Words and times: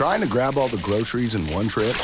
Trying 0.00 0.22
to 0.22 0.26
grab 0.26 0.56
all 0.56 0.68
the 0.68 0.78
groceries 0.78 1.34
in 1.34 1.42
one 1.52 1.68
trip? 1.68 1.94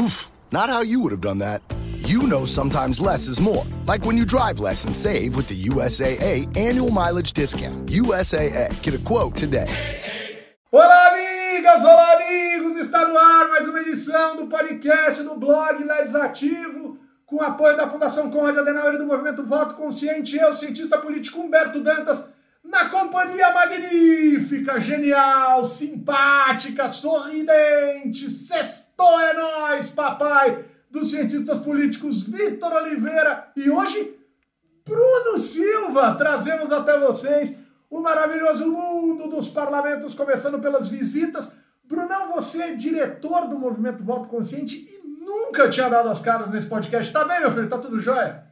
Oof, 0.00 0.30
not 0.52 0.70
how 0.70 0.80
you 0.80 1.00
would 1.00 1.12
have 1.12 1.20
done 1.20 1.36
that. 1.40 1.60
You 1.98 2.22
know 2.22 2.46
sometimes 2.46 2.98
less 2.98 3.28
is 3.28 3.42
more. 3.42 3.66
Like 3.84 4.06
when 4.06 4.16
you 4.16 4.24
drive 4.24 4.58
less 4.58 4.86
and 4.86 4.96
save 4.96 5.36
with 5.36 5.48
the 5.48 5.64
USAA 5.64 6.48
annual 6.56 6.90
mileage 6.90 7.34
discount. 7.34 7.90
USAA. 7.90 8.72
Get 8.82 8.94
a 8.94 8.98
quote 9.04 9.36
today. 9.36 9.68
Olá, 10.72 11.10
amigas! 11.12 11.84
Olá, 11.84 12.14
amigos! 12.14 12.76
Está 12.76 13.06
no 13.06 13.18
ar 13.18 13.48
mais 13.50 13.68
uma 13.68 13.80
edição 13.80 14.36
do 14.36 14.46
podcast 14.46 15.22
do 15.24 15.36
blog 15.36 15.84
Legislativo, 15.84 16.96
com 17.26 17.42
apoio 17.42 17.76
da 17.76 17.90
Fundação 17.90 18.30
Conrad 18.30 18.56
Adenauer 18.56 18.94
e 18.94 18.98
do 18.98 19.06
Movimento 19.06 19.44
Voto 19.44 19.74
Consciente. 19.74 20.38
Eu, 20.38 20.54
cientista 20.54 20.96
político 20.96 21.38
Humberto 21.38 21.82
Dantas, 21.82 22.30
na 22.68 22.90
companhia 22.90 23.50
magnífica, 23.52 24.78
genial, 24.78 25.64
simpática, 25.64 26.88
sorridente, 26.88 28.28
sextou 28.28 29.18
é 29.18 29.32
nós, 29.32 29.88
papai, 29.88 30.66
dos 30.90 31.10
cientistas 31.10 31.58
políticos 31.58 32.22
Vitor 32.22 32.72
Oliveira 32.74 33.48
e 33.56 33.70
hoje 33.70 34.14
Bruno 34.84 35.38
Silva. 35.38 36.14
Trazemos 36.14 36.70
até 36.70 36.98
vocês 36.98 37.56
o 37.90 38.00
maravilhoso 38.00 38.70
mundo 38.70 39.28
dos 39.28 39.48
parlamentos, 39.48 40.14
começando 40.14 40.58
pelas 40.58 40.88
visitas. 40.88 41.56
Brunão, 41.84 42.34
você 42.34 42.62
é 42.62 42.74
diretor 42.74 43.48
do 43.48 43.58
Movimento 43.58 44.04
Voto 44.04 44.28
Consciente 44.28 44.76
e 44.76 45.08
nunca 45.24 45.70
tinha 45.70 45.88
dado 45.88 46.10
as 46.10 46.20
caras 46.20 46.50
nesse 46.50 46.66
podcast. 46.66 47.10
Tá 47.10 47.24
bem, 47.24 47.40
meu 47.40 47.50
filho? 47.50 47.68
Tá 47.68 47.78
tudo 47.78 47.98
jóia? 47.98 48.47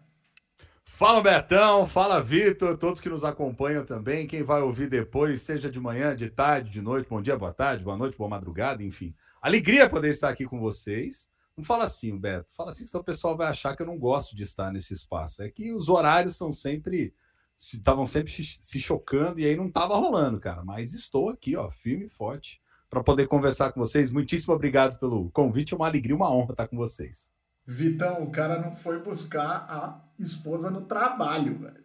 Fala 0.97 1.21
Betão, 1.21 1.87
fala 1.87 2.23
Vitor, 2.23 2.79
todos 2.79 3.03
que 3.03 3.09
nos 3.11 3.23
acompanham 3.23 3.85
também, 3.85 4.27
quem 4.27 4.43
vai 4.43 4.63
ouvir 4.63 4.89
depois, 4.89 5.43
seja 5.43 5.71
de 5.71 5.79
manhã, 5.79 6.17
de 6.17 6.31
tarde, 6.31 6.71
de 6.71 6.81
noite, 6.81 7.07
bom 7.07 7.21
dia, 7.21 7.37
boa 7.37 7.53
tarde, 7.53 7.85
boa 7.85 7.99
noite, 7.99 8.17
boa 8.17 8.31
madrugada, 8.31 8.83
enfim. 8.83 9.15
Alegria 9.43 9.91
poder 9.91 10.09
estar 10.09 10.31
aqui 10.31 10.47
com 10.47 10.59
vocês. 10.59 11.29
Não 11.55 11.63
fala 11.63 11.85
assim, 11.85 12.17
Beto, 12.17 12.51
fala 12.57 12.71
assim, 12.71 12.87
senão 12.87 13.03
o 13.03 13.05
pessoal 13.05 13.37
vai 13.37 13.47
achar 13.47 13.77
que 13.77 13.83
eu 13.83 13.87
não 13.87 13.99
gosto 13.99 14.35
de 14.35 14.43
estar 14.43 14.73
nesse 14.73 14.95
espaço. 14.95 15.43
É 15.43 15.51
que 15.51 15.71
os 15.71 15.91
horários 15.91 16.35
são 16.35 16.51
sempre, 16.51 17.13
estavam 17.55 18.07
sempre 18.07 18.33
se 18.33 18.81
chocando 18.81 19.39
e 19.39 19.45
aí 19.45 19.55
não 19.55 19.67
estava 19.67 19.95
rolando, 19.97 20.41
cara. 20.41 20.65
Mas 20.65 20.95
estou 20.95 21.29
aqui, 21.29 21.55
ó, 21.57 21.71
firme 21.71 22.07
e 22.07 22.09
forte, 22.09 22.59
para 22.89 23.05
poder 23.05 23.29
conversar 23.29 23.71
com 23.71 23.81
vocês. 23.81 24.11
Muitíssimo 24.11 24.55
obrigado 24.55 24.99
pelo 24.99 25.31
convite, 25.31 25.75
é 25.75 25.77
uma 25.77 25.89
alegria, 25.89 26.17
uma 26.17 26.35
honra 26.35 26.53
estar 26.53 26.67
com 26.67 26.77
vocês. 26.79 27.36
Vitão, 27.67 28.23
o 28.23 28.31
cara 28.31 28.61
não 28.61 28.77
foi 28.77 29.03
buscar 29.03 29.67
a 29.69 30.01
esposa 30.19 30.71
no 30.71 30.83
trabalho, 30.83 31.59
velho. 31.59 31.85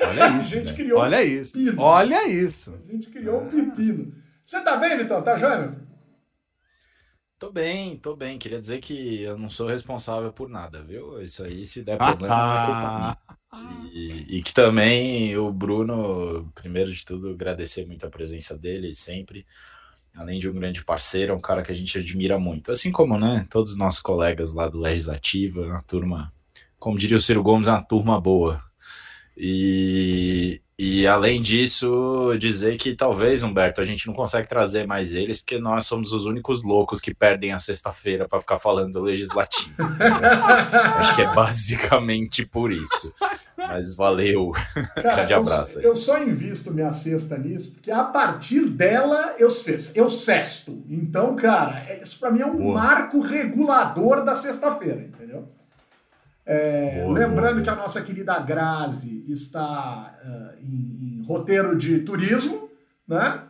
Olha 0.00 0.28
isso. 0.40 0.54
a 0.54 0.58
gente 0.58 0.74
criou 0.74 1.00
Olha 1.00 1.18
um 1.18 1.22
isso. 1.22 1.52
Pepino. 1.52 1.80
Olha 1.80 2.28
isso. 2.28 2.74
A 2.88 2.92
gente 2.92 3.08
criou 3.08 3.42
um 3.42 3.48
pepino. 3.48 4.14
Você 4.44 4.60
tá 4.62 4.76
bem, 4.76 4.96
Vitão? 4.98 5.22
Tá 5.22 5.36
joia, 5.36 5.58
meu 5.60 5.72
filho? 5.72 5.92
Tô 7.38 7.50
bem, 7.50 7.98
tô 7.98 8.16
bem. 8.16 8.38
Queria 8.38 8.60
dizer 8.60 8.80
que 8.80 9.22
eu 9.22 9.36
não 9.36 9.50
sou 9.50 9.68
responsável 9.68 10.32
por 10.32 10.48
nada, 10.48 10.82
viu? 10.82 11.20
Isso 11.20 11.42
aí, 11.42 11.66
se 11.66 11.82
der 11.82 11.98
problema, 11.98 12.36
não 12.36 12.56
é 12.56 12.66
culpa 12.66 12.90
minha. 12.98 13.18
E, 13.92 14.38
e 14.38 14.42
que 14.42 14.54
também 14.54 15.36
o 15.36 15.52
Bruno, 15.52 16.50
primeiro 16.54 16.92
de 16.92 17.04
tudo, 17.04 17.30
agradecer 17.30 17.84
muito 17.86 18.06
a 18.06 18.10
presença 18.10 18.56
dele 18.56 18.94
sempre 18.94 19.46
além 20.16 20.38
de 20.38 20.48
um 20.48 20.52
grande 20.52 20.84
parceiro, 20.84 21.32
é 21.32 21.36
um 21.36 21.40
cara 21.40 21.62
que 21.62 21.72
a 21.72 21.74
gente 21.74 21.98
admira 21.98 22.38
muito. 22.38 22.70
Assim 22.70 22.90
como, 22.90 23.18
né, 23.18 23.46
todos 23.50 23.72
os 23.72 23.76
nossos 23.76 24.00
colegas 24.00 24.52
lá 24.52 24.68
do 24.68 24.78
Legislativo, 24.78 25.62
uma 25.62 25.82
turma, 25.82 26.32
como 26.78 26.98
diria 26.98 27.16
o 27.16 27.20
Ciro 27.20 27.42
Gomes, 27.42 27.68
uma 27.68 27.82
turma 27.82 28.20
boa. 28.20 28.60
E, 29.36 30.60
e 30.78 31.06
além 31.06 31.40
disso, 31.40 32.34
dizer 32.38 32.76
que 32.76 32.94
talvez, 32.94 33.42
Humberto, 33.42 33.80
a 33.80 33.84
gente 33.84 34.06
não 34.06 34.14
consegue 34.14 34.46
trazer 34.46 34.86
mais 34.86 35.14
eles, 35.14 35.40
porque 35.40 35.58
nós 35.58 35.86
somos 35.86 36.12
os 36.12 36.26
únicos 36.26 36.62
loucos 36.62 37.00
que 37.00 37.14
perdem 37.14 37.52
a 37.52 37.58
sexta-feira 37.58 38.28
para 38.28 38.40
ficar 38.40 38.58
falando 38.58 38.92
do 38.92 39.00
legislativo. 39.00 39.74
Acho 40.98 41.14
que 41.14 41.22
é 41.22 41.34
basicamente 41.34 42.44
por 42.44 42.70
isso. 42.70 43.12
Mas 43.74 43.94
valeu. 43.94 44.52
Cara, 44.94 45.16
Grande 45.16 45.34
abraço. 45.34 45.80
Eu, 45.80 45.90
eu, 45.90 45.96
só 45.96 46.22
invisto 46.22 46.72
minha 46.72 46.92
cesta 46.92 47.36
nisso, 47.36 47.72
porque 47.72 47.90
a 47.90 48.04
partir 48.04 48.68
dela 48.68 49.34
eu 49.38 49.50
sexto. 49.50 49.96
Eu 49.96 50.08
sexto. 50.08 50.84
Então, 50.88 51.34
cara, 51.36 51.80
é, 51.88 52.02
isso 52.02 52.18
para 52.18 52.30
mim 52.30 52.40
é 52.40 52.46
um 52.46 52.56
boa. 52.56 52.74
marco 52.74 53.20
regulador 53.20 54.24
da 54.24 54.34
sexta-feira, 54.34 55.00
entendeu? 55.00 55.48
É, 56.44 57.02
boa, 57.02 57.18
lembrando 57.18 57.54
boa. 57.54 57.62
que 57.62 57.70
a 57.70 57.76
nossa 57.76 58.02
querida 58.02 58.38
Grazi 58.40 59.24
está 59.28 60.18
uh, 60.24 60.62
em, 60.62 61.20
em 61.20 61.24
roteiro 61.26 61.76
de 61.76 62.00
turismo, 62.00 62.68
né? 63.06 63.42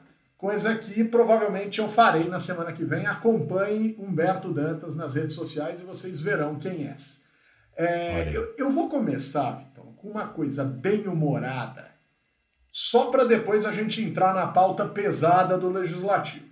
Coisa 0.42 0.74
que 0.74 1.04
provavelmente 1.04 1.78
eu 1.78 1.88
farei 1.88 2.28
na 2.28 2.40
semana 2.40 2.72
que 2.72 2.84
vem. 2.84 3.06
Acompanhe 3.06 3.96
Humberto 3.96 4.52
Dantas 4.52 4.96
nas 4.96 5.14
redes 5.14 5.36
sociais 5.36 5.80
e 5.80 5.84
vocês 5.84 6.20
verão 6.20 6.56
quem 6.56 6.84
é. 6.84 6.94
é 7.76 8.30
eu, 8.34 8.52
eu, 8.58 8.72
vou 8.72 8.88
começar, 8.88 9.62
com 10.02 10.08
uma 10.08 10.26
coisa 10.26 10.64
bem 10.64 11.06
humorada, 11.06 11.92
só 12.72 13.06
para 13.06 13.24
depois 13.24 13.64
a 13.64 13.70
gente 13.70 14.02
entrar 14.02 14.34
na 14.34 14.48
pauta 14.48 14.84
pesada 14.84 15.56
do 15.56 15.70
legislativo. 15.70 16.46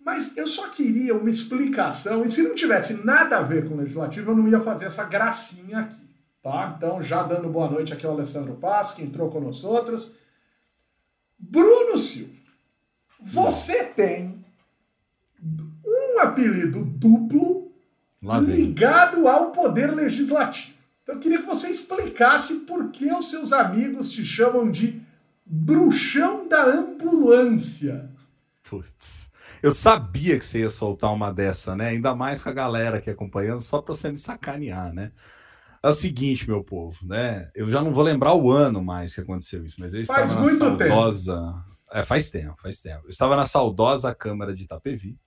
Mas 0.00 0.36
eu 0.36 0.46
só 0.46 0.68
queria 0.68 1.16
uma 1.16 1.28
explicação, 1.28 2.24
e 2.24 2.30
se 2.30 2.42
não 2.42 2.54
tivesse 2.54 3.04
nada 3.04 3.38
a 3.38 3.42
ver 3.42 3.68
com 3.68 3.74
o 3.74 3.78
legislativo, 3.78 4.30
eu 4.30 4.36
não 4.36 4.46
ia 4.46 4.60
fazer 4.60 4.84
essa 4.84 5.02
gracinha 5.04 5.80
aqui, 5.80 6.08
tá? 6.40 6.74
Então, 6.76 7.02
já 7.02 7.24
dando 7.24 7.48
boa 7.48 7.68
noite 7.68 7.92
aqui 7.92 8.06
ao 8.06 8.12
Alessandro 8.12 8.54
Passo, 8.54 8.94
que 8.94 9.02
entrou 9.02 9.30
com 9.30 9.40
nós 9.40 9.64
outros. 9.64 10.14
Bruno 11.36 11.98
Silva, 11.98 12.34
você 13.20 13.82
não. 13.82 13.92
tem 13.94 14.44
um 15.84 16.20
apelido 16.20 16.84
duplo 16.84 17.72
ligado 18.42 19.26
ao 19.26 19.50
poder 19.50 19.92
legislativo. 19.92 20.73
Então 21.04 21.16
eu 21.16 21.20
queria 21.20 21.40
que 21.40 21.46
você 21.46 21.68
explicasse 21.68 22.60
por 22.60 22.90
que 22.90 23.12
os 23.12 23.30
seus 23.30 23.52
amigos 23.52 24.10
te 24.10 24.24
chamam 24.24 24.70
de 24.70 25.02
bruxão 25.44 26.48
da 26.48 26.64
ambulância. 26.64 28.10
Putz. 28.62 29.30
Eu 29.62 29.70
sabia 29.70 30.38
que 30.38 30.44
você 30.44 30.60
ia 30.60 30.70
soltar 30.70 31.12
uma 31.12 31.30
dessa, 31.30 31.76
né? 31.76 31.88
Ainda 31.88 32.14
mais 32.14 32.42
com 32.42 32.48
a 32.48 32.52
galera 32.52 32.98
aqui 32.98 33.10
acompanhando, 33.10 33.60
só 33.60 33.82
para 33.82 33.94
você 33.94 34.10
me 34.10 34.16
sacanear, 34.16 34.94
né? 34.94 35.12
É 35.82 35.88
o 35.88 35.92
seguinte, 35.92 36.48
meu 36.48 36.64
povo, 36.64 37.06
né? 37.06 37.50
Eu 37.54 37.68
já 37.68 37.82
não 37.82 37.92
vou 37.92 38.02
lembrar 38.02 38.34
o 38.34 38.50
ano 38.50 38.82
mais 38.82 39.14
que 39.14 39.20
aconteceu 39.20 39.64
isso, 39.66 39.76
mas 39.78 39.92
eu 39.92 40.06
faz 40.06 40.30
estava 40.30 40.46
muito 40.46 40.64
na 40.64 40.78
saudosa... 40.78 41.36
tempo. 41.36 41.74
É, 41.92 42.02
faz 42.02 42.30
tempo, 42.30 42.56
faz 42.62 42.80
tempo. 42.80 43.02
Eu 43.04 43.10
estava 43.10 43.36
na 43.36 43.44
saudosa 43.44 44.14
Câmara 44.14 44.54
de 44.54 44.64
Itapevi, 44.64 45.18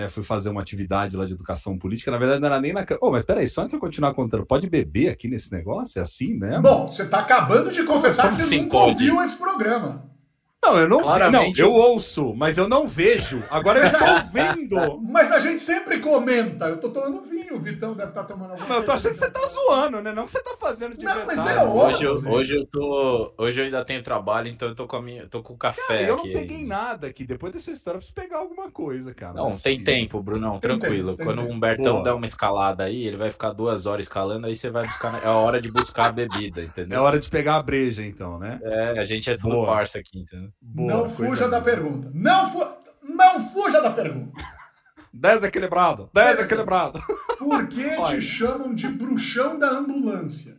né, 0.00 0.08
fui 0.08 0.22
fazer 0.22 0.48
uma 0.48 0.60
atividade 0.60 1.16
lá 1.16 1.26
de 1.26 1.34
educação 1.34 1.78
política. 1.78 2.10
Na 2.10 2.18
verdade, 2.18 2.40
não 2.40 2.48
era 2.48 2.60
nem 2.60 2.72
na. 2.72 2.84
Oh, 3.00 3.10
mas 3.10 3.24
peraí, 3.24 3.46
só 3.46 3.62
antes 3.62 3.72
de 3.72 3.76
eu 3.76 3.80
continuar 3.80 4.14
contando, 4.14 4.46
pode 4.46 4.68
beber 4.68 5.10
aqui 5.10 5.28
nesse 5.28 5.52
negócio? 5.52 5.98
É 5.98 6.02
assim 6.02 6.34
mesmo? 6.34 6.62
Bom, 6.62 6.86
você 6.86 7.02
está 7.02 7.18
acabando 7.18 7.70
de 7.70 7.84
confessar 7.84 8.24
Como 8.28 8.36
que 8.36 8.42
você 8.42 8.60
nunca 8.60 8.76
ouviu 8.76 9.22
esse 9.22 9.36
programa. 9.36 10.09
Não, 10.62 10.78
eu 10.78 10.88
não 10.88 11.00
Claramente, 11.00 11.60
Não, 11.60 11.68
eu 11.68 11.72
ouço, 11.72 12.34
mas 12.34 12.58
eu 12.58 12.68
não 12.68 12.86
vejo. 12.86 13.42
Agora 13.50 13.80
eu 13.80 13.84
estou 13.86 14.00
vendo. 14.30 15.00
Mas 15.00 15.32
a 15.32 15.38
gente 15.38 15.62
sempre 15.62 16.00
comenta. 16.00 16.66
Eu 16.66 16.78
tô 16.78 16.90
tomando 16.90 17.22
vinho, 17.22 17.56
o 17.56 17.58
Vitão 17.58 17.94
deve 17.94 18.10
estar 18.10 18.22
tá 18.22 18.28
tomando 18.28 18.52
alguma 18.52 18.68
Não, 18.68 18.76
eu 18.76 18.84
tô 18.84 18.92
achando 18.92 19.12
que 19.12 19.18
você 19.18 19.30
tá 19.30 19.40
zoando, 19.46 20.02
né? 20.02 20.12
Não 20.12 20.26
que 20.26 20.32
você 20.32 20.42
tá 20.42 20.54
fazendo 20.60 20.96
de 20.98 21.04
Não, 21.04 21.14
verdade. 21.14 21.36
mas 21.38 21.46
é 21.46 21.64
óbvio. 21.64 21.80
Hoje, 21.82 22.04
eu, 22.04 22.30
hoje 22.30 22.56
eu 22.56 22.66
tô. 22.66 23.32
Hoje 23.38 23.60
eu 23.60 23.64
ainda 23.64 23.84
tenho 23.86 24.02
trabalho, 24.02 24.48
então 24.48 24.68
eu 24.68 24.74
tô 24.74 24.86
com 24.86 24.96
a 24.96 25.02
minha. 25.02 25.26
tô 25.26 25.42
com 25.42 25.54
o 25.54 25.56
café 25.56 25.82
cara, 25.88 26.02
eu 26.02 26.16
aqui. 26.16 26.28
Eu 26.28 26.34
não 26.34 26.40
peguei 26.40 26.64
nada 26.64 27.06
aqui. 27.06 27.24
Depois 27.24 27.54
dessa 27.54 27.72
história, 27.72 27.96
eu 27.96 28.00
preciso 28.00 28.14
pegar 28.14 28.38
alguma 28.38 28.70
coisa, 28.70 29.14
cara. 29.14 29.32
Não, 29.32 29.50
tem 29.50 29.82
tempo, 29.82 30.22
Brunão, 30.22 30.60
tem 30.60 30.60
tranquilo. 30.60 31.16
Tempo, 31.16 31.24
Quando 31.24 31.42
o 31.42 31.50
Humbertão 31.50 31.94
Boa. 31.94 32.04
der 32.04 32.12
uma 32.12 32.26
escalada 32.26 32.84
aí, 32.84 33.06
ele 33.06 33.16
vai 33.16 33.30
ficar 33.30 33.52
duas 33.52 33.86
horas 33.86 34.04
escalando, 34.04 34.46
aí 34.46 34.54
você 34.54 34.68
vai 34.68 34.86
buscar. 34.86 35.24
É 35.24 35.26
a 35.26 35.32
hora 35.32 35.60
de 35.60 35.70
buscar 35.70 36.06
a 36.06 36.12
bebida, 36.12 36.60
entendeu? 36.62 36.98
É 36.98 37.00
hora 37.00 37.18
de 37.18 37.30
pegar 37.30 37.56
a 37.56 37.62
breja, 37.62 38.04
então, 38.04 38.38
né? 38.38 38.60
É, 38.62 38.98
a 38.98 39.04
gente 39.04 39.30
é 39.30 39.36
tudo 39.36 39.54
Boa. 39.54 39.66
parça 39.66 39.98
aqui, 39.98 40.18
entendeu? 40.18 40.49
Boa, 40.60 40.92
não 40.92 41.10
fuja 41.10 41.48
da 41.48 41.60
pergunta. 41.60 42.10
Não, 42.14 42.50
fu 42.50 42.60
não 43.02 43.40
fuja 43.40 43.80
da 43.80 43.90
pergunta. 43.90 44.32
Desequilibrado. 45.12 46.08
Desequilibrado. 46.14 47.00
Por 47.38 47.68
que 47.68 47.96
te 48.06 48.22
chamam 48.22 48.74
de 48.74 48.88
bruxão 48.88 49.58
da 49.58 49.70
ambulância? 49.70 50.58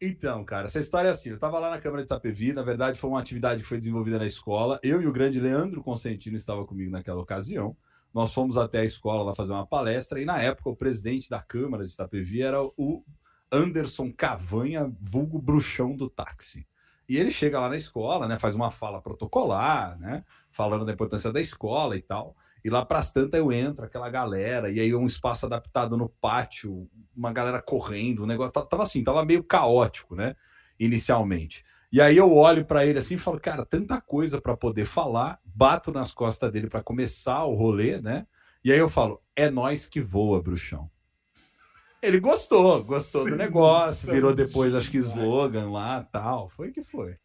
Então, 0.00 0.44
cara, 0.44 0.66
essa 0.66 0.80
história 0.80 1.08
é 1.08 1.10
assim. 1.10 1.30
Eu 1.30 1.36
estava 1.36 1.58
lá 1.58 1.70
na 1.70 1.80
Câmara 1.80 2.02
de 2.02 2.06
Itapevi, 2.06 2.52
na 2.52 2.62
verdade 2.62 2.98
foi 2.98 3.10
uma 3.10 3.20
atividade 3.20 3.62
que 3.62 3.68
foi 3.68 3.78
desenvolvida 3.78 4.18
na 4.18 4.26
escola. 4.26 4.78
Eu 4.82 5.00
e 5.00 5.06
o 5.06 5.12
grande 5.12 5.40
Leandro 5.40 5.82
Consentino 5.82 6.36
estava 6.36 6.64
comigo 6.64 6.90
naquela 6.90 7.20
ocasião. 7.20 7.76
Nós 8.12 8.32
fomos 8.32 8.56
até 8.56 8.80
a 8.80 8.84
escola 8.84 9.24
lá 9.24 9.34
fazer 9.34 9.52
uma 9.52 9.66
palestra 9.66 10.20
e 10.20 10.24
na 10.24 10.40
época 10.40 10.70
o 10.70 10.76
presidente 10.76 11.28
da 11.28 11.40
Câmara 11.40 11.86
de 11.86 11.92
Itapevi 11.92 12.42
era 12.42 12.62
o 12.62 13.02
Anderson 13.50 14.12
Cavanha, 14.12 14.92
vulgo 15.00 15.40
bruxão 15.40 15.96
do 15.96 16.08
táxi. 16.08 16.66
E 17.08 17.16
ele 17.16 17.30
chega 17.30 17.60
lá 17.60 17.68
na 17.68 17.76
escola, 17.76 18.26
né, 18.26 18.38
faz 18.38 18.54
uma 18.54 18.70
fala 18.70 19.00
protocolar, 19.00 19.98
né, 19.98 20.24
falando 20.50 20.84
da 20.84 20.92
importância 20.92 21.32
da 21.32 21.40
escola 21.40 21.96
e 21.96 22.02
tal. 22.02 22.36
E 22.64 22.70
lá 22.70 22.84
para 22.84 22.98
as 22.98 23.12
tantas 23.12 23.38
eu 23.38 23.52
entro, 23.52 23.84
aquela 23.84 24.08
galera, 24.08 24.70
e 24.70 24.80
aí 24.80 24.94
um 24.94 25.04
espaço 25.04 25.44
adaptado 25.44 25.96
no 25.96 26.08
pátio, 26.08 26.88
uma 27.14 27.32
galera 27.32 27.60
correndo, 27.60 28.22
o 28.22 28.26
negócio 28.26 28.54
tava 28.64 28.82
assim, 28.82 29.04
tava 29.04 29.24
meio 29.24 29.44
caótico, 29.44 30.14
né, 30.14 30.34
inicialmente. 30.78 31.64
E 31.92 32.00
aí 32.00 32.16
eu 32.16 32.32
olho 32.32 32.64
para 32.64 32.84
ele 32.84 32.98
assim 32.98 33.14
e 33.14 33.18
falo, 33.18 33.38
cara, 33.38 33.64
tanta 33.64 34.00
coisa 34.00 34.40
para 34.40 34.56
poder 34.56 34.84
falar, 34.84 35.38
bato 35.44 35.92
nas 35.92 36.12
costas 36.12 36.50
dele 36.50 36.68
para 36.68 36.82
começar 36.82 37.44
o 37.44 37.54
rolê, 37.54 38.00
né? 38.00 38.26
E 38.64 38.72
aí 38.72 38.78
eu 38.78 38.88
falo, 38.88 39.22
é 39.36 39.48
nós 39.48 39.88
que 39.88 40.00
voa, 40.00 40.42
bruxão. 40.42 40.90
Ele 42.04 42.20
gostou, 42.20 42.84
gostou 42.84 43.24
Sim, 43.24 43.30
do 43.30 43.36
negócio, 43.36 44.12
virou 44.12 44.34
depois, 44.34 44.74
acho 44.74 44.90
que 44.90 44.98
slogan 44.98 45.70
lá 45.70 46.02
tal. 46.04 46.50
Foi 46.50 46.70
que 46.70 46.82
foi. 46.82 47.16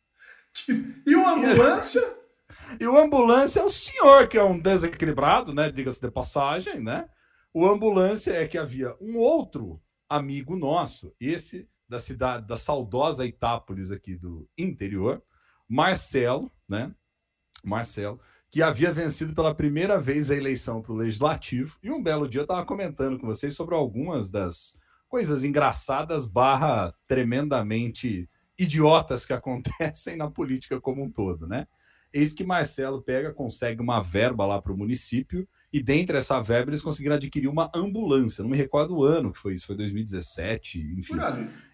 E 1.06 1.16
o 1.16 1.28
ambulância? 1.28 2.02
E 2.80 2.88
o 2.88 2.98
ambulância 2.98 3.60
é 3.60 3.64
o 3.64 3.70
senhor, 3.70 4.28
que 4.28 4.38
é 4.38 4.44
um 4.44 4.60
desequilibrado, 4.60 5.54
né? 5.54 5.72
Diga-se 5.72 6.02
de 6.02 6.12
passagem, 6.12 6.80
né? 6.80 7.08
O 7.54 7.66
ambulância 7.68 8.32
é 8.32 8.48
que 8.48 8.58
havia 8.58 8.96
um 9.00 9.18
outro 9.18 9.82
amigo 10.08 10.56
nosso, 10.56 11.14
esse 11.20 11.68
da 11.88 12.00
cidade, 12.00 12.48
da 12.48 12.56
saudosa 12.56 13.26
Itápolis 13.26 13.92
aqui 13.92 14.16
do 14.16 14.48
interior, 14.58 15.22
Marcelo, 15.68 16.52
né? 16.68 16.94
Marcelo, 17.64 18.20
que 18.50 18.64
havia 18.64 18.92
vencido 18.92 19.34
pela 19.34 19.54
primeira 19.54 20.00
vez 20.00 20.32
a 20.32 20.36
eleição 20.36 20.82
para 20.82 20.92
o 20.92 20.98
legislativo. 20.98 21.78
E 21.84 21.92
um 21.92 22.02
belo 22.02 22.28
dia 22.28 22.42
eu 22.42 22.46
estava 22.46 22.66
comentando 22.66 23.20
com 23.20 23.28
vocês 23.28 23.56
sobre 23.56 23.76
algumas 23.76 24.32
das 24.32 24.76
coisas 25.08 25.44
engraçadas 25.44 26.28
barra 26.28 26.94
tremendamente 27.08 28.28
idiotas 28.58 29.26
que 29.26 29.34
acontecem 29.34 30.18
na 30.18 30.30
política 30.30 30.82
como 30.82 31.04
um 31.04 31.12
todo, 31.12 31.48
né? 31.48 31.68
Eis 32.12 32.34
que 32.34 32.44
Marcelo 32.44 33.04
pega, 33.04 33.32
consegue 33.32 33.82
uma 33.82 34.02
verba 34.02 34.46
lá 34.46 34.60
para 34.60 34.74
o 34.74 34.78
município 34.78 35.48
e 35.72 35.82
dentre 35.82 36.18
essa 36.18 36.42
verba 36.42 36.72
eles 36.72 36.82
conseguiram 36.82 37.16
adquirir 37.16 37.48
uma 37.48 37.70
ambulância. 37.74 38.42
Não 38.42 38.50
me 38.50 38.58
recordo 38.58 38.98
o 38.98 39.04
ano 39.04 39.32
que 39.32 39.38
foi 39.38 39.54
isso, 39.54 39.68
foi 39.68 39.78
2017, 39.78 40.80
enfim. 40.98 41.14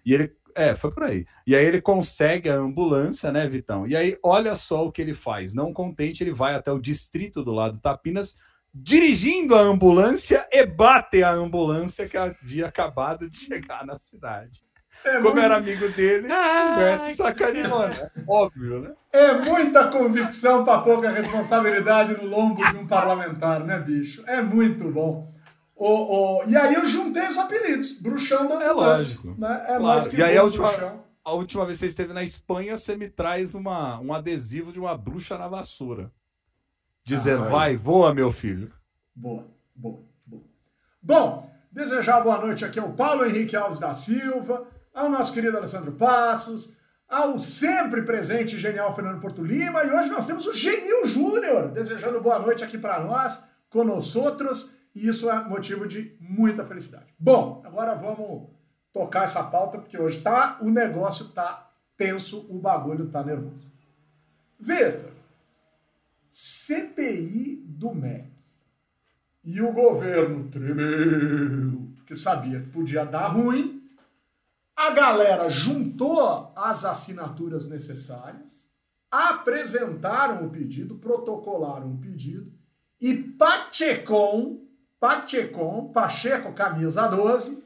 E 0.06 0.14
ele 0.14 0.36
é, 0.56 0.74
foi 0.74 0.90
por 0.90 1.04
aí. 1.04 1.28
E 1.46 1.56
aí 1.56 1.66
ele 1.66 1.82
consegue 1.82 2.50
a 2.50 2.56
ambulância, 2.56 3.32
né, 3.32 3.46
Vitão? 3.46 3.86
E 3.86 3.96
aí 3.96 4.18
olha 4.24 4.56
só 4.56 4.86
o 4.86 4.92
que 4.92 5.02
ele 5.02 5.14
faz. 5.14 5.54
Não 5.54 5.74
contente, 5.74 6.24
ele 6.24 6.32
vai 6.32 6.56
até 6.56 6.72
o 6.72 6.80
distrito 6.80 7.44
do 7.44 7.52
lado 7.52 7.74
de 7.74 7.82
Tapinas 7.82 8.38
dirigindo 8.74 9.56
a 9.56 9.62
ambulância 9.62 10.48
e 10.52 10.66
bate 10.66 11.24
a 11.24 11.32
ambulância 11.32 12.08
que 12.08 12.18
havia 12.18 12.68
acabado 12.68 13.30
de 13.30 13.38
chegar 13.38 13.86
na 13.86 13.98
cidade. 13.98 14.64
É 15.04 15.16
Como 15.16 15.26
muito... 15.26 15.40
era 15.40 15.58
amigo 15.58 15.88
dele, 15.90 16.28
Humberto 16.28 17.12
sacaneou, 17.16 17.88
né? 17.88 18.10
Óbvio, 18.28 18.80
né? 18.80 18.92
É 19.14 19.34
muita 19.34 19.88
convicção 19.88 20.64
para 20.64 20.82
pouca 20.82 21.10
responsabilidade 21.12 22.14
no 22.14 22.26
lombo 22.26 22.66
de 22.66 22.78
um 22.78 22.88
parlamentar, 22.88 23.64
né, 23.64 23.78
bicho? 23.78 24.24
É 24.26 24.42
muito 24.42 24.90
bom. 24.90 25.35
O, 25.76 26.40
o... 26.40 26.44
E 26.46 26.56
aí 26.56 26.74
eu 26.74 26.86
juntei 26.86 27.28
os 27.28 27.38
apelidos. 27.38 27.94
Bruxão 28.00 28.48
da 28.48 28.64
É 28.64 28.72
lógico. 28.72 29.36
Né? 29.38 29.66
É 29.68 29.78
claro. 29.78 30.16
e 30.18 30.24
aí 30.24 30.38
a 30.38 30.44
última, 30.44 31.04
a 31.24 31.32
última 31.34 31.66
vez 31.66 31.78
que 31.78 31.82
você 31.82 31.88
esteve 31.88 32.14
na 32.14 32.24
Espanha, 32.24 32.78
você 32.78 32.96
me 32.96 33.10
traz 33.10 33.54
uma, 33.54 34.00
um 34.00 34.14
adesivo 34.14 34.72
de 34.72 34.80
uma 34.80 34.98
bruxa 34.98 35.38
na 35.38 35.48
vassoura. 35.48 36.12
Dizendo, 37.04 37.44
ah, 37.44 37.50
vai, 37.50 37.76
voa, 37.76 38.14
meu 38.14 38.32
filho. 38.32 38.72
Boa, 39.14 39.46
boa, 39.76 40.00
boa. 40.26 40.44
Bom, 41.02 41.52
desejar 41.72 42.22
boa 42.22 42.40
noite 42.40 42.66
aqui 42.66 42.80
ao 42.80 42.94
Paulo 42.94 43.26
Henrique 43.26 43.56
Alves 43.56 43.80
da 43.80 43.94
Silva, 43.94 44.66
ao 44.94 45.10
nosso 45.10 45.32
querido 45.32 45.58
Alessandro 45.58 45.92
Passos, 45.92 46.76
ao 47.08 47.38
sempre 47.38 48.02
presente 48.02 48.58
genial 48.58 48.96
Fernando 48.96 49.22
Porto 49.22 49.44
Lima, 49.44 49.84
e 49.84 49.92
hoje 49.92 50.10
nós 50.10 50.26
temos 50.26 50.48
o 50.48 50.54
Genil 50.54 51.06
Júnior, 51.06 51.70
desejando 51.70 52.22
boa 52.22 52.40
noite 52.40 52.64
aqui 52.64 52.78
para 52.78 53.00
nós, 53.00 53.44
conosco 53.70 54.20
outros, 54.20 54.74
e 54.96 55.08
isso 55.10 55.30
é 55.30 55.44
motivo 55.44 55.86
de 55.86 56.16
muita 56.20 56.64
felicidade. 56.64 57.14
Bom, 57.20 57.62
agora 57.66 57.94
vamos 57.94 58.50
tocar 58.94 59.26
essa 59.26 59.44
pauta, 59.44 59.78
porque 59.78 59.98
hoje 59.98 60.22
tá, 60.22 60.58
o 60.62 60.70
negócio 60.70 61.28
tá 61.30 61.70
tenso, 61.98 62.48
o 62.50 62.58
bagulho 62.58 63.10
tá 63.10 63.22
nervoso. 63.22 63.70
Vitor, 64.58 65.12
CPI 66.32 67.62
do 67.68 67.94
MEC. 67.94 68.34
E 69.44 69.62
o 69.62 69.72
governo 69.74 70.50
tremeu, 70.50 71.88
porque 71.98 72.16
sabia 72.16 72.62
que 72.62 72.70
podia 72.70 73.06
dar 73.06 73.28
ruim, 73.28 73.84
a 74.76 74.92
galera 74.92 75.50
juntou 75.50 76.52
as 76.56 76.84
assinaturas 76.84 77.70
necessárias, 77.70 78.68
apresentaram 79.12 80.46
o 80.46 80.50
pedido, 80.50 80.96
protocolaram 80.96 81.94
o 81.94 81.98
pedido 81.98 82.52
e 83.00 83.14
Pachecon, 83.14 84.65
Pachecon, 85.00 85.92
Pacheco 85.92 86.54
camisa 86.54 87.08
12, 87.08 87.64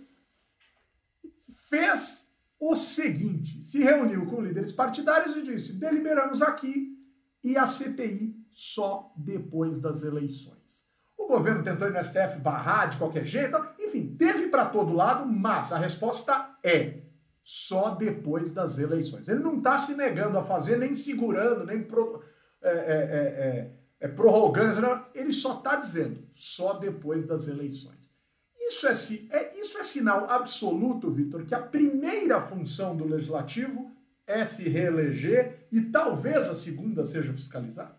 fez 1.69 2.27
o 2.59 2.75
seguinte: 2.75 3.61
se 3.61 3.79
reuniu 3.79 4.25
com 4.25 4.41
líderes 4.41 4.71
partidários 4.71 5.35
e 5.35 5.41
disse: 5.41 5.73
deliberamos 5.73 6.41
aqui 6.41 6.97
e 7.43 7.57
a 7.57 7.67
CPI 7.67 8.35
só 8.51 9.13
depois 9.15 9.79
das 9.79 10.03
eleições. 10.03 10.87
O 11.17 11.27
governo 11.27 11.63
tentou 11.63 11.87
ir 11.87 11.93
no 11.93 12.03
STF 12.03 12.39
barrar 12.39 12.89
de 12.89 12.97
qualquer 12.97 13.25
jeito, 13.25 13.55
enfim, 13.79 14.15
teve 14.17 14.47
para 14.47 14.65
todo 14.65 14.93
lado, 14.93 15.25
mas 15.25 15.71
a 15.71 15.77
resposta 15.77 16.57
é 16.63 17.03
só 17.43 17.91
depois 17.91 18.51
das 18.51 18.77
eleições. 18.77 19.27
Ele 19.27 19.39
não 19.39 19.57
está 19.57 19.77
se 19.77 19.95
negando 19.95 20.37
a 20.37 20.43
fazer, 20.43 20.77
nem 20.77 20.95
segurando, 20.95 21.65
nem 21.65 21.83
pro, 21.83 22.23
é, 22.61 22.69
é, 22.69 22.73
é, 22.73 23.78
é, 23.99 24.07
prorrogando, 24.07 25.05
ele 25.13 25.33
só 25.33 25.57
está 25.57 25.75
dizendo 25.75 26.23
só 26.33 26.73
depois 26.73 27.25
das 27.25 27.47
eleições. 27.47 28.09
Isso 28.57 28.87
é, 28.87 28.91
é, 29.35 29.59
isso 29.59 29.77
é 29.77 29.83
sinal 29.83 30.29
absoluto, 30.29 31.11
Vitor, 31.11 31.43
que 31.43 31.55
a 31.55 31.61
primeira 31.61 32.39
função 32.41 32.95
do 32.95 33.05
legislativo 33.05 33.91
é 34.27 34.45
se 34.45 34.69
reeleger 34.69 35.67
e 35.71 35.81
talvez 35.81 36.47
a 36.47 36.53
segunda 36.53 37.03
seja 37.03 37.33
fiscalizar? 37.33 37.97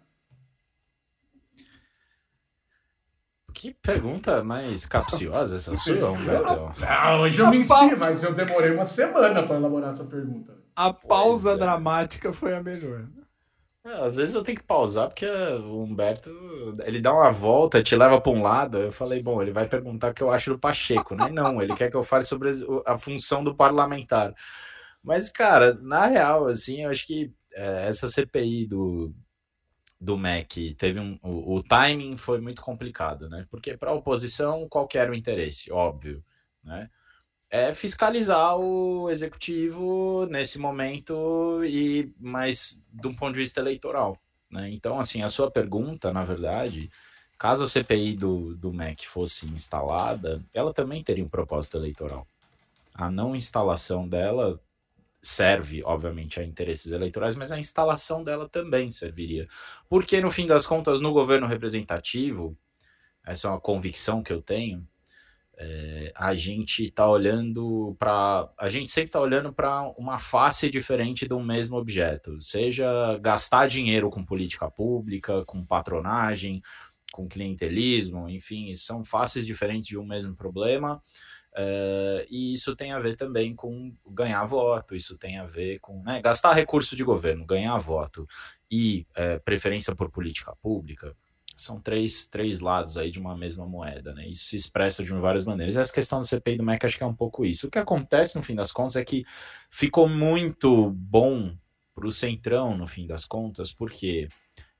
Que 3.52 3.74
pergunta 3.74 4.42
mais 4.44 4.86
capciosa 4.86 5.56
essa 5.56 5.76
sua, 5.76 6.12
Humberto? 6.12 6.80
Não, 6.80 7.20
hoje 7.20 7.40
eu 7.40 7.50
menti, 7.50 7.96
mas 7.98 8.22
eu 8.22 8.32
demorei 8.32 8.70
uma 8.70 8.86
semana 8.86 9.42
para 9.42 9.56
elaborar 9.56 9.92
essa 9.92 10.04
pergunta. 10.04 10.56
A 10.74 10.92
pausa 10.92 11.50
é. 11.50 11.56
dramática 11.58 12.32
foi 12.32 12.54
a 12.54 12.62
melhor. 12.62 13.06
É, 13.84 13.92
às 14.04 14.16
vezes 14.16 14.34
eu 14.34 14.42
tenho 14.42 14.58
que 14.58 14.64
pausar 14.64 15.08
porque 15.08 15.26
o 15.26 15.82
Humberto 15.82 16.30
ele 16.84 17.00
dá 17.00 17.14
uma 17.14 17.30
volta, 17.32 17.82
te 17.82 17.96
leva 17.96 18.20
para 18.20 18.32
um 18.32 18.42
lado. 18.42 18.78
Eu 18.78 18.92
falei, 18.92 19.22
bom, 19.22 19.40
ele 19.40 19.52
vai 19.52 19.66
perguntar 19.66 20.10
o 20.10 20.14
que 20.14 20.22
eu 20.22 20.30
acho 20.30 20.50
do 20.50 20.58
Pacheco, 20.58 21.14
né? 21.14 21.30
Não, 21.30 21.62
ele 21.62 21.74
quer 21.74 21.90
que 21.90 21.96
eu 21.96 22.02
fale 22.02 22.24
sobre 22.24 22.50
a 22.86 22.98
função 22.98 23.42
do 23.42 23.54
parlamentar. 23.54 24.34
Mas, 25.02 25.30
cara, 25.32 25.74
na 25.74 26.06
real, 26.06 26.46
assim, 26.46 26.82
eu 26.84 26.90
acho 26.90 27.06
que 27.06 27.32
é, 27.54 27.88
essa 27.88 28.08
CPI 28.08 28.66
do, 28.66 29.14
do 30.00 30.16
MEC 30.18 30.74
teve 30.74 31.00
um. 31.00 31.18
O, 31.22 31.56
o 31.56 31.62
timing 31.62 32.16
foi 32.16 32.40
muito 32.40 32.62
complicado, 32.62 33.28
né? 33.30 33.46
Porque 33.50 33.76
para 33.76 33.90
a 33.90 33.94
oposição, 33.94 34.68
qual 34.68 34.88
era 34.94 35.10
o 35.12 35.14
interesse? 35.14 35.72
Óbvio, 35.72 36.24
né? 36.62 36.90
É 37.50 37.72
fiscalizar 37.72 38.56
o 38.56 39.10
executivo 39.10 40.26
nesse 40.30 40.58
momento 40.58 41.60
e 41.64 42.12
mais 42.18 42.82
de 42.92 43.08
um 43.08 43.14
ponto 43.14 43.34
de 43.34 43.40
vista 43.40 43.60
eleitoral. 43.60 44.16
Né? 44.50 44.70
Então, 44.70 45.00
assim, 45.00 45.22
a 45.22 45.28
sua 45.28 45.50
pergunta, 45.50 46.12
na 46.12 46.22
verdade, 46.22 46.90
caso 47.36 47.64
a 47.64 47.66
CPI 47.66 48.14
do, 48.14 48.54
do 48.54 48.72
MEC 48.72 49.06
fosse 49.06 49.46
instalada, 49.46 50.44
ela 50.54 50.72
também 50.72 51.02
teria 51.02 51.24
um 51.24 51.28
propósito 51.28 51.76
eleitoral. 51.76 52.26
A 52.94 53.10
não 53.10 53.34
instalação 53.34 54.08
dela 54.08 54.60
serve, 55.22 55.82
obviamente, 55.84 56.40
a 56.40 56.44
interesses 56.44 56.92
eleitorais, 56.92 57.36
mas 57.36 57.52
a 57.52 57.58
instalação 57.58 58.22
dela 58.22 58.48
também 58.48 58.90
serviria. 58.90 59.48
Porque, 59.88 60.20
no 60.20 60.30
fim 60.30 60.46
das 60.46 60.66
contas, 60.66 61.00
no 61.00 61.12
governo 61.12 61.46
representativo, 61.46 62.56
essa 63.24 63.48
é 63.48 63.50
uma 63.50 63.60
convicção 63.60 64.22
que 64.22 64.32
eu 64.32 64.40
tenho, 64.40 64.86
é, 65.62 66.10
a 66.16 66.34
gente 66.34 66.84
está 66.84 67.06
olhando 67.06 67.94
para. 67.98 68.50
A 68.58 68.70
gente 68.70 68.90
sempre 68.90 69.08
está 69.08 69.20
olhando 69.20 69.52
para 69.52 69.82
uma 69.98 70.18
face 70.18 70.70
diferente 70.70 71.30
um 71.30 71.44
mesmo 71.44 71.76
objeto, 71.76 72.40
seja 72.40 73.18
gastar 73.18 73.68
dinheiro 73.68 74.08
com 74.08 74.24
política 74.24 74.70
pública, 74.70 75.44
com 75.44 75.62
patronagem, 75.62 76.62
com 77.12 77.28
clientelismo, 77.28 78.26
enfim, 78.26 78.74
são 78.74 79.04
faces 79.04 79.44
diferentes 79.44 79.86
de 79.86 79.98
um 79.98 80.06
mesmo 80.06 80.34
problema. 80.34 81.02
Uh, 81.52 82.24
e 82.30 82.54
isso 82.54 82.74
tem 82.74 82.92
a 82.92 82.98
ver 82.98 83.16
também 83.16 83.54
com 83.54 83.94
ganhar 84.08 84.44
voto, 84.46 84.94
isso 84.94 85.18
tem 85.18 85.36
a 85.36 85.44
ver 85.44 85.78
com 85.80 86.02
né, 86.02 86.22
gastar 86.22 86.54
recurso 86.54 86.96
de 86.96 87.04
governo, 87.04 87.44
ganhar 87.44 87.76
voto 87.76 88.26
e 88.70 89.06
uh, 89.10 89.42
preferência 89.44 89.94
por 89.94 90.10
política 90.10 90.56
pública. 90.62 91.14
São 91.60 91.80
três, 91.80 92.26
três 92.26 92.60
lados 92.60 92.96
aí 92.96 93.10
de 93.10 93.18
uma 93.18 93.36
mesma 93.36 93.66
moeda, 93.66 94.14
né? 94.14 94.28
Isso 94.28 94.44
se 94.46 94.56
expressa 94.56 95.02
de 95.02 95.10
várias 95.12 95.44
maneiras. 95.44 95.76
Essa 95.76 95.92
questão 95.92 96.20
do 96.20 96.26
CPI 96.26 96.56
do 96.56 96.64
MEC 96.64 96.86
acho 96.86 96.96
que 96.96 97.04
é 97.04 97.06
um 97.06 97.14
pouco 97.14 97.44
isso. 97.44 97.66
O 97.66 97.70
que 97.70 97.78
acontece 97.78 98.36
no 98.36 98.42
fim 98.42 98.54
das 98.54 98.72
contas 98.72 98.96
é 98.96 99.04
que 99.04 99.24
ficou 99.70 100.08
muito 100.08 100.90
bom 100.90 101.54
para 101.94 102.06
o 102.06 102.12
Centrão, 102.12 102.76
no 102.76 102.86
fim 102.86 103.06
das 103.06 103.26
contas, 103.26 103.74
porque 103.74 104.28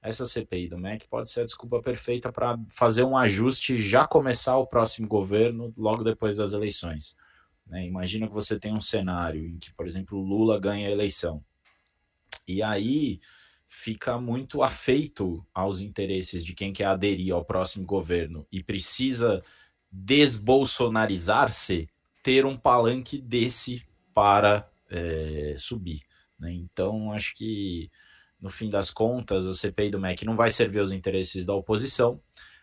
essa 0.03 0.25
CPI 0.25 0.69
do 0.69 0.79
MEC 0.79 1.07
pode 1.09 1.31
ser 1.31 1.43
a 1.43 1.45
desculpa 1.45 1.81
perfeita 1.83 2.33
para 2.33 2.59
fazer 2.71 3.05
um 3.05 3.17
ajuste 3.17 3.75
e 3.75 3.79
já 3.79 4.07
começar 4.07 4.57
o 4.57 4.67
próximo 4.67 5.07
governo 5.07 5.73
logo 5.77 6.03
depois 6.03 6.37
das 6.37 6.55
eleições. 6.55 7.15
Né? 7.67 7.87
Imagina 7.87 8.27
que 8.27 8.33
você 8.33 8.59
tem 8.59 8.75
um 8.75 8.81
cenário 8.81 9.47
em 9.47 9.59
que, 9.59 9.73
por 9.75 9.87
exemplo, 9.87 10.19
Lula 10.19 10.59
ganha 10.59 10.89
a 10.89 10.91
eleição 10.91 11.45
E 12.49 12.63
aí 12.63 13.21
fica 13.73 14.19
muito 14.19 14.65
afeito 14.65 15.47
aos 15.55 15.81
interesses 15.81 16.45
de 16.45 16.55
quem 16.55 16.73
quer 16.73 16.87
aderir 16.87 17.33
ao 17.33 17.45
próximo 17.45 17.87
governo 17.87 18.45
e 18.51 18.65
precisa 18.65 19.41
desbolsonarizar-se, 19.89 21.89
ter 22.21 22.45
um 22.45 22.57
palanque 22.57 23.21
desse 23.21 23.87
para 24.13 24.69
é, 24.91 25.55
subir. 25.57 26.03
Né? 26.37 26.53
Então, 26.53 27.13
acho 27.13 27.33
que 27.37 27.89
no 28.41 28.51
fim 28.51 28.69
das 28.69 28.91
contas, 28.91 29.47
a 29.47 29.55
CPI 29.55 29.91
do 29.91 30.01
MEC 30.01 30.25
não 30.25 30.35
vai 30.35 30.51
servir 30.51 30.81
aos 30.81 30.91
interesses 30.91 31.47
da 31.47 31.55
oposição, 31.55 32.21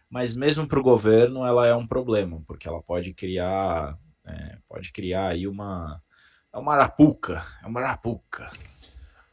mas 0.09 0.35
mesmo 0.35 0.67
para 0.67 0.79
o 0.79 0.83
governo 0.83 1.45
ela 1.45 1.65
é 1.65 1.73
um 1.73 1.87
problema, 1.87 2.43
porque 2.45 2.67
ela 2.67 2.81
pode 2.81 3.13
criar, 3.13 3.97
é, 4.25 4.57
pode 4.67 4.91
criar 4.91 5.29
aí 5.29 5.47
uma, 5.47 6.03
é 6.51 6.57
uma 6.57 6.73
arapuca, 6.73 7.45
é 7.63 7.67
uma 7.67 7.79
arapuca. 7.79 8.51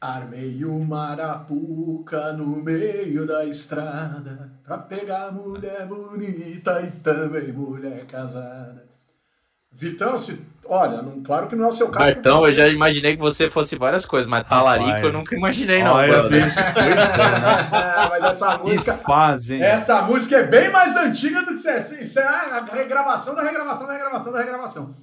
Armei 0.04 0.62
uma 0.66 1.12
arapuca 1.12 2.30
no 2.34 2.62
meio 2.62 3.26
da 3.26 3.46
estrada 3.46 4.50
pra 4.62 4.76
pegar 4.76 5.32
mulher 5.32 5.87
bonita 5.87 6.82
e 6.82 6.90
também 7.00 7.50
mulher 7.50 8.04
casada. 8.04 8.84
Vitão, 9.73 10.18
se, 10.18 10.38
olha, 10.66 11.00
não, 11.00 11.23
claro 11.23 11.46
que 11.46 11.56
não 11.56 11.64
é 11.64 11.68
o 11.68 11.73
seu 11.73 11.88
caso. 11.88 12.11
Então, 12.11 12.40
você... 12.40 12.49
eu 12.49 12.52
já 12.52 12.68
imaginei 12.68 13.16
que 13.16 13.23
você 13.23 13.49
fosse 13.49 13.78
várias 13.78 14.04
coisas, 14.04 14.28
mas 14.28 14.46
talarico 14.46 14.88
Rapaz. 14.90 15.04
eu 15.06 15.12
nunca 15.14 15.34
imaginei, 15.34 15.82
não. 15.82 15.94
Olha, 15.94 16.12
eu 16.12 16.28
vejo 16.28 16.54
mas 18.11 18.25
essa 18.25 18.58
música. 18.58 18.92
Fazem. 18.92 19.62
Essa 19.62 20.02
música 20.02 20.37
é 20.37 20.42
bem 20.42 20.70
mais 20.70 20.94
antiga 20.99 21.40
do 21.40 21.46
que 21.46 21.54
isso. 21.54 21.68
É, 21.70 21.78
isso 21.78 22.20
é 22.20 22.26
a 22.26 22.62
regravação 22.70 23.34
da 23.34 23.42
regravação 23.42 23.87
da 23.87 23.94
regravação 23.94 24.32
da 24.34 24.38
regravação. 24.38 24.94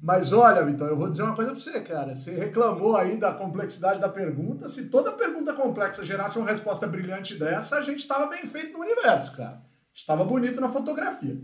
Mas 0.00 0.32
olha, 0.32 0.64
Vitão, 0.64 0.86
eu 0.86 0.96
vou 0.96 1.08
dizer 1.08 1.22
uma 1.22 1.34
coisa 1.34 1.52
pra 1.52 1.60
você, 1.60 1.80
cara. 1.80 2.14
Você 2.14 2.32
reclamou 2.32 2.96
aí 2.96 3.16
da 3.16 3.32
complexidade 3.32 4.00
da 4.00 4.08
pergunta. 4.08 4.68
Se 4.68 4.88
toda 4.88 5.12
pergunta 5.12 5.54
complexa 5.54 6.04
gerasse 6.04 6.38
uma 6.38 6.48
resposta 6.48 6.86
brilhante 6.86 7.38
dessa, 7.38 7.76
a 7.76 7.82
gente 7.82 8.00
estava 8.00 8.26
bem 8.26 8.46
feito 8.46 8.72
no 8.72 8.84
universo, 8.84 9.36
cara. 9.36 9.62
Estava 9.94 10.24
bonito 10.24 10.60
na 10.60 10.68
fotografia. 10.68 11.40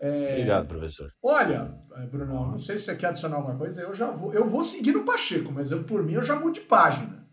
É... 0.00 0.32
Obrigado, 0.32 0.68
professor. 0.68 1.12
Olha, 1.22 1.74
é, 1.96 2.06
Bruno, 2.06 2.50
não 2.52 2.58
sei 2.58 2.78
se 2.78 2.84
você 2.84 2.96
quer 2.96 3.08
adicionar 3.08 3.36
alguma 3.36 3.56
coisa, 3.56 3.82
eu 3.82 3.92
já 3.92 4.10
vou, 4.10 4.32
eu 4.32 4.48
vou 4.48 4.62
seguir 4.62 4.92
no 4.92 5.04
Pacheco, 5.04 5.50
mas 5.50 5.70
eu, 5.70 5.82
por 5.82 6.02
mim 6.02 6.14
eu 6.14 6.22
já 6.22 6.36
mudo 6.36 6.52
de 6.52 6.60
página. 6.60 7.24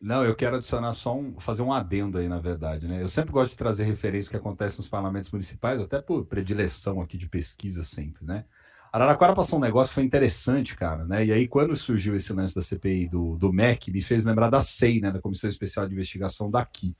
Não, 0.00 0.24
eu 0.24 0.34
quero 0.34 0.56
adicionar 0.56 0.94
só 0.94 1.14
um, 1.14 1.38
fazer 1.38 1.62
um 1.62 1.72
adendo 1.72 2.16
aí, 2.16 2.28
na 2.28 2.38
verdade, 2.38 2.88
né? 2.88 3.02
Eu 3.02 3.08
sempre 3.08 3.32
gosto 3.32 3.50
de 3.50 3.58
trazer 3.58 3.84
referências 3.84 4.30
que 4.30 4.36
acontecem 4.36 4.78
nos 4.78 4.88
parlamentos 4.88 5.30
municipais, 5.30 5.80
até 5.80 6.00
por 6.00 6.24
predileção 6.24 7.02
aqui 7.02 7.18
de 7.18 7.28
pesquisa 7.28 7.82
sempre, 7.82 8.24
né? 8.24 8.46
Araraquara 8.92 9.34
passou 9.34 9.58
um 9.58 9.62
negócio 9.62 9.90
que 9.90 9.94
foi 9.94 10.04
interessante, 10.04 10.76
cara, 10.76 11.04
né? 11.04 11.24
E 11.24 11.32
aí, 11.32 11.46
quando 11.46 11.76
surgiu 11.76 12.16
esse 12.16 12.32
lance 12.32 12.54
da 12.54 12.60
CPI 12.60 13.08
do, 13.08 13.36
do 13.36 13.52
MEC, 13.52 13.90
me 13.92 14.02
fez 14.02 14.24
lembrar 14.24 14.50
da 14.50 14.60
SEI, 14.60 15.00
né? 15.00 15.10
Da 15.10 15.20
Comissão 15.20 15.48
Especial 15.48 15.86
de 15.86 15.94
Investigação 15.94 16.50
daqui. 16.50 16.96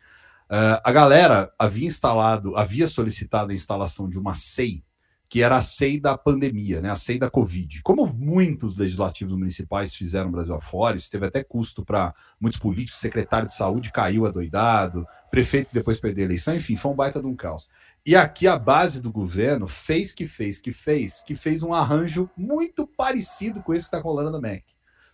Uh, 0.49 0.83
a 0.83 0.93
galera 0.93 1.53
havia 1.59 1.87
instalado, 1.87 2.57
havia 2.57 2.87
solicitado 2.87 3.53
a 3.53 3.55
instalação 3.55 4.09
de 4.09 4.19
uma 4.19 4.35
SEI 4.35 4.83
que 5.31 5.43
era 5.43 5.57
a 5.57 5.61
SEI 5.61 6.01
da 6.01 6.19
pandemia, 6.19 6.81
né, 6.81 6.91
a 6.91 6.97
SEI 6.97 7.17
da 7.17 7.31
Covid. 7.31 7.83
Como 7.85 8.05
muitos 8.05 8.77
legislativos 8.77 9.33
municipais 9.33 9.95
fizeram 9.95 10.27
no 10.27 10.33
Brasil 10.33 10.53
afora, 10.53 10.97
isso 10.97 11.09
teve 11.09 11.25
até 11.25 11.45
custo 11.45 11.85
para 11.85 12.13
muitos 12.41 12.59
políticos, 12.59 12.99
secretário 12.99 13.47
de 13.47 13.55
saúde 13.55 13.93
caiu 13.93 14.27
adoidado, 14.27 15.07
prefeito 15.31 15.71
depois 15.73 16.01
perdeu 16.01 16.25
a 16.25 16.27
eleição, 16.27 16.53
enfim, 16.53 16.75
foi 16.75 16.91
um 16.91 16.97
baita 16.97 17.21
de 17.21 17.29
um 17.29 17.37
caos. 17.37 17.69
E 18.05 18.17
aqui 18.17 18.49
a 18.49 18.59
base 18.59 19.03
do 19.03 19.13
governo 19.13 19.69
fez 19.69 20.15
que 20.15 20.27
fez 20.27 20.61
que 20.61 20.73
fez, 20.73 21.23
que 21.23 21.35
fez 21.35 21.63
um 21.63 21.75
arranjo 21.75 22.31
muito 22.37 22.87
parecido 22.87 23.63
com 23.63 23.75
esse 23.75 23.85
que 23.89 23.95
está 23.95 24.01
rolando 24.03 24.31
no 24.31 24.41
MEC. 24.41 24.65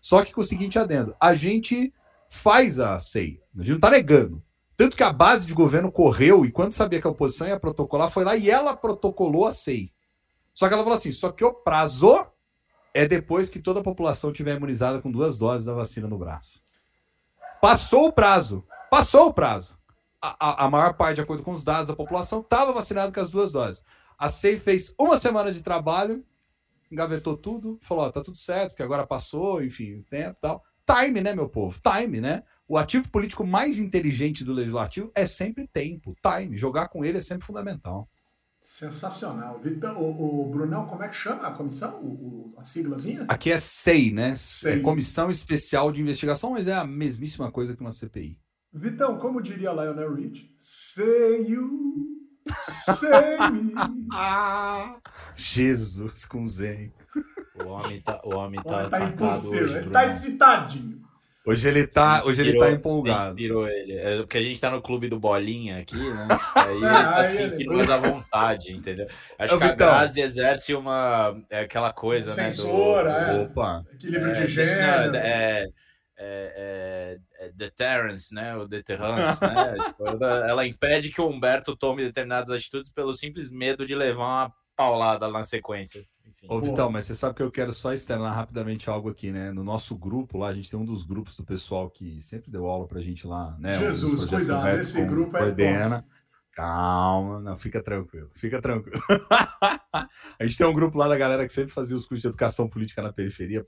Só 0.00 0.24
que 0.24 0.32
com 0.32 0.40
o 0.40 0.44
seguinte 0.44 0.78
adendo, 0.78 1.14
a 1.20 1.34
gente 1.34 1.92
faz 2.28 2.78
a 2.78 2.98
SEI, 2.98 3.40
a 3.54 3.58
gente 3.58 3.70
não 3.70 3.76
está 3.76 3.90
negando, 3.90 4.42
tanto 4.76 4.96
que 4.96 5.02
a 5.02 5.12
base 5.12 5.46
de 5.46 5.54
governo 5.54 5.90
correu 5.90 6.44
e 6.44 6.52
quando 6.52 6.72
sabia 6.72 7.00
que 7.00 7.06
a 7.06 7.10
oposição 7.10 7.48
ia 7.48 7.58
protocolar, 7.58 8.10
foi 8.10 8.24
lá 8.24 8.36
e 8.36 8.50
ela 8.50 8.76
protocolou 8.76 9.46
a 9.46 9.52
SEI. 9.52 9.92
Só 10.54 10.68
que 10.68 10.74
ela 10.74 10.82
falou 10.82 10.96
assim: 10.96 11.12
só 11.12 11.32
que 11.32 11.44
o 11.44 11.52
prazo 11.52 12.26
é 12.94 13.06
depois 13.06 13.50
que 13.50 13.58
toda 13.58 13.80
a 13.80 13.84
população 13.84 14.32
tiver 14.32 14.56
imunizada 14.56 15.00
com 15.00 15.10
duas 15.10 15.36
doses 15.36 15.66
da 15.66 15.74
vacina 15.74 16.08
no 16.08 16.16
braço. 16.16 16.62
Passou 17.60 18.08
o 18.08 18.12
prazo. 18.12 18.64
Passou 18.90 19.28
o 19.28 19.34
prazo. 19.34 19.75
A, 20.38 20.64
a, 20.64 20.70
maior 20.70 20.94
parte, 20.94 21.16
de 21.16 21.20
acordo 21.20 21.42
com 21.42 21.52
os 21.52 21.62
dados 21.62 21.88
da 21.88 21.94
população, 21.94 22.40
estava 22.40 22.72
vacinada 22.72 23.12
com 23.12 23.20
as 23.20 23.30
duas 23.30 23.52
doses. 23.52 23.84
A 24.18 24.28
SEI 24.28 24.58
fez 24.58 24.94
uma 24.98 25.16
semana 25.16 25.52
de 25.52 25.62
trabalho, 25.62 26.24
engavetou 26.90 27.36
tudo, 27.36 27.78
falou: 27.82 28.04
ó, 28.04 28.10
tá 28.10 28.22
tudo 28.22 28.36
certo, 28.36 28.74
que 28.74 28.82
agora 28.82 29.06
passou, 29.06 29.62
enfim, 29.62 29.94
o 29.94 30.02
tempo 30.04 30.36
e 30.38 30.40
tal. 30.40 30.64
Time, 30.86 31.20
né, 31.20 31.34
meu 31.34 31.48
povo? 31.48 31.80
Time, 31.80 32.20
né? 32.20 32.44
O 32.68 32.78
ativo 32.78 33.10
político 33.10 33.46
mais 33.46 33.78
inteligente 33.78 34.44
do 34.44 34.52
legislativo 34.52 35.10
é 35.14 35.26
sempre 35.26 35.68
tempo. 35.68 36.16
Time. 36.22 36.56
Jogar 36.56 36.88
com 36.88 37.04
ele 37.04 37.18
é 37.18 37.20
sempre 37.20 37.46
fundamental. 37.46 38.08
Sensacional. 38.60 39.60
Vitor, 39.60 39.96
o, 39.96 40.42
o, 40.42 40.50
Brunão, 40.50 40.86
como 40.86 41.02
é 41.04 41.08
que 41.08 41.14
chama 41.14 41.46
a 41.46 41.52
comissão? 41.52 42.00
O, 42.00 42.54
o, 42.54 42.54
a 42.58 42.64
siglazinha? 42.64 43.24
Aqui 43.28 43.52
é 43.52 43.58
SEI, 43.58 44.10
né? 44.10 44.34
SEI. 44.34 44.80
É 44.80 44.80
Comissão 44.80 45.30
Especial 45.30 45.92
de 45.92 46.00
Investigação, 46.00 46.50
mas 46.50 46.66
é 46.66 46.74
a 46.74 46.84
mesmíssima 46.84 47.50
coisa 47.50 47.76
que 47.76 47.80
uma 47.80 47.92
CPI. 47.92 48.36
Vitão, 48.76 49.18
como 49.18 49.40
diria 49.40 49.72
Lionel 49.72 50.14
Rich? 50.14 50.54
Say 50.58 51.46
you, 51.48 52.04
say 52.60 53.38
me. 53.50 53.72
ah, 54.12 54.96
Jesus 55.34 56.26
com 56.26 56.46
Zen. 56.46 56.92
O 57.64 57.68
homem 57.68 58.02
tá, 58.02 58.20
o 58.22 58.36
homem 58.36 58.62
tá, 58.62 58.82
o 58.82 58.94
homem 58.94 59.12
tá 59.12 59.38
hoje, 59.38 59.78
Ele 59.78 59.90
tá 59.90 60.06
excitadinho. 60.06 61.00
Hoje 61.46 61.68
ele 61.68 61.86
tá, 61.86 62.22
hoje 62.26 62.42
ele 62.42 62.58
tá 62.58 62.70
empolgado. 62.70 63.30
Inspirou 63.30 63.68
ele. 63.68 63.92
É 63.94 64.16
porque 64.18 64.36
a 64.36 64.42
gente 64.42 64.60
tá 64.60 64.68
no 64.68 64.82
clube 64.82 65.08
do 65.08 65.18
Bolinha 65.18 65.78
aqui, 65.78 65.96
né? 65.96 66.26
Aí 66.56 66.72
ele 66.74 66.80
tá 66.80 67.24
sentindo 67.24 67.72
mais 67.72 67.88
à 67.88 67.96
vontade, 67.96 68.72
entendeu? 68.72 69.06
Acho 69.38 69.54
Eu 69.54 69.58
que 69.58 69.64
a 69.64 69.74
Grazi 69.74 70.20
exerce 70.20 70.74
uma. 70.74 71.40
É 71.48 71.60
aquela 71.60 71.92
coisa, 71.92 72.32
Censura, 72.32 73.12
né? 73.12 73.32
Do, 73.32 73.38
é. 73.38 73.42
Opa. 73.44 73.84
Equilíbrio 73.94 74.32
é, 74.32 74.32
de 74.32 74.46
gênero. 74.48 75.16
É, 75.16 75.62
é, 75.62 75.66
é, 76.18 77.18
deterrence, 77.54 78.34
né? 78.34 78.56
O 78.56 78.66
deterrence, 78.66 79.40
né? 79.42 79.74
Tipo, 79.86 80.24
ela 80.24 80.66
impede 80.66 81.10
que 81.10 81.20
o 81.20 81.28
Humberto 81.28 81.76
tome 81.76 82.02
determinadas 82.02 82.50
atitudes 82.50 82.90
pelo 82.92 83.12
simples 83.12 83.50
medo 83.50 83.86
de 83.86 83.94
levar 83.94 84.24
uma 84.24 84.52
paulada 84.76 85.28
na 85.28 85.42
sequência. 85.42 86.04
Enfim. 86.26 86.46
Ô, 86.50 86.60
Vitão, 86.60 86.90
mas 86.90 87.06
você 87.06 87.14
sabe 87.14 87.34
que 87.34 87.42
eu 87.42 87.50
quero 87.50 87.72
só 87.72 87.92
externar 87.92 88.34
rapidamente 88.34 88.90
algo 88.90 89.08
aqui, 89.08 89.30
né? 89.30 89.50
No 89.52 89.64
nosso 89.64 89.96
grupo 89.96 90.38
lá, 90.38 90.48
a 90.48 90.52
gente 90.52 90.70
tem 90.70 90.78
um 90.78 90.84
dos 90.84 91.04
grupos 91.04 91.36
do 91.36 91.44
pessoal 91.44 91.88
que 91.88 92.20
sempre 92.20 92.50
deu 92.50 92.66
aula 92.66 92.86
pra 92.86 93.00
gente 93.00 93.26
lá, 93.26 93.56
né? 93.58 93.78
Jesus, 93.78 94.24
um 94.24 94.26
cuidado, 94.26 94.78
esse 94.78 95.02
grupo 95.04 95.36
é 95.36 95.40
coordena. 95.40 96.04
Calma, 96.56 97.38
não, 97.42 97.54
fica 97.54 97.82
tranquilo, 97.82 98.30
fica 98.34 98.62
tranquilo. 98.62 98.98
a 99.92 100.08
gente 100.40 100.56
tem 100.56 100.66
um 100.66 100.72
grupo 100.72 100.96
lá 100.96 101.06
da 101.06 101.18
galera 101.18 101.46
que 101.46 101.52
sempre 101.52 101.70
fazia 101.70 101.94
os 101.94 102.06
cursos 102.06 102.22
de 102.22 102.28
educação 102.28 102.66
política 102.66 103.02
na 103.02 103.12
periferia, 103.12 103.62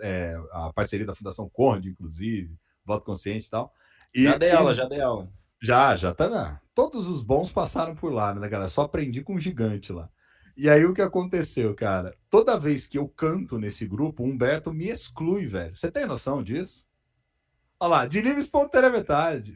é, 0.00 0.36
a 0.50 0.72
parceria 0.72 1.06
da 1.06 1.14
Fundação 1.14 1.48
Conde, 1.48 1.90
inclusive, 1.90 2.52
voto 2.84 3.06
consciente 3.06 3.46
e 3.46 3.50
tal. 3.50 3.72
E, 4.12 4.24
já 4.24 4.36
dei 4.36 4.50
aula, 4.50 4.74
já 4.74 4.86
dei 4.86 5.00
aula. 5.00 5.30
Já, 5.62 5.94
já 5.94 6.12
tá. 6.12 6.28
Né? 6.28 6.58
Todos 6.74 7.06
os 7.06 7.22
bons 7.22 7.52
passaram 7.52 7.94
por 7.94 8.12
lá, 8.12 8.34
né, 8.34 8.48
galera? 8.48 8.68
Só 8.68 8.82
aprendi 8.82 9.22
com 9.22 9.36
um 9.36 9.40
gigante 9.40 9.92
lá. 9.92 10.10
E 10.56 10.68
aí 10.68 10.84
o 10.84 10.92
que 10.92 11.00
aconteceu, 11.00 11.72
cara? 11.76 12.12
Toda 12.28 12.58
vez 12.58 12.88
que 12.88 12.98
eu 12.98 13.06
canto 13.06 13.56
nesse 13.56 13.86
grupo, 13.86 14.24
o 14.24 14.26
Humberto 14.26 14.72
me 14.72 14.88
exclui, 14.88 15.46
velho. 15.46 15.76
Você 15.76 15.92
tem 15.92 16.06
noção 16.06 16.42
disso? 16.42 16.84
Olha 17.82 17.88
lá, 17.88 18.06
de 18.06 18.20
livre 18.20 18.40
espontânea 18.40 18.90
metade. 18.90 19.52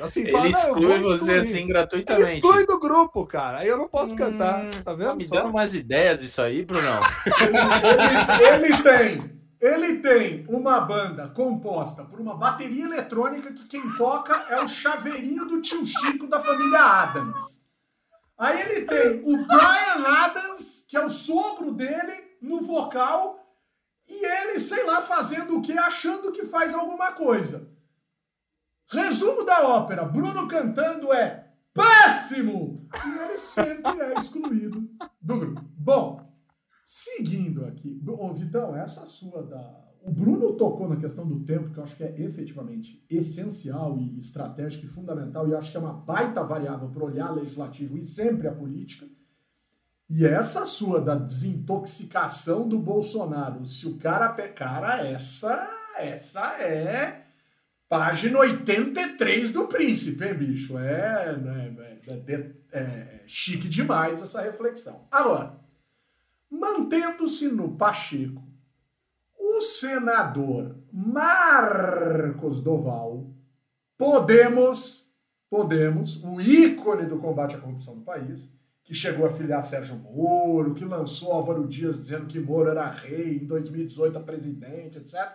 Assim, 0.00 0.20
ele 0.20 0.30
fala, 0.30 0.46
exclui 0.46 0.98
você 1.00 1.32
assim 1.32 1.66
gratuitamente. 1.66 2.28
Ele 2.28 2.34
exclui 2.36 2.64
do 2.64 2.78
grupo, 2.78 3.26
cara. 3.26 3.58
Aí 3.58 3.66
eu 3.66 3.76
não 3.76 3.88
posso 3.88 4.12
hum, 4.12 4.16
cantar. 4.16 4.70
Tá 4.84 4.92
vendo? 4.92 5.08
Tá 5.08 5.14
me 5.16 5.26
dando 5.26 5.48
umas 5.48 5.74
ideias 5.74 6.22
isso 6.22 6.40
aí, 6.40 6.64
Brunão. 6.64 7.00
ele, 8.46 8.66
ele 8.68 8.82
tem. 8.84 9.36
Ele 9.60 9.98
tem 9.98 10.46
uma 10.48 10.80
banda 10.80 11.26
composta 11.30 12.04
por 12.04 12.20
uma 12.20 12.36
bateria 12.36 12.84
eletrônica 12.84 13.52
que 13.52 13.66
quem 13.66 13.82
toca 13.96 14.44
é 14.48 14.62
o 14.62 14.68
chaveirinho 14.68 15.44
do 15.46 15.60
tio 15.60 15.84
Chico 15.84 16.28
da 16.28 16.38
família 16.40 16.78
Adams. 16.78 17.60
Aí 18.38 18.60
ele 18.60 18.82
tem 18.82 19.22
o 19.24 19.44
Brian 19.44 20.06
Adams, 20.06 20.84
que 20.86 20.96
é 20.96 21.04
o 21.04 21.10
sogro 21.10 21.72
dele, 21.72 22.12
no 22.40 22.60
vocal, 22.60 23.44
e 24.08 24.24
ele, 24.24 24.58
sei 24.58 24.84
lá, 24.84 25.02
fazendo 25.02 25.56
o 25.56 25.62
quê? 25.62 25.72
Achando 25.72 26.32
que 26.32 26.44
faz 26.44 26.74
alguma 26.74 27.12
coisa. 27.12 27.70
Resumo 28.88 29.44
da 29.44 29.68
ópera: 29.68 30.04
Bruno 30.04 30.46
cantando 30.46 31.12
é 31.12 31.52
péssimo! 31.72 32.88
E 33.04 33.18
ele 33.18 33.38
sempre 33.38 34.00
é 34.00 34.14
excluído 34.14 34.88
do 35.20 35.38
grupo. 35.38 35.64
Bom, 35.76 36.32
seguindo 36.84 37.64
aqui. 37.64 38.00
Ô, 38.06 38.32
Vitão, 38.32 38.76
essa 38.76 39.04
sua 39.06 39.42
da 39.42 39.86
o 40.06 40.12
Bruno 40.12 40.52
tocou 40.52 40.88
na 40.88 40.94
questão 40.94 41.26
do 41.26 41.40
tempo, 41.40 41.72
que 41.72 41.78
eu 41.78 41.82
acho 41.82 41.96
que 41.96 42.04
é 42.04 42.20
efetivamente 42.20 43.04
essencial 43.10 43.98
e 43.98 44.16
estratégico 44.16 44.84
e 44.84 44.88
fundamental, 44.88 45.48
e 45.48 45.54
acho 45.54 45.72
que 45.72 45.76
é 45.76 45.80
uma 45.80 45.92
baita 45.92 46.44
variável 46.44 46.88
para 46.88 47.04
olhar 47.04 47.34
legislativo 47.34 47.98
e 47.98 48.02
sempre 48.02 48.46
a 48.46 48.54
política. 48.54 49.04
E 50.08 50.24
essa 50.24 50.64
sua 50.64 51.00
da 51.00 51.16
desintoxicação 51.16 52.68
do 52.68 52.78
Bolsonaro, 52.78 53.66
se 53.66 53.86
o 53.88 53.96
cara. 53.96 54.28
Cara, 54.48 55.06
essa, 55.06 55.68
essa 55.96 56.52
é. 56.62 57.24
Página 57.88 58.40
83 58.40 59.50
do 59.50 59.68
Príncipe, 59.68 60.24
hein, 60.24 60.34
bicho? 60.34 60.76
É, 60.76 61.36
né, 61.36 61.76
é, 61.78 62.12
é, 62.12 62.50
é, 62.72 62.80
é 62.80 63.22
chique 63.26 63.68
demais 63.68 64.20
essa 64.20 64.42
reflexão. 64.42 65.06
Agora, 65.08 65.56
mantendo-se 66.50 67.46
no 67.46 67.76
Pacheco, 67.76 68.42
o 69.38 69.60
senador 69.60 70.76
Marcos 70.92 72.60
Doval, 72.60 73.30
Podemos, 73.96 75.10
Podemos, 75.48 76.22
o 76.22 76.40
ícone 76.40 77.06
do 77.06 77.18
combate 77.18 77.54
à 77.54 77.58
corrupção 77.58 77.94
no 77.94 78.02
país, 78.02 78.52
que 78.86 78.94
chegou 78.94 79.26
a 79.26 79.30
filiar 79.30 79.64
Sérgio 79.64 79.96
Moro, 79.96 80.72
que 80.72 80.84
lançou 80.84 81.32
Álvaro 81.32 81.66
Dias 81.66 82.00
dizendo 82.00 82.26
que 82.26 82.38
Moro 82.38 82.70
era 82.70 82.88
rei, 82.88 83.40
em 83.42 83.44
2018 83.44 84.16
a 84.16 84.20
presidente, 84.22 84.98
etc. 84.98 85.28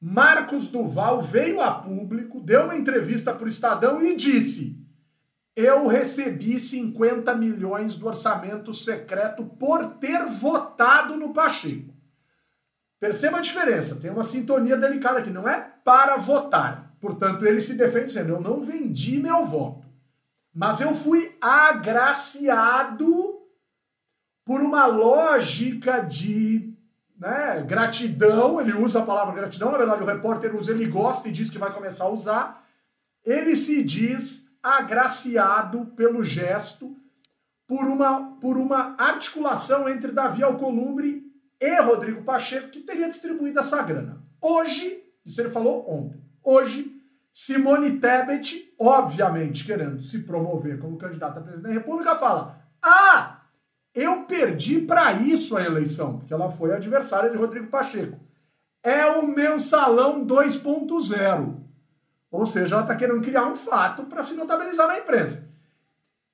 Marcos 0.00 0.68
Duval 0.68 1.20
veio 1.20 1.60
a 1.60 1.72
público, 1.72 2.40
deu 2.40 2.64
uma 2.64 2.74
entrevista 2.74 3.34
para 3.34 3.44
o 3.44 3.50
Estadão 3.50 4.00
e 4.00 4.16
disse: 4.16 4.80
Eu 5.54 5.86
recebi 5.88 6.58
50 6.58 7.34
milhões 7.34 7.96
do 7.96 8.06
orçamento 8.06 8.72
secreto 8.72 9.44
por 9.44 9.98
ter 9.98 10.24
votado 10.24 11.16
no 11.16 11.34
Pacheco. 11.34 11.92
Perceba 12.98 13.38
a 13.38 13.42
diferença, 13.42 13.96
tem 13.96 14.10
uma 14.10 14.24
sintonia 14.24 14.76
delicada 14.76 15.18
aqui, 15.18 15.30
não 15.30 15.46
é 15.46 15.60
para 15.84 16.16
votar. 16.16 16.96
Portanto, 16.98 17.44
ele 17.44 17.60
se 17.60 17.74
defende 17.74 18.06
dizendo: 18.06 18.30
Eu 18.30 18.40
não 18.40 18.62
vendi 18.62 19.20
meu 19.20 19.44
voto, 19.44 19.87
mas 20.58 20.80
eu 20.80 20.92
fui 20.92 21.36
agraciado 21.40 23.06
por 24.44 24.60
uma 24.60 24.86
lógica 24.86 26.00
de 26.00 26.74
né, 27.16 27.62
gratidão, 27.64 28.60
ele 28.60 28.72
usa 28.72 28.98
a 28.98 29.04
palavra 29.04 29.36
gratidão, 29.36 29.70
na 29.70 29.78
verdade 29.78 30.02
o 30.02 30.06
repórter 30.06 30.56
usa, 30.56 30.72
ele 30.72 30.84
gosta 30.86 31.28
e 31.28 31.30
diz 31.30 31.48
que 31.48 31.58
vai 31.58 31.72
começar 31.72 32.06
a 32.06 32.10
usar, 32.10 32.68
ele 33.24 33.54
se 33.54 33.84
diz 33.84 34.50
agraciado 34.60 35.86
pelo 35.94 36.24
gesto 36.24 36.96
por 37.64 37.84
uma, 37.84 38.32
por 38.40 38.56
uma 38.56 38.96
articulação 38.98 39.88
entre 39.88 40.10
Davi 40.10 40.42
Alcolumbre 40.42 41.22
e 41.60 41.80
Rodrigo 41.82 42.24
Pacheco, 42.24 42.70
que 42.70 42.80
teria 42.80 43.08
distribuído 43.08 43.60
essa 43.60 43.80
grana. 43.84 44.20
Hoje, 44.42 45.04
isso 45.24 45.40
ele 45.40 45.50
falou 45.50 45.88
ontem, 45.88 46.20
hoje, 46.42 46.97
Simone 47.38 48.00
Tebet, 48.00 48.74
obviamente 48.76 49.64
querendo 49.64 50.02
se 50.02 50.24
promover 50.24 50.80
como 50.80 50.98
candidata 50.98 51.38
a 51.38 51.42
presidente 51.44 51.68
da 51.68 51.72
República, 51.72 52.16
fala: 52.16 52.58
Ah, 52.82 53.42
eu 53.94 54.24
perdi 54.24 54.80
para 54.80 55.12
isso 55.12 55.56
a 55.56 55.62
eleição, 55.62 56.18
porque 56.18 56.34
ela 56.34 56.50
foi 56.50 56.72
adversária 56.74 57.30
de 57.30 57.36
Rodrigo 57.36 57.68
Pacheco. 57.68 58.18
É 58.82 59.06
o 59.06 59.28
mensalão 59.28 60.26
2.0. 60.26 61.54
Ou 62.28 62.44
seja, 62.44 62.74
ela 62.74 62.82
está 62.82 62.96
querendo 62.96 63.22
criar 63.22 63.46
um 63.46 63.54
fato 63.54 64.02
para 64.06 64.24
se 64.24 64.34
notabilizar 64.34 64.88
na 64.88 64.98
imprensa. 64.98 65.48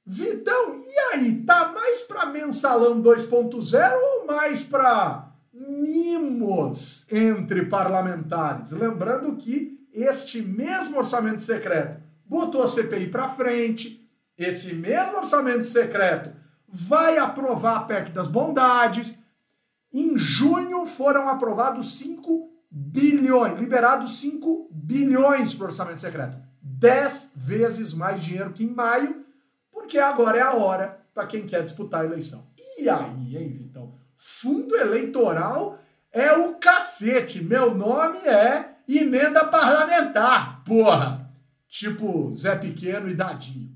Vitão, 0.06 0.80
e 0.86 0.98
aí? 1.12 1.42
Tá 1.42 1.70
mais 1.70 2.02
para 2.02 2.24
mensalão 2.24 3.02
2.0 3.02 3.92
ou 3.92 4.26
mais 4.26 4.62
para 4.62 5.34
mimos 5.52 7.06
entre 7.12 7.66
parlamentares? 7.66 8.70
Lembrando 8.70 9.36
que 9.36 9.83
este 9.94 10.42
mesmo 10.42 10.98
orçamento 10.98 11.40
secreto 11.40 12.02
botou 12.26 12.62
a 12.62 12.66
CPI 12.66 13.08
para 13.08 13.28
frente, 13.28 14.04
esse 14.36 14.74
mesmo 14.74 15.18
orçamento 15.18 15.64
secreto 15.64 16.34
vai 16.66 17.18
aprovar 17.18 17.76
a 17.76 17.80
PEC 17.84 18.10
das 18.10 18.26
bondades. 18.26 19.16
Em 19.92 20.18
junho 20.18 20.84
foram 20.84 21.28
aprovados 21.28 21.98
5 21.98 22.50
bilhões, 22.68 23.56
liberados 23.60 24.18
5 24.18 24.68
bilhões 24.72 25.54
para 25.54 25.64
o 25.64 25.66
orçamento 25.66 26.00
secreto. 26.00 26.36
10 26.60 27.30
vezes 27.36 27.94
mais 27.94 28.24
dinheiro 28.24 28.52
que 28.52 28.64
em 28.64 28.74
maio, 28.74 29.24
porque 29.70 29.98
agora 29.98 30.38
é 30.38 30.42
a 30.42 30.54
hora 30.54 31.00
para 31.14 31.26
quem 31.26 31.46
quer 31.46 31.62
disputar 31.62 32.00
a 32.00 32.06
eleição. 32.06 32.44
E 32.78 32.88
aí, 32.88 33.36
hein, 33.36 33.50
Vitão? 33.50 33.94
Fundo 34.16 34.74
eleitoral 34.74 35.78
é 36.10 36.32
o 36.32 36.54
cacete. 36.54 37.40
Meu 37.44 37.72
nome 37.72 38.18
é 38.18 38.73
emenda 38.88 39.44
parlamentar, 39.46 40.62
porra. 40.64 41.32
Tipo 41.68 42.32
Zé 42.34 42.56
Pequeno 42.56 43.08
e 43.08 43.14
Dadinho. 43.14 43.74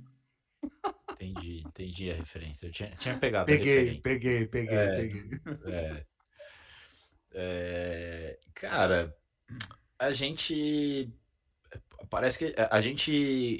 Entendi, 1.12 1.64
entendi 1.66 2.10
a 2.10 2.14
referência. 2.14 2.66
Eu 2.66 2.70
tinha, 2.70 2.90
tinha 2.96 3.18
pegado 3.18 3.46
peguei, 3.46 4.00
peguei, 4.00 4.46
peguei, 4.46 4.76
é, 4.76 4.96
peguei. 4.96 5.40
É, 5.66 6.04
é, 7.32 8.38
cara, 8.54 9.14
a 9.98 10.12
gente 10.12 11.12
parece 12.08 12.38
que 12.38 12.60
a 12.70 12.80
gente 12.80 13.12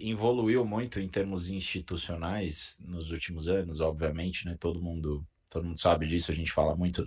evoluiu 0.02 0.64
muito 0.64 1.00
em 1.00 1.08
termos 1.08 1.50
institucionais 1.50 2.78
nos 2.84 3.11
últimos 3.11 3.48
anos, 3.48 3.80
obviamente, 3.80 4.46
né? 4.46 4.56
Todo 4.58 4.80
mundo, 4.80 5.26
todo 5.50 5.64
mundo 5.64 5.80
sabe 5.80 6.06
disso, 6.06 6.30
a 6.30 6.34
gente 6.34 6.52
fala 6.52 6.76
muito. 6.76 7.04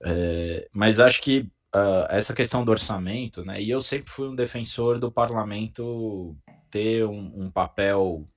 É, 0.00 0.68
mas 0.72 1.00
acho 1.00 1.20
que 1.20 1.50
uh, 1.74 2.06
essa 2.10 2.34
questão 2.34 2.64
do 2.64 2.70
orçamento, 2.70 3.44
né? 3.44 3.60
E 3.60 3.70
eu 3.70 3.80
sempre 3.80 4.10
fui 4.10 4.28
um 4.28 4.34
defensor 4.34 4.98
do 4.98 5.10
parlamento 5.10 6.36
ter 6.70 7.04
um, 7.04 7.44
um 7.44 7.50
papel 7.50 8.28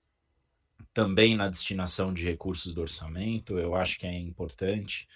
também 0.94 1.36
na 1.36 1.48
destinação 1.48 2.14
de 2.14 2.24
recursos 2.24 2.74
do 2.74 2.82
orçamento, 2.82 3.58
eu 3.58 3.76
acho 3.76 3.98
que 3.98 4.06
é 4.06 4.14
importante. 4.14 5.08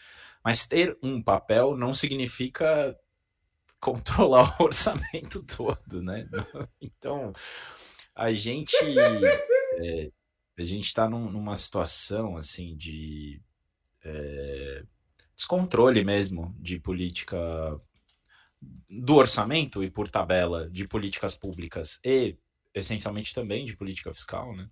Mas 0.43 0.67
ter 0.67 0.97
um 1.01 1.21
papel 1.21 1.75
não 1.75 1.93
significa 1.93 2.97
controlar 3.79 4.55
o 4.59 4.65
orçamento 4.65 5.43
todo, 5.45 6.01
né? 6.01 6.27
Então, 6.81 7.33
a 8.15 8.31
gente 8.31 8.75
é, 9.79 10.11
a 10.57 10.63
gente 10.63 10.85
está 10.85 11.09
num, 11.09 11.29
numa 11.29 11.55
situação 11.55 12.37
assim 12.37 12.75
de 12.77 13.41
é, 14.03 14.83
descontrole 15.35 16.03
mesmo 16.03 16.55
de 16.59 16.79
política 16.79 17.37
do 18.89 19.15
orçamento 19.15 19.83
e 19.83 19.89
por 19.89 20.09
tabela 20.09 20.69
de 20.69 20.87
políticas 20.87 21.37
públicas 21.37 21.99
e 22.03 22.37
essencialmente 22.73 23.33
também 23.33 23.65
de 23.65 23.75
política 23.75 24.13
fiscal, 24.13 24.55
né? 24.55 24.69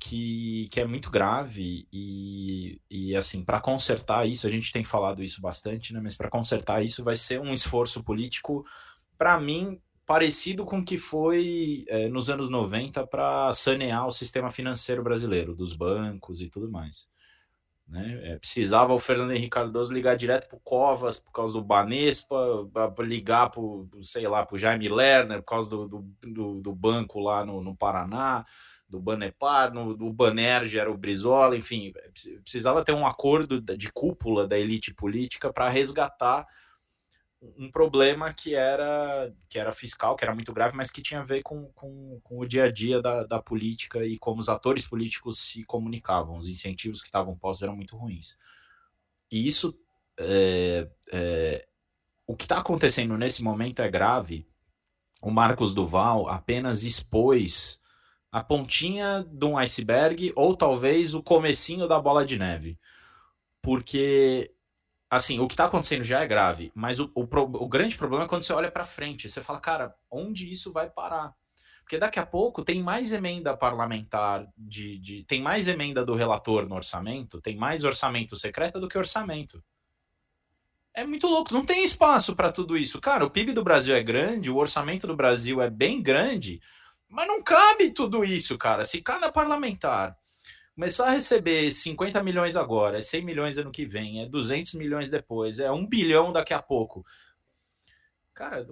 que, 0.00 0.66
que 0.70 0.80
é 0.80 0.86
muito 0.86 1.10
grave 1.10 1.86
e, 1.92 2.80
e 2.90 3.14
assim, 3.14 3.44
para 3.44 3.60
consertar 3.60 4.26
isso, 4.26 4.46
a 4.46 4.50
gente 4.50 4.72
tem 4.72 4.82
falado 4.82 5.22
isso 5.22 5.40
bastante, 5.42 5.92
né? 5.92 6.00
Mas 6.02 6.16
para 6.16 6.30
consertar 6.30 6.82
isso 6.82 7.04
vai 7.04 7.14
ser 7.14 7.38
um 7.38 7.52
esforço 7.52 8.02
político, 8.02 8.64
para 9.18 9.38
mim, 9.38 9.78
parecido 10.06 10.64
com 10.64 10.78
o 10.78 10.84
que 10.84 10.96
foi 10.96 11.84
é, 11.86 12.08
nos 12.08 12.30
anos 12.30 12.48
90 12.48 13.06
para 13.06 13.52
sanear 13.52 14.06
o 14.06 14.10
sistema 14.10 14.50
financeiro 14.50 15.02
brasileiro, 15.02 15.54
dos 15.54 15.76
bancos 15.76 16.40
e 16.40 16.48
tudo 16.48 16.70
mais. 16.70 17.06
Né? 17.90 18.20
É, 18.22 18.38
precisava 18.38 18.94
o 18.94 18.98
Fernando 19.00 19.32
Henrique 19.32 19.50
Cardoso 19.50 19.92
ligar 19.92 20.16
direto 20.16 20.48
para 20.48 20.56
o 20.56 20.60
Covas 20.60 21.18
por 21.18 21.32
causa 21.32 21.54
do 21.54 21.62
Banespa, 21.62 22.68
para 22.72 23.04
ligar 23.04 23.50
para 23.50 23.62
sei 24.00 24.28
lá, 24.28 24.46
para 24.46 24.54
o 24.54 24.58
Jaime 24.58 24.88
Lerner 24.88 25.42
por 25.42 25.48
causa 25.48 25.70
do, 25.70 25.88
do, 26.22 26.60
do, 26.60 26.72
banco 26.72 27.18
lá 27.18 27.44
no, 27.44 27.60
no 27.60 27.74
Paraná 27.74 28.46
do 28.88 29.00
Banepar, 29.00 29.72
no, 29.72 29.96
do 29.96 30.12
Banerj 30.12 30.76
era 30.76 30.90
o 30.90 30.96
Brizola, 30.96 31.56
enfim, 31.56 31.92
precisava 32.42 32.84
ter 32.84 32.92
um 32.92 33.06
acordo 33.06 33.60
de 33.60 33.90
cúpula 33.92 34.46
da 34.46 34.58
elite 34.58 34.92
política 34.92 35.52
para 35.52 35.68
resgatar 35.68 36.46
um 37.42 37.70
problema 37.70 38.32
que 38.34 38.54
era 38.54 39.32
que 39.48 39.58
era 39.58 39.72
fiscal, 39.72 40.14
que 40.14 40.24
era 40.24 40.34
muito 40.34 40.52
grave, 40.52 40.76
mas 40.76 40.90
que 40.90 41.02
tinha 41.02 41.20
a 41.20 41.24
ver 41.24 41.42
com, 41.42 41.66
com, 41.72 42.20
com 42.22 42.38
o 42.38 42.46
dia 42.46 42.64
a 42.64 42.70
dia 42.70 43.00
da, 43.00 43.24
da 43.24 43.40
política 43.40 44.04
e 44.04 44.18
como 44.18 44.40
os 44.40 44.48
atores 44.48 44.86
políticos 44.86 45.38
se 45.38 45.64
comunicavam, 45.64 46.36
os 46.36 46.48
incentivos 46.48 47.00
que 47.00 47.08
estavam 47.08 47.36
postos 47.36 47.62
eram 47.62 47.76
muito 47.76 47.96
ruins. 47.96 48.36
E 49.30 49.46
isso, 49.46 49.78
é, 50.18 50.88
é, 51.12 51.66
o 52.26 52.36
que 52.36 52.44
está 52.44 52.58
acontecendo 52.58 53.16
nesse 53.16 53.42
momento 53.42 53.80
é 53.80 53.90
grave. 53.90 54.46
O 55.22 55.30
Marcos 55.30 55.74
Duval 55.74 56.28
apenas 56.28 56.82
expôs 56.82 57.80
a 58.32 58.42
pontinha 58.42 59.26
de 59.28 59.44
um 59.44 59.58
iceberg 59.58 60.32
ou 60.36 60.56
talvez 60.56 61.14
o 61.14 61.22
comecinho 61.22 61.88
da 61.88 61.98
bola 62.00 62.24
de 62.24 62.38
neve. 62.38 62.78
Porque, 63.62 64.52
assim, 65.10 65.40
o 65.40 65.48
que 65.48 65.54
está 65.54 65.64
acontecendo 65.64 66.04
já 66.04 66.22
é 66.22 66.26
grave, 66.26 66.70
mas 66.72 67.00
o, 67.00 67.10
o, 67.14 67.22
o 67.24 67.68
grande 67.68 67.98
problema 67.98 68.24
é 68.24 68.28
quando 68.28 68.44
você 68.44 68.52
olha 68.52 68.70
para 68.70 68.84
frente. 68.84 69.28
Você 69.28 69.42
fala, 69.42 69.58
cara, 69.60 69.94
onde 70.08 70.50
isso 70.50 70.70
vai 70.70 70.88
parar? 70.88 71.34
Porque 71.82 71.98
daqui 71.98 72.20
a 72.20 72.26
pouco 72.26 72.62
tem 72.62 72.80
mais 72.80 73.12
emenda 73.12 73.56
parlamentar, 73.56 74.46
de, 74.56 74.96
de, 75.00 75.24
tem 75.24 75.42
mais 75.42 75.66
emenda 75.66 76.04
do 76.04 76.14
relator 76.14 76.68
no 76.68 76.76
orçamento, 76.76 77.40
tem 77.40 77.56
mais 77.56 77.82
orçamento 77.82 78.36
secreto 78.36 78.78
do 78.78 78.88
que 78.88 78.96
orçamento. 78.96 79.60
É 80.94 81.04
muito 81.04 81.26
louco, 81.26 81.52
não 81.52 81.66
tem 81.66 81.82
espaço 81.82 82.36
para 82.36 82.52
tudo 82.52 82.76
isso. 82.76 83.00
Cara, 83.00 83.24
o 83.24 83.30
PIB 83.30 83.52
do 83.52 83.64
Brasil 83.64 83.96
é 83.96 84.02
grande, 84.02 84.50
o 84.50 84.56
orçamento 84.56 85.08
do 85.08 85.16
Brasil 85.16 85.60
é 85.60 85.68
bem 85.68 86.00
grande, 86.00 86.60
mas 87.08 87.26
não 87.26 87.42
cabe 87.42 87.90
tudo 87.90 88.24
isso, 88.24 88.56
cara. 88.56 88.84
Se 88.84 89.02
cada 89.02 89.32
parlamentar 89.32 90.16
começar 90.74 91.08
a 91.08 91.10
receber 91.10 91.70
50 91.70 92.22
milhões 92.22 92.56
agora, 92.56 92.98
é 92.98 93.00
100 93.00 93.24
milhões 93.24 93.58
ano 93.58 93.70
que 93.70 93.84
vem, 93.84 94.22
é 94.22 94.26
200 94.26 94.74
milhões 94.74 95.10
depois, 95.10 95.58
é 95.58 95.70
1 95.70 95.86
bilhão 95.86 96.32
daqui 96.32 96.54
a 96.54 96.62
pouco. 96.62 97.04
Cara, 98.32 98.66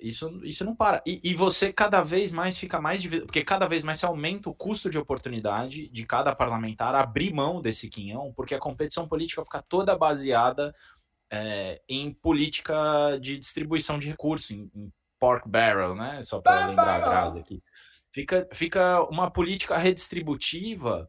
isso, 0.00 0.40
isso 0.44 0.64
não 0.64 0.74
para. 0.74 1.02
E, 1.06 1.20
e, 1.22 1.34
você 1.34 1.72
cada 1.72 2.02
vez 2.02 2.32
mais 2.32 2.58
fica 2.58 2.80
mais. 2.80 3.06
Porque 3.06 3.44
cada 3.44 3.66
vez 3.66 3.84
mais 3.84 3.98
se 3.98 4.06
aumenta 4.06 4.48
o 4.48 4.54
custo 4.54 4.88
de 4.88 4.98
oportunidade 4.98 5.88
de 5.88 6.06
cada 6.06 6.34
parlamentar 6.34 6.94
abrir 6.94 7.32
mão 7.32 7.60
desse 7.60 7.88
quinhão, 7.88 8.32
porque 8.34 8.54
a 8.54 8.58
competição 8.58 9.06
política 9.06 9.44
fica 9.44 9.62
toda 9.62 9.96
baseada 9.96 10.74
é, 11.30 11.80
em 11.88 12.12
política 12.12 13.18
de 13.20 13.38
distribuição 13.38 13.98
de 13.98 14.08
recursos, 14.08 14.50
em, 14.50 14.70
em 14.74 14.92
pork 15.18 15.48
barrel, 15.48 15.94
né? 15.94 16.22
Só 16.22 16.40
para 16.40 16.66
lembrar 16.66 17.00
a 17.00 17.04
frase 17.04 17.40
aqui. 17.40 17.62
Fica, 18.12 18.48
fica 18.52 19.02
uma 19.04 19.30
política 19.30 19.76
redistributiva 19.76 21.08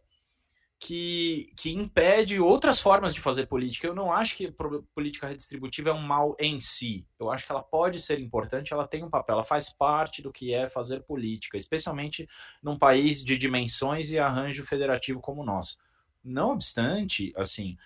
que, 0.82 1.54
que 1.56 1.72
impede 1.72 2.40
outras 2.40 2.82
formas 2.82 3.14
de 3.14 3.22
fazer 3.22 3.46
política. 3.46 3.86
Eu 3.86 3.94
não 3.94 4.12
acho 4.12 4.36
que 4.36 4.54
política 4.96 5.28
redistributiva 5.28 5.92
é 5.92 5.94
um 5.94 6.02
mal 6.02 6.36
em 6.40 6.60
si. 6.60 7.06
Eu 7.20 7.30
acho 7.32 7.46
que 7.46 7.52
ela 7.52 7.62
pode 7.62 8.02
ser 8.02 8.20
importante, 8.20 8.74
ela 8.74 8.88
tem 8.88 9.04
um 9.04 9.10
papel, 9.10 9.34
ela 9.34 9.44
faz 9.44 9.72
parte 9.72 10.24
do 10.24 10.32
que 10.32 10.54
é 10.54 10.68
fazer 10.68 11.02
política, 11.02 11.56
especialmente 11.56 12.28
num 12.64 12.80
país 12.80 13.24
de 13.24 13.38
dimensões 13.38 14.12
e 14.12 14.18
arranjo 14.18 14.64
federativo 14.64 15.22
como 15.22 15.44
o 15.44 15.46
nosso. 15.46 15.78
Não 16.24 16.52
obstante, 16.52 17.32
assim, 17.36 17.78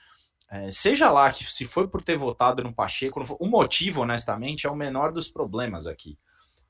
é, 0.49 0.71
seja 0.71 1.12
lá 1.12 1.32
que 1.34 1.43
se 1.43 1.65
foi 1.65 1.89
por 1.89 2.01
ter 2.01 2.17
votado 2.17 2.63
no 2.63 2.73
Pacheco, 2.73 3.21
o 3.39 3.47
motivo, 3.47 4.04
honestamente, 4.04 4.67
é 4.67 4.69
o 4.69 4.75
menor 4.75 5.12
dos 5.12 5.30
problemas 5.30 5.86
aqui. 5.86 6.17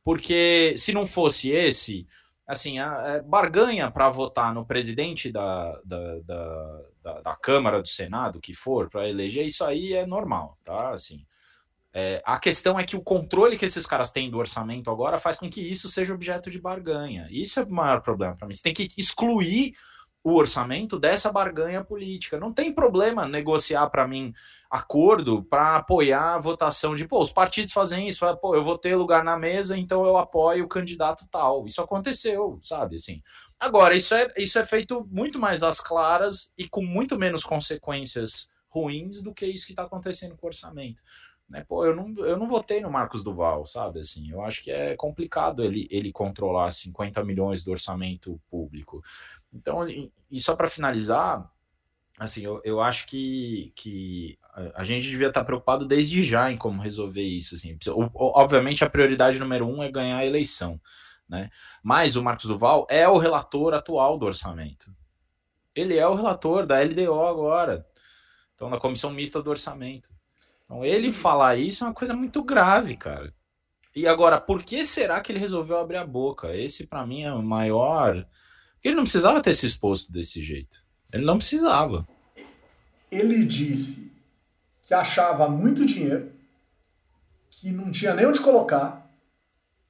Porque 0.04 0.74
se 0.76 0.92
não 0.92 1.06
fosse 1.06 1.50
esse, 1.50 2.08
assim, 2.48 2.80
a, 2.80 3.02
a 3.02 3.08
é, 3.16 3.22
barganha 3.22 3.90
para 3.90 4.10
votar 4.10 4.54
no 4.54 4.66
presidente 4.66 5.32
da, 5.32 5.80
da, 5.84 6.20
da, 6.20 6.82
da, 7.04 7.22
da 7.22 7.36
Câmara, 7.36 7.82
do 7.82 7.88
Senado, 7.88 8.40
que 8.40 8.54
for, 8.54 8.90
para 8.90 9.10
eleger, 9.10 9.46
isso 9.46 9.64
aí 9.64 9.94
é 9.94 10.06
normal, 10.06 10.58
tá? 10.64 10.92
Assim, 10.92 11.26
é, 11.94 12.22
a 12.26 12.38
questão 12.38 12.78
é 12.78 12.84
que 12.84 12.96
o 12.96 13.02
controle 13.02 13.58
que 13.58 13.66
esses 13.66 13.86
caras 13.86 14.12
têm 14.12 14.30
do 14.30 14.38
orçamento 14.38 14.92
agora 14.92 15.18
faz 15.18 15.40
com 15.40 15.50
que 15.50 15.62
isso 15.62 15.88
seja 15.88 16.14
objeto 16.14 16.52
de 16.52 16.60
barganha. 16.60 17.28
Isso 17.32 17.60
é 17.60 17.64
o 17.64 17.72
maior 17.72 18.02
problema 18.02 18.36
para 18.36 18.48
mim. 18.48 18.54
Você 18.54 18.62
tem 18.62 18.74
que 18.74 18.90
excluir 18.98 19.74
o 20.26 20.34
orçamento 20.34 20.98
dessa 20.98 21.32
barganha 21.32 21.84
política. 21.84 22.40
Não 22.40 22.52
tem 22.52 22.74
problema 22.74 23.28
negociar 23.28 23.88
para 23.92 24.08
mim 24.08 24.34
acordo 24.68 25.44
para 25.44 25.76
apoiar 25.76 26.34
a 26.34 26.40
votação 26.40 26.96
de, 26.96 27.08
pô, 27.08 27.22
os 27.22 27.32
partidos 27.32 27.72
fazem 27.72 28.08
isso, 28.08 28.26
pô, 28.38 28.56
eu 28.56 28.64
vou 28.64 28.76
ter 28.76 28.96
lugar 28.96 29.24
na 29.24 29.38
mesa, 29.38 29.78
então 29.78 30.04
eu 30.04 30.18
apoio 30.18 30.66
o 30.66 30.68
candidato 30.68 31.28
tal. 31.30 31.68
Isso 31.68 31.80
aconteceu, 31.80 32.58
sabe, 32.64 32.96
assim. 32.96 33.22
Agora, 33.60 33.94
isso 33.94 34.16
é, 34.16 34.34
isso 34.36 34.58
é 34.58 34.66
feito 34.66 35.08
muito 35.12 35.38
mais 35.38 35.62
às 35.62 35.80
claras 35.80 36.52
e 36.58 36.68
com 36.68 36.84
muito 36.84 37.20
menos 37.20 37.44
consequências 37.44 38.50
ruins 38.68 39.22
do 39.22 39.32
que 39.32 39.46
isso 39.46 39.68
que 39.68 39.74
está 39.74 39.84
acontecendo 39.84 40.36
com 40.36 40.48
o 40.48 40.50
orçamento. 40.50 41.04
Né? 41.50 41.64
Pô, 41.68 41.86
eu 41.86 41.96
não, 41.96 42.14
eu 42.26 42.38
não 42.38 42.48
votei 42.48 42.82
no 42.82 42.90
Marcos 42.90 43.24
Duval, 43.24 43.66
sabe? 43.66 44.00
Assim, 44.00 44.32
eu 44.32 44.44
acho 44.44 44.64
que 44.64 44.72
é 44.72 44.96
complicado 44.96 45.64
ele, 45.64 45.88
ele 45.92 46.12
controlar 46.12 46.72
50 46.72 47.24
milhões 47.24 47.64
do 47.64 47.72
orçamento 47.72 48.42
público. 48.50 49.04
Então, 49.54 49.86
e 49.88 50.40
só 50.40 50.56
para 50.56 50.68
finalizar, 50.68 51.50
assim, 52.18 52.42
eu, 52.42 52.62
eu 52.64 52.82
acho 52.82 53.06
que, 53.06 53.72
que 53.76 54.40
a 54.74 54.84
gente 54.84 55.08
devia 55.08 55.28
estar 55.28 55.44
preocupado 55.44 55.86
desde 55.86 56.24
já 56.24 56.52
em 56.52 56.58
como 56.58 56.82
resolver 56.82 57.24
isso. 57.24 57.56
Assim. 57.56 57.78
Obviamente, 58.14 58.84
a 58.84 58.90
prioridade 58.90 59.40
número 59.40 59.68
um 59.68 59.84
é 59.84 59.92
ganhar 59.92 60.18
a 60.18 60.26
eleição, 60.26 60.80
né? 61.28 61.50
Mas 61.84 62.16
o 62.16 62.24
Marcos 62.24 62.46
Duval 62.46 62.88
é 62.90 63.08
o 63.08 63.18
relator 63.18 63.74
atual 63.74 64.18
do 64.18 64.26
orçamento. 64.26 64.92
Ele 65.76 65.98
é 65.98 66.08
o 66.08 66.16
relator 66.16 66.66
da 66.66 66.80
LDO 66.82 67.22
agora, 67.26 67.86
então 68.54 68.70
na 68.70 68.80
comissão 68.80 69.12
mista 69.12 69.44
do 69.44 69.50
orçamento. 69.50 70.16
Então 70.66 70.84
ele 70.84 71.12
falar 71.12 71.56
isso 71.56 71.84
é 71.84 71.88
uma 71.88 71.94
coisa 71.94 72.14
muito 72.14 72.44
grave, 72.44 72.98
cara. 72.98 73.34
E 73.96 74.08
agora, 74.08 74.42
por 74.42 74.64
que 74.64 74.86
será 74.86 75.22
que 75.22 75.32
ele 75.32 75.40
resolveu 75.40 75.78
abrir 75.78 75.98
a 75.98 76.06
boca? 76.06 76.56
Esse 76.56 76.86
para 76.86 77.06
mim 77.06 77.24
é 77.24 77.34
o 77.34 77.42
maior 77.42 78.26
ele 78.88 78.96
não 78.96 79.04
precisava 79.04 79.42
ter 79.42 79.54
se 79.54 79.66
exposto 79.66 80.12
desse 80.12 80.44
jeito. 80.44 80.78
Ele 81.12 81.26
não 81.26 81.40
precisava. 81.40 82.08
Ele 83.12 83.44
disse 83.44 84.12
que 84.84 84.94
achava 84.94 85.50
muito 85.50 85.86
dinheiro, 85.86 86.32
que 87.50 87.72
não 87.72 87.90
tinha 87.90 88.14
nem 88.14 88.28
onde 88.28 88.42
colocar, 88.42 89.10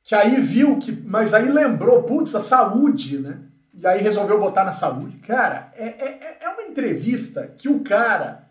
que 0.01 0.15
aí 0.15 0.39
viu 0.39 0.79
que. 0.79 0.93
Mas 0.93 1.33
aí 1.33 1.49
lembrou, 1.49 2.03
putz, 2.03 2.33
a 2.35 2.39
saúde, 2.39 3.19
né? 3.19 3.41
E 3.73 3.85
aí 3.85 4.01
resolveu 4.01 4.39
botar 4.39 4.63
na 4.63 4.71
saúde. 4.71 5.17
Cara, 5.17 5.73
é, 5.75 5.87
é, 5.87 6.37
é 6.43 6.49
uma 6.49 6.63
entrevista 6.63 7.53
que 7.57 7.67
o 7.67 7.81
cara 7.81 8.44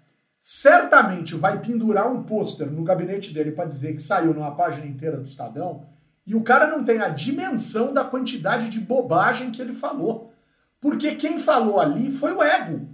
certamente 0.47 1.35
vai 1.35 1.59
pendurar 1.59 2.07
um 2.13 2.23
pôster 2.23 2.71
no 2.71 2.85
gabinete 2.85 3.33
dele 3.33 3.53
para 3.53 3.65
dizer 3.65 3.95
que 3.95 4.03
saiu 4.03 4.35
numa 4.35 4.55
página 4.55 4.87
inteira 4.87 5.17
do 5.17 5.25
Estadão 5.25 5.87
e 6.27 6.35
o 6.35 6.43
cara 6.43 6.67
não 6.67 6.85
tem 6.85 7.01
a 7.01 7.09
dimensão 7.09 7.95
da 7.95 8.05
quantidade 8.05 8.69
de 8.69 8.79
bobagem 8.79 9.51
que 9.51 9.63
ele 9.63 9.73
falou. 9.73 10.35
Porque 10.79 11.15
quem 11.15 11.39
falou 11.39 11.81
ali 11.81 12.11
foi 12.11 12.33
o 12.33 12.43
ego. 12.43 12.87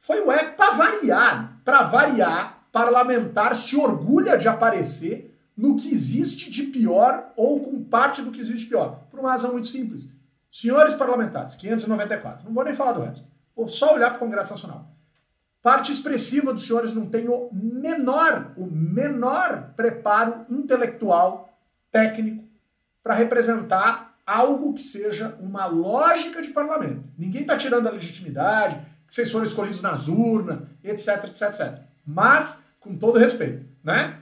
Foi 0.00 0.22
o 0.22 0.32
ego 0.32 0.56
para 0.56 0.70
variar. 0.72 1.60
Para 1.62 1.82
variar, 1.82 2.66
parlamentar 2.72 3.54
se 3.54 3.76
orgulha 3.76 4.38
de 4.38 4.48
aparecer 4.48 5.38
no 5.54 5.76
que 5.76 5.92
existe 5.92 6.50
de 6.50 6.62
pior 6.64 7.32
ou 7.36 7.60
com 7.60 7.84
parte 7.84 8.22
do 8.22 8.32
que 8.32 8.40
existe 8.40 8.64
de 8.64 8.70
pior. 8.70 9.02
Por 9.10 9.20
uma 9.20 9.32
razão 9.32 9.52
muito 9.52 9.68
simples. 9.68 10.08
Senhores 10.50 10.94
parlamentares, 10.94 11.54
594, 11.54 12.46
não 12.46 12.54
vou 12.54 12.64
nem 12.64 12.74
falar 12.74 12.92
do 12.92 13.02
resto. 13.02 13.26
Vou 13.54 13.68
só 13.68 13.94
olhar 13.94 14.08
para 14.08 14.16
o 14.16 14.20
Congresso 14.20 14.52
Nacional. 14.52 14.93
Parte 15.64 15.90
expressiva 15.90 16.52
dos 16.52 16.66
senhores 16.66 16.92
não 16.92 17.06
tem 17.06 17.26
o 17.26 17.48
menor, 17.50 18.52
o 18.54 18.66
menor 18.66 19.70
preparo 19.74 20.44
intelectual, 20.50 21.58
técnico, 21.90 22.44
para 23.02 23.14
representar 23.14 24.14
algo 24.26 24.74
que 24.74 24.82
seja 24.82 25.34
uma 25.40 25.64
lógica 25.64 26.42
de 26.42 26.50
parlamento. 26.50 27.02
Ninguém 27.16 27.40
está 27.40 27.56
tirando 27.56 27.86
a 27.86 27.92
legitimidade, 27.92 28.76
que 29.06 29.14
vocês 29.14 29.32
foram 29.32 29.46
escolhidos 29.46 29.80
nas 29.80 30.06
urnas, 30.06 30.62
etc, 30.84 31.24
etc, 31.24 31.42
etc. 31.48 31.78
Mas, 32.06 32.62
com 32.78 32.94
todo 32.94 33.18
respeito, 33.18 33.64
né? 33.82 34.18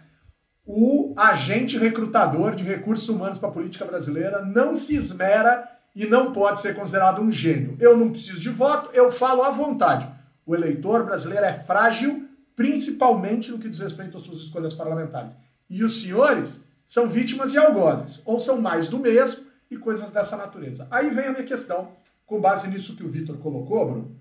O 0.65 1.13
agente 1.17 1.77
recrutador 1.77 2.55
de 2.55 2.63
recursos 2.63 3.09
humanos 3.09 3.41
para 3.41 3.49
a 3.49 3.53
política 3.53 3.85
brasileira 3.85 4.45
não 4.45 4.77
se 4.77 4.95
esmera 4.95 5.69
e 5.93 6.07
não 6.07 6.31
pode 6.31 6.61
ser 6.61 6.77
considerado 6.77 7.21
um 7.21 7.33
gênio. 7.33 7.77
Eu 7.81 7.97
não 7.97 8.13
preciso 8.13 8.41
de 8.41 8.51
voto, 8.51 8.91
eu 8.95 9.11
falo 9.11 9.43
à 9.43 9.51
vontade. 9.51 10.22
O 10.45 10.55
eleitor 10.55 11.05
brasileiro 11.05 11.45
é 11.45 11.53
frágil, 11.53 12.29
principalmente 12.55 13.51
no 13.51 13.59
que 13.59 13.69
diz 13.69 13.79
respeito 13.79 14.17
às 14.17 14.23
suas 14.23 14.41
escolhas 14.41 14.75
parlamentares. 14.75 15.37
E 15.69 15.85
os 15.85 16.03
senhores 16.03 16.61
são 16.85 17.09
vítimas 17.09 17.55
e 17.55 17.59
algozes, 17.59 18.23
ou 18.25 18.39
são 18.39 18.61
mais 18.61 18.89
do 18.89 18.99
mesmo, 18.99 19.47
e 19.71 19.77
coisas 19.77 20.11
dessa 20.11 20.37
natureza. 20.37 20.87
Aí 20.91 21.09
vem 21.09 21.27
a 21.27 21.33
minha 21.33 21.45
questão, 21.45 21.93
com 22.27 22.41
base 22.41 22.69
nisso 22.69 22.95
que 22.95 23.03
o 23.03 23.09
Vitor 23.09 23.39
colocou, 23.39 23.87
Bruno, 23.87 24.17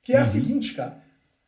que 0.00 0.12
é 0.12 0.18
a 0.18 0.22
uhum. 0.22 0.28
seguinte, 0.28 0.74
cara. 0.74 1.02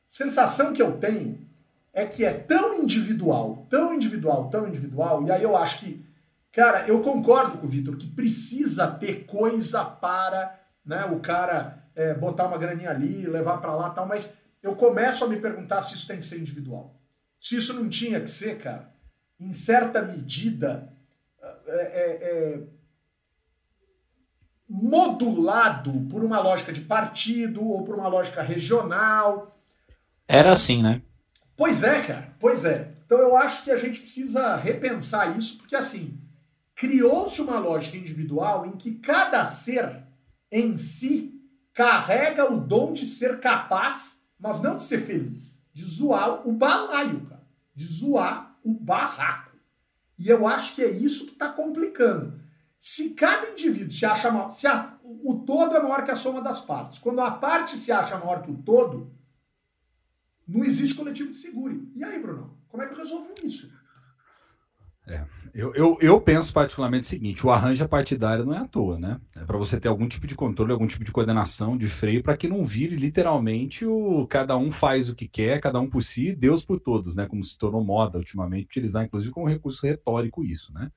Sensação 0.08 0.72
que 0.72 0.82
eu 0.82 0.98
tenho 0.98 1.46
é 1.92 2.04
que 2.04 2.24
é 2.24 2.32
tão 2.32 2.74
individual, 2.74 3.66
tão 3.70 3.94
individual, 3.94 4.50
tão 4.50 4.66
individual, 4.66 5.24
e 5.24 5.30
aí 5.30 5.42
eu 5.42 5.56
acho 5.56 5.80
que, 5.80 6.04
cara, 6.50 6.88
eu 6.88 7.00
concordo 7.00 7.58
com 7.58 7.66
o 7.66 7.70
Vitor 7.70 7.96
que 7.96 8.08
precisa 8.08 8.88
ter 8.88 9.24
coisa 9.26 9.84
para 9.84 10.58
né, 10.84 11.04
o 11.04 11.20
cara 11.20 11.83
é, 11.94 12.14
botar 12.14 12.46
uma 12.46 12.58
graninha 12.58 12.90
ali, 12.90 13.26
levar 13.26 13.58
para 13.58 13.74
lá 13.74 13.90
tal, 13.90 14.06
mas 14.06 14.36
eu 14.62 14.74
começo 14.74 15.24
a 15.24 15.28
me 15.28 15.36
perguntar 15.38 15.82
se 15.82 15.94
isso 15.94 16.06
tem 16.06 16.18
que 16.18 16.26
ser 16.26 16.38
individual. 16.38 16.98
Se 17.38 17.56
isso 17.56 17.74
não 17.74 17.88
tinha 17.88 18.20
que 18.20 18.30
ser, 18.30 18.58
cara, 18.58 18.92
em 19.38 19.52
certa 19.52 20.00
medida, 20.00 20.92
é, 21.66 21.76
é, 21.76 22.10
é 22.22 22.62
modulado 24.68 25.92
por 26.10 26.24
uma 26.24 26.40
lógica 26.40 26.72
de 26.72 26.80
partido 26.80 27.64
ou 27.64 27.84
por 27.84 27.94
uma 27.94 28.08
lógica 28.08 28.42
regional. 28.42 29.56
Era 30.26 30.52
assim, 30.52 30.82
né? 30.82 31.02
Pois 31.56 31.84
é, 31.84 32.02
cara, 32.02 32.34
pois 32.40 32.64
é. 32.64 32.94
Então 33.04 33.18
eu 33.18 33.36
acho 33.36 33.62
que 33.62 33.70
a 33.70 33.76
gente 33.76 34.00
precisa 34.00 34.56
repensar 34.56 35.36
isso, 35.36 35.58
porque 35.58 35.76
assim, 35.76 36.18
criou-se 36.74 37.40
uma 37.40 37.58
lógica 37.58 37.96
individual 37.96 38.66
em 38.66 38.72
que 38.72 38.94
cada 38.94 39.44
ser 39.44 40.02
em 40.50 40.76
si 40.76 41.33
carrega 41.74 42.50
o 42.50 42.58
dom 42.58 42.92
de 42.92 43.04
ser 43.04 43.40
capaz, 43.40 44.24
mas 44.38 44.62
não 44.62 44.76
de 44.76 44.84
ser 44.84 45.04
feliz, 45.04 45.60
de 45.72 45.84
zoar 45.84 46.46
o 46.48 46.52
balaio, 46.52 47.26
cara, 47.26 47.44
de 47.74 47.84
zoar 47.84 48.56
o 48.62 48.72
barraco. 48.72 49.52
E 50.16 50.28
eu 50.28 50.46
acho 50.46 50.74
que 50.74 50.82
é 50.82 50.88
isso 50.88 51.26
que 51.26 51.32
está 51.32 51.48
complicando. 51.48 52.40
Se 52.78 53.10
cada 53.14 53.50
indivíduo 53.50 53.90
se 53.90 54.06
acha 54.06 54.30
maior, 54.30 54.50
se 54.50 54.66
a, 54.66 54.96
o 55.02 55.42
todo 55.44 55.76
é 55.76 55.82
maior 55.82 56.04
que 56.04 56.10
a 56.12 56.14
soma 56.14 56.40
das 56.40 56.60
partes, 56.60 56.98
quando 56.98 57.20
a 57.20 57.30
parte 57.30 57.76
se 57.76 57.90
acha 57.90 58.16
maior 58.18 58.42
que 58.42 58.50
o 58.50 58.62
todo, 58.62 59.12
não 60.46 60.64
existe 60.64 60.94
coletivo 60.94 61.30
de 61.30 61.36
seguro. 61.36 61.90
E 61.96 62.04
aí, 62.04 62.20
Bruno, 62.20 62.56
como 62.68 62.82
é 62.82 62.86
que 62.86 62.92
eu 62.92 62.98
resolvo 62.98 63.32
isso? 63.42 63.72
É, 65.06 65.22
eu, 65.54 65.74
eu, 65.74 65.98
eu, 66.00 66.20
penso 66.20 66.52
particularmente 66.52 67.04
o 67.04 67.10
seguinte: 67.10 67.46
o 67.46 67.50
arranjo 67.50 67.86
partidário 67.86 68.44
não 68.44 68.54
é 68.54 68.58
à 68.58 68.66
toa, 68.66 68.98
né? 68.98 69.20
É 69.36 69.44
para 69.44 69.58
você 69.58 69.78
ter 69.78 69.88
algum 69.88 70.08
tipo 70.08 70.26
de 70.26 70.34
controle, 70.34 70.72
algum 70.72 70.86
tipo 70.86 71.04
de 71.04 71.12
coordenação, 71.12 71.76
de 71.76 71.86
freio, 71.86 72.22
para 72.22 72.36
que 72.36 72.48
não 72.48 72.64
vire 72.64 72.96
literalmente 72.96 73.84
o 73.84 74.26
cada 74.26 74.56
um 74.56 74.72
faz 74.72 75.08
o 75.10 75.14
que 75.14 75.28
quer, 75.28 75.60
cada 75.60 75.78
um 75.78 75.88
por 75.88 76.02
si, 76.02 76.34
Deus 76.34 76.64
por 76.64 76.80
todos, 76.80 77.14
né? 77.14 77.26
Como 77.26 77.44
se 77.44 77.58
tornou 77.58 77.84
moda 77.84 78.18
ultimamente, 78.18 78.66
utilizar 78.66 79.04
inclusive 79.04 79.32
como 79.32 79.46
recurso 79.46 79.86
retórico 79.86 80.42
isso, 80.42 80.72
né? 80.72 80.90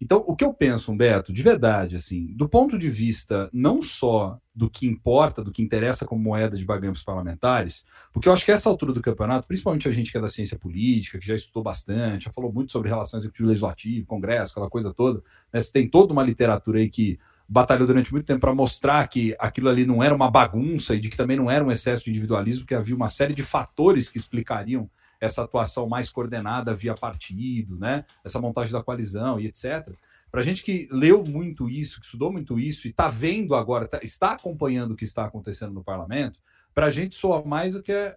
Então, 0.00 0.22
o 0.26 0.36
que 0.36 0.44
eu 0.44 0.54
penso, 0.54 0.92
Humberto, 0.92 1.32
de 1.32 1.42
verdade, 1.42 1.96
assim, 1.96 2.26
do 2.34 2.48
ponto 2.48 2.78
de 2.78 2.88
vista 2.88 3.50
não 3.52 3.82
só 3.82 4.38
do 4.54 4.70
que 4.70 4.86
importa, 4.86 5.42
do 5.42 5.50
que 5.50 5.60
interessa 5.60 6.06
como 6.06 6.22
moeda 6.22 6.56
de 6.56 6.64
barganha 6.64 6.92
para 6.92 6.98
os 6.98 7.04
parlamentares, 7.04 7.84
porque 8.12 8.28
eu 8.28 8.32
acho 8.32 8.44
que 8.44 8.52
essa 8.52 8.68
altura 8.68 8.92
do 8.92 9.00
campeonato, 9.00 9.46
principalmente 9.48 9.88
a 9.88 9.92
gente 9.92 10.12
que 10.12 10.18
é 10.18 10.20
da 10.20 10.28
ciência 10.28 10.56
política, 10.56 11.18
que 11.18 11.26
já 11.26 11.34
estudou 11.34 11.64
bastante, 11.64 12.26
já 12.26 12.32
falou 12.32 12.52
muito 12.52 12.70
sobre 12.70 12.88
relações 12.88 13.24
executivo-legislativo, 13.24 14.06
congresso, 14.06 14.52
aquela 14.52 14.70
coisa 14.70 14.94
toda, 14.94 15.22
né, 15.52 15.60
você 15.60 15.72
tem 15.72 15.88
toda 15.88 16.12
uma 16.12 16.22
literatura 16.22 16.78
aí 16.78 16.88
que 16.88 17.18
batalhou 17.48 17.86
durante 17.86 18.12
muito 18.12 18.26
tempo 18.26 18.40
para 18.40 18.54
mostrar 18.54 19.08
que 19.08 19.34
aquilo 19.38 19.68
ali 19.68 19.84
não 19.84 20.02
era 20.02 20.14
uma 20.14 20.30
bagunça 20.30 20.94
e 20.94 21.00
de 21.00 21.08
que 21.08 21.16
também 21.16 21.36
não 21.36 21.50
era 21.50 21.64
um 21.64 21.72
excesso 21.72 22.04
de 22.04 22.10
individualismo, 22.10 22.66
que 22.66 22.74
havia 22.74 22.94
uma 22.94 23.08
série 23.08 23.34
de 23.34 23.42
fatores 23.42 24.10
que 24.10 24.18
explicariam 24.18 24.88
essa 25.20 25.42
atuação 25.42 25.88
mais 25.88 26.10
coordenada 26.10 26.74
via 26.74 26.94
partido, 26.94 27.76
né? 27.78 28.04
essa 28.24 28.40
montagem 28.40 28.72
da 28.72 28.82
coalizão 28.82 29.38
e 29.40 29.46
etc. 29.46 29.88
Para 30.30 30.40
a 30.40 30.44
gente 30.44 30.62
que 30.62 30.88
leu 30.90 31.24
muito 31.24 31.68
isso, 31.68 32.00
que 32.00 32.06
estudou 32.06 32.30
muito 32.30 32.58
isso 32.58 32.86
e 32.86 32.90
está 32.90 33.08
vendo 33.08 33.54
agora, 33.54 33.88
tá, 33.88 33.98
está 34.02 34.32
acompanhando 34.32 34.92
o 34.92 34.96
que 34.96 35.04
está 35.04 35.24
acontecendo 35.24 35.72
no 35.72 35.82
parlamento, 35.82 36.38
para 36.74 36.86
a 36.86 36.90
gente 36.90 37.14
soa 37.14 37.44
mais 37.44 37.72
do 37.72 37.82
que 37.82 37.92
é, 37.92 38.14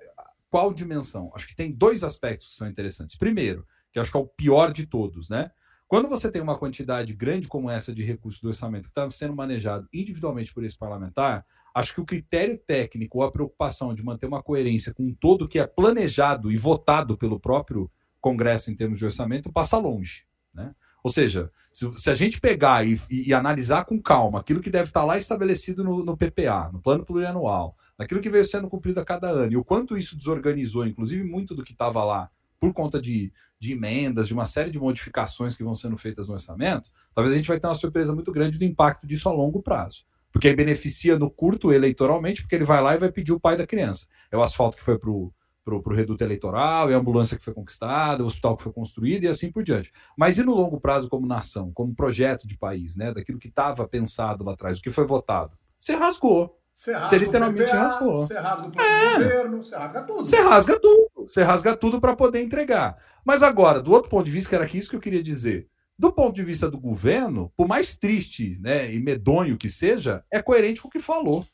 qual 0.49 0.73
dimensão. 0.73 1.31
Acho 1.33 1.47
que 1.47 1.55
tem 1.55 1.71
dois 1.71 2.03
aspectos 2.03 2.49
que 2.49 2.55
são 2.55 2.67
interessantes. 2.67 3.15
Primeiro, 3.15 3.65
que 3.91 3.99
acho 3.99 4.11
que 4.11 4.17
é 4.17 4.19
o 4.19 4.27
pior 4.27 4.73
de 4.73 4.85
todos, 4.85 5.29
né? 5.29 5.51
Quando 5.87 6.07
você 6.07 6.31
tem 6.31 6.41
uma 6.41 6.57
quantidade 6.57 7.13
grande 7.13 7.49
como 7.49 7.69
essa 7.69 7.93
de 7.93 8.01
recursos 8.03 8.41
do 8.41 8.47
orçamento 8.47 8.83
que 8.83 8.91
está 8.91 9.09
sendo 9.09 9.35
manejado 9.35 9.89
individualmente 9.91 10.53
por 10.53 10.63
esse 10.63 10.77
parlamentar, 10.77 11.45
acho 11.73 11.93
que 11.93 12.01
o 12.01 12.05
critério 12.05 12.57
técnico 12.57 13.19
ou 13.19 13.23
a 13.23 13.31
preocupação 13.31 13.93
de 13.93 14.03
manter 14.03 14.25
uma 14.25 14.43
coerência 14.43 14.93
com 14.93 15.13
todo 15.13 15.47
que 15.47 15.59
é 15.59 15.65
planejado 15.65 16.51
e 16.51 16.57
votado 16.57 17.17
pelo 17.17 17.39
próprio 17.39 17.89
Congresso 18.19 18.71
em 18.71 18.75
termos 18.75 18.99
de 18.99 19.05
orçamento 19.05 19.51
passa 19.51 19.77
longe. 19.77 20.23
Né? 20.53 20.73
Ou 21.03 21.09
seja, 21.09 21.51
se, 21.73 21.91
se 21.95 22.09
a 22.09 22.13
gente 22.13 22.39
pegar 22.39 22.85
e, 22.85 22.99
e, 23.09 23.29
e, 23.29 23.33
analisar 23.33 23.85
com 23.85 23.99
calma 24.01 24.39
aquilo 24.39 24.61
que 24.61 24.69
deve 24.69 24.89
estar 24.89 25.03
lá 25.03 25.17
estabelecido 25.17 25.83
no, 25.83 26.03
no 26.03 26.17
PPA, 26.17 26.69
no 26.71 26.81
plano 26.81 27.05
plurianual, 27.05 27.75
aquilo 27.97 28.21
que 28.21 28.29
veio 28.29 28.45
sendo 28.45 28.69
cumprido 28.69 28.99
a 28.99 29.05
cada 29.05 29.29
ano, 29.29 29.53
e 29.53 29.57
o 29.57 29.63
quanto 29.63 29.97
isso 29.97 30.17
desorganizou, 30.17 30.85
inclusive 30.85 31.23
muito 31.23 31.55
do 31.55 31.63
que 31.63 31.71
estava 31.71 32.03
lá 32.03 32.29
por 32.59 32.73
conta 32.73 33.01
de, 33.01 33.33
de 33.59 33.73
emendas, 33.73 34.27
de 34.27 34.33
uma 34.33 34.45
série 34.45 34.69
de 34.69 34.79
modificações 34.79 35.57
que 35.57 35.63
vão 35.63 35.73
sendo 35.73 35.97
feitas 35.97 36.27
no 36.27 36.35
orçamento, 36.35 36.91
talvez 37.15 37.33
a 37.33 37.37
gente 37.37 37.47
vai 37.47 37.59
ter 37.59 37.67
uma 37.67 37.73
surpresa 37.73 38.13
muito 38.13 38.31
grande 38.31 38.59
do 38.59 38.63
impacto 38.63 39.07
disso 39.07 39.27
a 39.27 39.31
longo 39.31 39.63
prazo. 39.63 40.05
Porque 40.31 40.47
aí 40.47 40.55
beneficia 40.55 41.19
no 41.19 41.29
curto 41.29 41.73
eleitoralmente, 41.73 42.41
porque 42.41 42.55
ele 42.55 42.65
vai 42.65 42.81
lá 42.81 42.95
e 42.95 42.97
vai 42.99 43.11
pedir 43.11 43.33
o 43.33 43.39
pai 43.39 43.57
da 43.57 43.67
criança. 43.67 44.07
É 44.31 44.37
o 44.37 44.41
asfalto 44.41 44.77
que 44.77 44.83
foi 44.83 44.97
para 44.97 45.09
o 45.09 45.33
pro, 45.63 45.81
pro 45.81 45.95
reduto 45.95 46.23
eleitoral, 46.23 46.89
é 46.89 46.95
a 46.95 46.97
ambulância 46.97 47.37
que 47.37 47.43
foi 47.43 47.53
conquistada, 47.53 48.21
é 48.21 48.23
o 48.23 48.27
hospital 48.27 48.57
que 48.57 48.63
foi 48.63 48.73
construído 48.73 49.23
e 49.23 49.27
assim 49.27 49.51
por 49.51 49.63
diante. 49.63 49.91
Mas 50.17 50.37
e 50.37 50.43
no 50.43 50.53
longo 50.53 50.79
prazo 50.79 51.09
como 51.09 51.27
nação, 51.27 51.71
como 51.73 51.95
projeto 51.95 52.47
de 52.47 52.57
país, 52.57 52.95
né, 52.95 53.13
daquilo 53.13 53.39
que 53.39 53.47
estava 53.47 53.87
pensado 53.87 54.43
lá 54.43 54.53
atrás, 54.53 54.79
o 54.79 54.81
que 54.81 54.91
foi 54.91 55.05
votado? 55.05 55.57
Você 55.79 55.95
rasgou. 55.95 56.57
Você, 56.73 56.93
rasga 56.93 57.05
você 57.05 57.17
literalmente 57.17 57.69
PPA, 57.69 57.77
rasgou. 57.77 58.17
Você 58.19 58.39
rasga 58.39 58.67
o 58.67 58.81
é. 58.81 59.13
governo, 59.13 59.63
você 59.63 59.75
rasga 59.75 60.01
tudo. 60.03 60.25
Você 60.25 60.41
rasga 60.41 60.79
tudo. 60.79 61.09
Você 61.27 61.43
rasga 61.43 61.77
tudo 61.77 62.01
para 62.01 62.15
poder 62.15 62.41
entregar. 62.41 62.97
Mas 63.23 63.43
agora, 63.43 63.81
do 63.81 63.91
outro 63.91 64.09
ponto 64.09 64.25
de 64.25 64.31
vista, 64.31 64.49
que 64.49 64.55
era 64.55 64.65
isso 64.65 64.89
que 64.89 64.95
eu 64.95 65.01
queria 65.01 65.21
dizer. 65.21 65.67
Do 66.01 66.11
ponto 66.11 66.33
de 66.33 66.43
vista 66.43 66.67
do 66.67 66.79
governo, 66.79 67.53
por 67.55 67.67
mais 67.67 67.95
triste 67.95 68.57
né, 68.59 68.91
e 68.91 68.99
medonho 68.99 69.55
que 69.55 69.69
seja, 69.69 70.23
é 70.31 70.41
coerente 70.41 70.81
com 70.81 70.87
o 70.87 70.91
que 70.91 70.99
falou. 70.99 71.45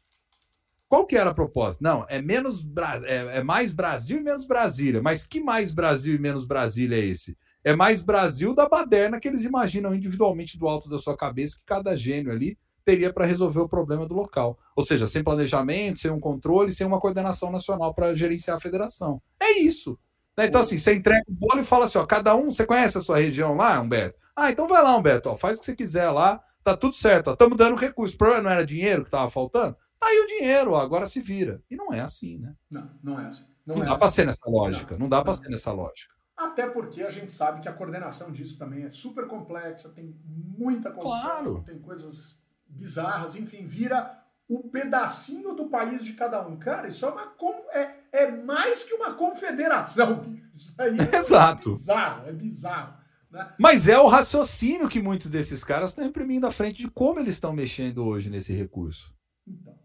Qual 0.87 1.05
que 1.05 1.17
era 1.17 1.31
a 1.31 1.33
proposta? 1.33 1.83
Não, 1.83 2.05
é 2.07 2.21
menos 2.21 2.65
é, 3.03 3.39
é 3.39 3.43
mais 3.43 3.73
Brasil 3.73 4.19
e 4.19 4.23
menos 4.23 4.45
Brasília. 4.45 5.01
Mas 5.01 5.27
que 5.27 5.41
mais 5.43 5.73
Brasil 5.73 6.15
e 6.15 6.17
menos 6.17 6.47
Brasília 6.47 6.95
é 6.95 7.05
esse? 7.05 7.37
É 7.61 7.75
mais 7.75 8.01
Brasil 8.01 8.55
da 8.55 8.69
baderna 8.69 9.19
que 9.19 9.27
eles 9.27 9.43
imaginam 9.43 9.93
individualmente 9.93 10.57
do 10.57 10.65
alto 10.65 10.87
da 10.87 10.97
sua 10.97 11.17
cabeça 11.17 11.57
que 11.57 11.65
cada 11.65 11.93
gênio 11.93 12.31
ali 12.31 12.57
teria 12.85 13.11
para 13.11 13.25
resolver 13.25 13.59
o 13.59 13.67
problema 13.67 14.07
do 14.07 14.15
local. 14.15 14.57
Ou 14.77 14.85
seja, 14.85 15.05
sem 15.05 15.25
planejamento, 15.25 15.99
sem 15.99 16.09
um 16.09 16.21
controle, 16.21 16.71
sem 16.71 16.87
uma 16.87 17.01
coordenação 17.01 17.51
nacional 17.51 17.93
para 17.93 18.15
gerenciar 18.15 18.55
a 18.55 18.61
federação. 18.61 19.21
É 19.41 19.59
isso. 19.59 19.99
Né? 20.37 20.45
Então, 20.45 20.61
assim, 20.61 20.77
você 20.77 20.93
entrega 20.93 21.25
o 21.27 21.33
bolo 21.33 21.59
e 21.59 21.65
fala 21.65 21.83
assim: 21.83 21.97
ó, 21.97 22.05
cada 22.05 22.33
um, 22.33 22.49
você 22.49 22.65
conhece 22.65 22.97
a 22.97 23.01
sua 23.01 23.17
região 23.17 23.53
lá, 23.53 23.77
Humberto? 23.81 24.25
Ah, 24.37 24.51
então 24.51 24.67
vai 24.67 24.83
lá, 24.83 24.95
Humberto, 24.95 25.29
ó, 25.29 25.35
faz 25.35 25.57
o 25.57 25.59
que 25.59 25.65
você 25.65 25.75
quiser 25.75 26.11
lá, 26.11 26.43
tá 26.63 26.77
tudo 26.77 26.93
certo, 26.93 27.31
estamos 27.31 27.57
dando 27.57 27.75
recurso. 27.75 28.13
O 28.13 28.17
problema 28.19 28.43
não 28.43 28.51
era 28.51 28.63
dinheiro 28.63 29.01
que 29.01 29.07
estava 29.07 29.31
faltando? 29.31 29.75
Tá 29.99 30.05
aí 30.05 30.19
o 30.19 30.27
dinheiro, 30.27 30.73
ó, 30.73 30.79
agora 30.79 31.07
se 31.07 31.19
vira. 31.19 31.63
E 31.71 31.75
não 31.75 31.91
é 31.91 32.01
assim, 32.01 32.37
né? 32.37 32.53
Não, 32.69 32.91
não 33.01 33.19
é 33.19 33.25
assim. 33.25 33.47
Não, 33.65 33.77
não 33.77 33.83
é 33.83 33.85
dá 33.87 33.93
assim. 33.93 33.99
para 33.99 34.09
ser 34.09 34.25
nessa 34.27 34.47
lógica, 34.47 34.91
não, 34.91 34.99
não 34.99 35.09
dá 35.09 35.23
para 35.23 35.33
ser 35.33 35.49
nessa 35.49 35.71
lógica. 35.71 36.13
Até 36.37 36.69
porque 36.69 37.01
a 37.01 37.09
gente 37.09 37.31
sabe 37.31 37.61
que 37.61 37.67
a 37.67 37.73
coordenação 37.73 38.31
disso 38.31 38.59
também 38.59 38.83
é 38.83 38.89
super 38.89 39.25
complexa, 39.25 39.89
tem 39.89 40.15
muita 40.23 40.91
condição, 40.91 41.29
claro. 41.29 41.63
tem 41.65 41.79
coisas 41.79 42.39
bizarras, 42.67 43.35
enfim, 43.35 43.65
vira 43.65 44.23
o 44.47 44.69
pedacinho 44.69 45.55
do 45.55 45.67
país 45.67 46.05
de 46.05 46.13
cada 46.13 46.45
um. 46.47 46.57
Cara, 46.57 46.87
isso 46.87 47.03
é 47.05 47.09
uma 47.09 47.33
é, 47.71 47.95
é 48.11 48.31
mais 48.31 48.83
que 48.83 48.93
uma 48.93 49.15
confederação, 49.15 50.19
bicho. 50.19 50.47
Isso 50.57 50.73
aí 50.79 50.97
é 50.99 51.17
Exato. 51.17 51.69
bizarro, 51.69 52.27
é 52.27 52.33
bizarro. 52.33 52.96
Né? 53.37 53.53
Mas 53.57 53.87
é 53.87 53.99
o 53.99 54.07
raciocínio 54.07 54.89
que 54.89 55.01
muitos 55.01 55.29
desses 55.29 55.63
caras 55.63 55.91
estão 55.91 56.05
imprimindo 56.05 56.47
à 56.47 56.51
frente 56.51 56.77
de 56.77 56.89
como 56.89 57.19
eles 57.19 57.33
estão 57.33 57.53
mexendo 57.53 58.03
hoje 58.03 58.29
nesse 58.29 58.53
recurso. 58.53 59.13
Então, 59.47 59.77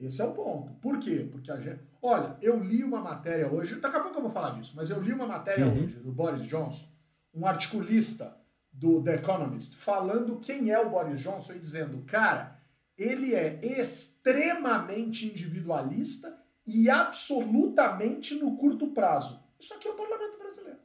esse 0.00 0.20
é 0.20 0.24
o 0.24 0.32
ponto. 0.32 0.72
Por 0.74 0.98
quê? 0.98 1.28
Porque 1.30 1.50
a 1.50 1.60
gente. 1.60 1.80
Olha, 2.00 2.36
eu 2.40 2.58
li 2.62 2.82
uma 2.82 3.00
matéria 3.00 3.52
hoje, 3.52 3.76
daqui 3.76 3.96
a 3.96 4.00
pouco 4.00 4.18
eu 4.18 4.22
vou 4.22 4.30
falar 4.30 4.50
disso, 4.50 4.72
mas 4.74 4.90
eu 4.90 5.00
li 5.00 5.12
uma 5.12 5.26
matéria 5.26 5.66
uhum. 5.66 5.82
hoje 5.82 5.96
do 5.96 6.12
Boris 6.12 6.46
Johnson, 6.46 6.86
um 7.34 7.46
articulista 7.46 8.36
do 8.72 9.02
The 9.02 9.16
Economist, 9.16 9.76
falando 9.76 10.38
quem 10.38 10.70
é 10.70 10.78
o 10.78 10.90
Boris 10.90 11.20
Johnson 11.20 11.54
e 11.54 11.58
dizendo, 11.58 12.02
cara, 12.04 12.60
ele 12.96 13.34
é 13.34 13.58
extremamente 13.62 15.26
individualista 15.26 16.38
e 16.66 16.90
absolutamente 16.90 18.34
no 18.34 18.56
curto 18.56 18.88
prazo. 18.88 19.40
Isso 19.58 19.72
aqui 19.74 19.88
é 19.88 19.90
o 19.90 19.94
parlamento 19.94 20.38
brasileiro. 20.38 20.78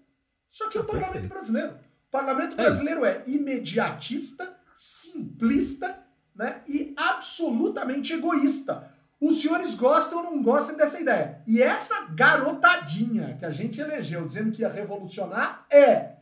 Isso 0.50 0.64
aqui 0.64 0.78
é 0.78 0.82
o 0.82 0.86
parlamento 0.86 1.28
brasileiro. 1.28 1.91
O 2.12 2.18
parlamento 2.18 2.60
é 2.60 2.64
brasileiro 2.64 3.06
é 3.06 3.24
imediatista, 3.26 4.54
simplista 4.76 5.98
né, 6.36 6.62
e 6.68 6.94
absolutamente 6.98 8.12
egoísta. 8.12 8.92
Os 9.18 9.40
senhores 9.40 9.76
gostam 9.76 10.18
ou 10.18 10.24
não 10.26 10.44
gostam 10.44 10.76
dessa 10.76 11.00
ideia. 11.00 11.42
E 11.48 11.64
essa 11.64 12.08
garotadinha 12.14 13.38
que 13.40 13.46
a 13.46 13.50
gente 13.50 13.80
elegeu 13.80 14.28
dizendo 14.28 14.52
que 14.52 14.62
ia 14.62 14.68
revolucionar 14.68 15.66
é 15.72 16.16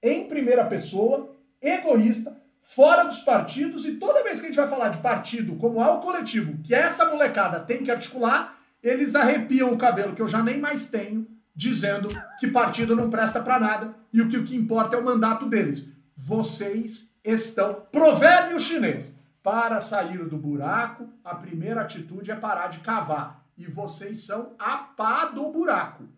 em 0.00 0.28
primeira 0.28 0.64
pessoa, 0.64 1.34
egoísta, 1.60 2.40
fora 2.60 3.02
dos 3.02 3.18
partidos, 3.22 3.84
e 3.84 3.94
toda 3.96 4.22
vez 4.22 4.38
que 4.38 4.46
a 4.46 4.48
gente 4.48 4.60
vai 4.60 4.68
falar 4.68 4.90
de 4.90 4.98
partido 4.98 5.56
como 5.56 5.80
algo 5.80 6.04
coletivo, 6.04 6.62
que 6.62 6.72
essa 6.72 7.04
molecada 7.06 7.58
tem 7.58 7.82
que 7.82 7.90
articular, 7.90 8.56
eles 8.80 9.16
arrepiam 9.16 9.72
o 9.72 9.78
cabelo, 9.78 10.14
que 10.14 10.22
eu 10.22 10.28
já 10.28 10.40
nem 10.40 10.60
mais 10.60 10.86
tenho, 10.86 11.26
dizendo 11.54 12.08
que 12.40 12.48
partido 12.48 12.96
não 12.96 13.10
presta 13.10 13.42
para 13.42 13.60
nada 13.60 13.94
e 14.12 14.20
o 14.20 14.28
que, 14.28 14.36
o 14.36 14.44
que 14.44 14.56
importa 14.56 14.96
é 14.96 14.98
o 14.98 15.04
mandato 15.04 15.46
deles. 15.46 15.90
Vocês 16.16 17.14
estão. 17.24 17.86
Provérbio 17.90 18.58
chinês. 18.60 19.16
Para 19.42 19.80
sair 19.80 20.24
do 20.28 20.36
buraco, 20.36 21.08
a 21.24 21.34
primeira 21.34 21.80
atitude 21.80 22.30
é 22.30 22.36
parar 22.36 22.68
de 22.68 22.78
cavar. 22.78 23.44
E 23.56 23.66
vocês 23.66 24.24
são 24.24 24.54
a 24.58 24.78
pá 24.78 25.26
do 25.26 25.50
buraco. 25.50 26.08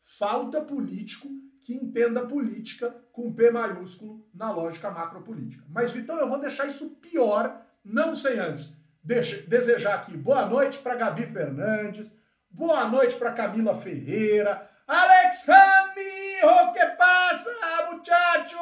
Falta 0.00 0.60
político 0.60 1.28
que 1.60 1.74
entenda 1.74 2.26
política 2.26 2.94
com 3.12 3.32
P 3.32 3.50
maiúsculo 3.50 4.26
na 4.34 4.50
lógica 4.50 4.90
macropolítica. 4.90 5.64
Mas, 5.68 5.92
Vitão, 5.92 6.18
eu 6.18 6.28
vou 6.28 6.40
deixar 6.40 6.66
isso 6.66 6.90
pior, 7.00 7.62
não 7.84 8.14
sei 8.14 8.38
antes. 8.38 8.76
Deixa, 9.02 9.42
desejar 9.42 9.94
aqui 9.94 10.16
boa 10.16 10.46
noite 10.46 10.80
para 10.80 10.96
Gabi 10.96 11.26
Fernandes, 11.26 12.12
boa 12.50 12.88
noite 12.88 13.16
para 13.16 13.32
Camila 13.32 13.74
Ferreira, 13.74 14.68
Alex 14.92 15.46
Rami, 15.46 16.74
que 16.74 16.86
passa, 16.98 17.50
muchacho? 17.90 18.58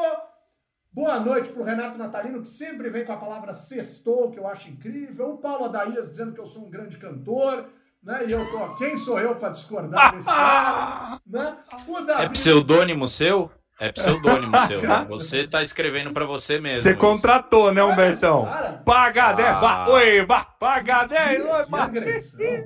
Boa 0.92 1.18
noite 1.18 1.50
para 1.50 1.60
o 1.60 1.64
Renato 1.64 1.98
Natalino, 1.98 2.40
que 2.40 2.46
sempre 2.46 2.88
vem 2.88 3.04
com 3.04 3.12
a 3.12 3.16
palavra 3.16 3.52
sextou, 3.52 4.30
que 4.30 4.38
eu 4.38 4.46
acho 4.46 4.70
incrível. 4.70 5.30
O 5.30 5.38
Paulo 5.38 5.64
Adaías 5.64 6.08
dizendo 6.08 6.32
que 6.32 6.40
eu 6.40 6.46
sou 6.46 6.66
um 6.66 6.70
grande 6.70 6.98
cantor. 6.98 7.68
Né? 8.00 8.26
E 8.28 8.30
eu 8.30 8.48
tô, 8.48 8.76
quem 8.76 8.96
sou 8.96 9.18
eu 9.18 9.34
para 9.34 9.48
discordar 9.48 10.14
desse 10.14 10.28
cara? 10.28 11.20
Né? 11.26 11.56
Davi... 12.06 12.26
É 12.26 12.28
pseudônimo 12.28 13.08
seu? 13.08 13.50
É 13.80 13.90
pseudoônimo 13.90 14.56
seu. 14.68 14.80
Você 15.08 15.48
tá 15.48 15.62
escrevendo 15.62 16.12
para 16.12 16.26
você 16.26 16.60
mesmo. 16.60 16.80
Você 16.80 16.94
contratou, 16.94 17.74
né, 17.74 17.82
Humbertão? 17.82 18.46
Paga 18.84 19.32
10, 19.32 19.48
ah. 19.48 19.86
oi, 19.88 20.26
paga 20.60 21.06
10, 21.06 21.44
oi, 21.44 21.66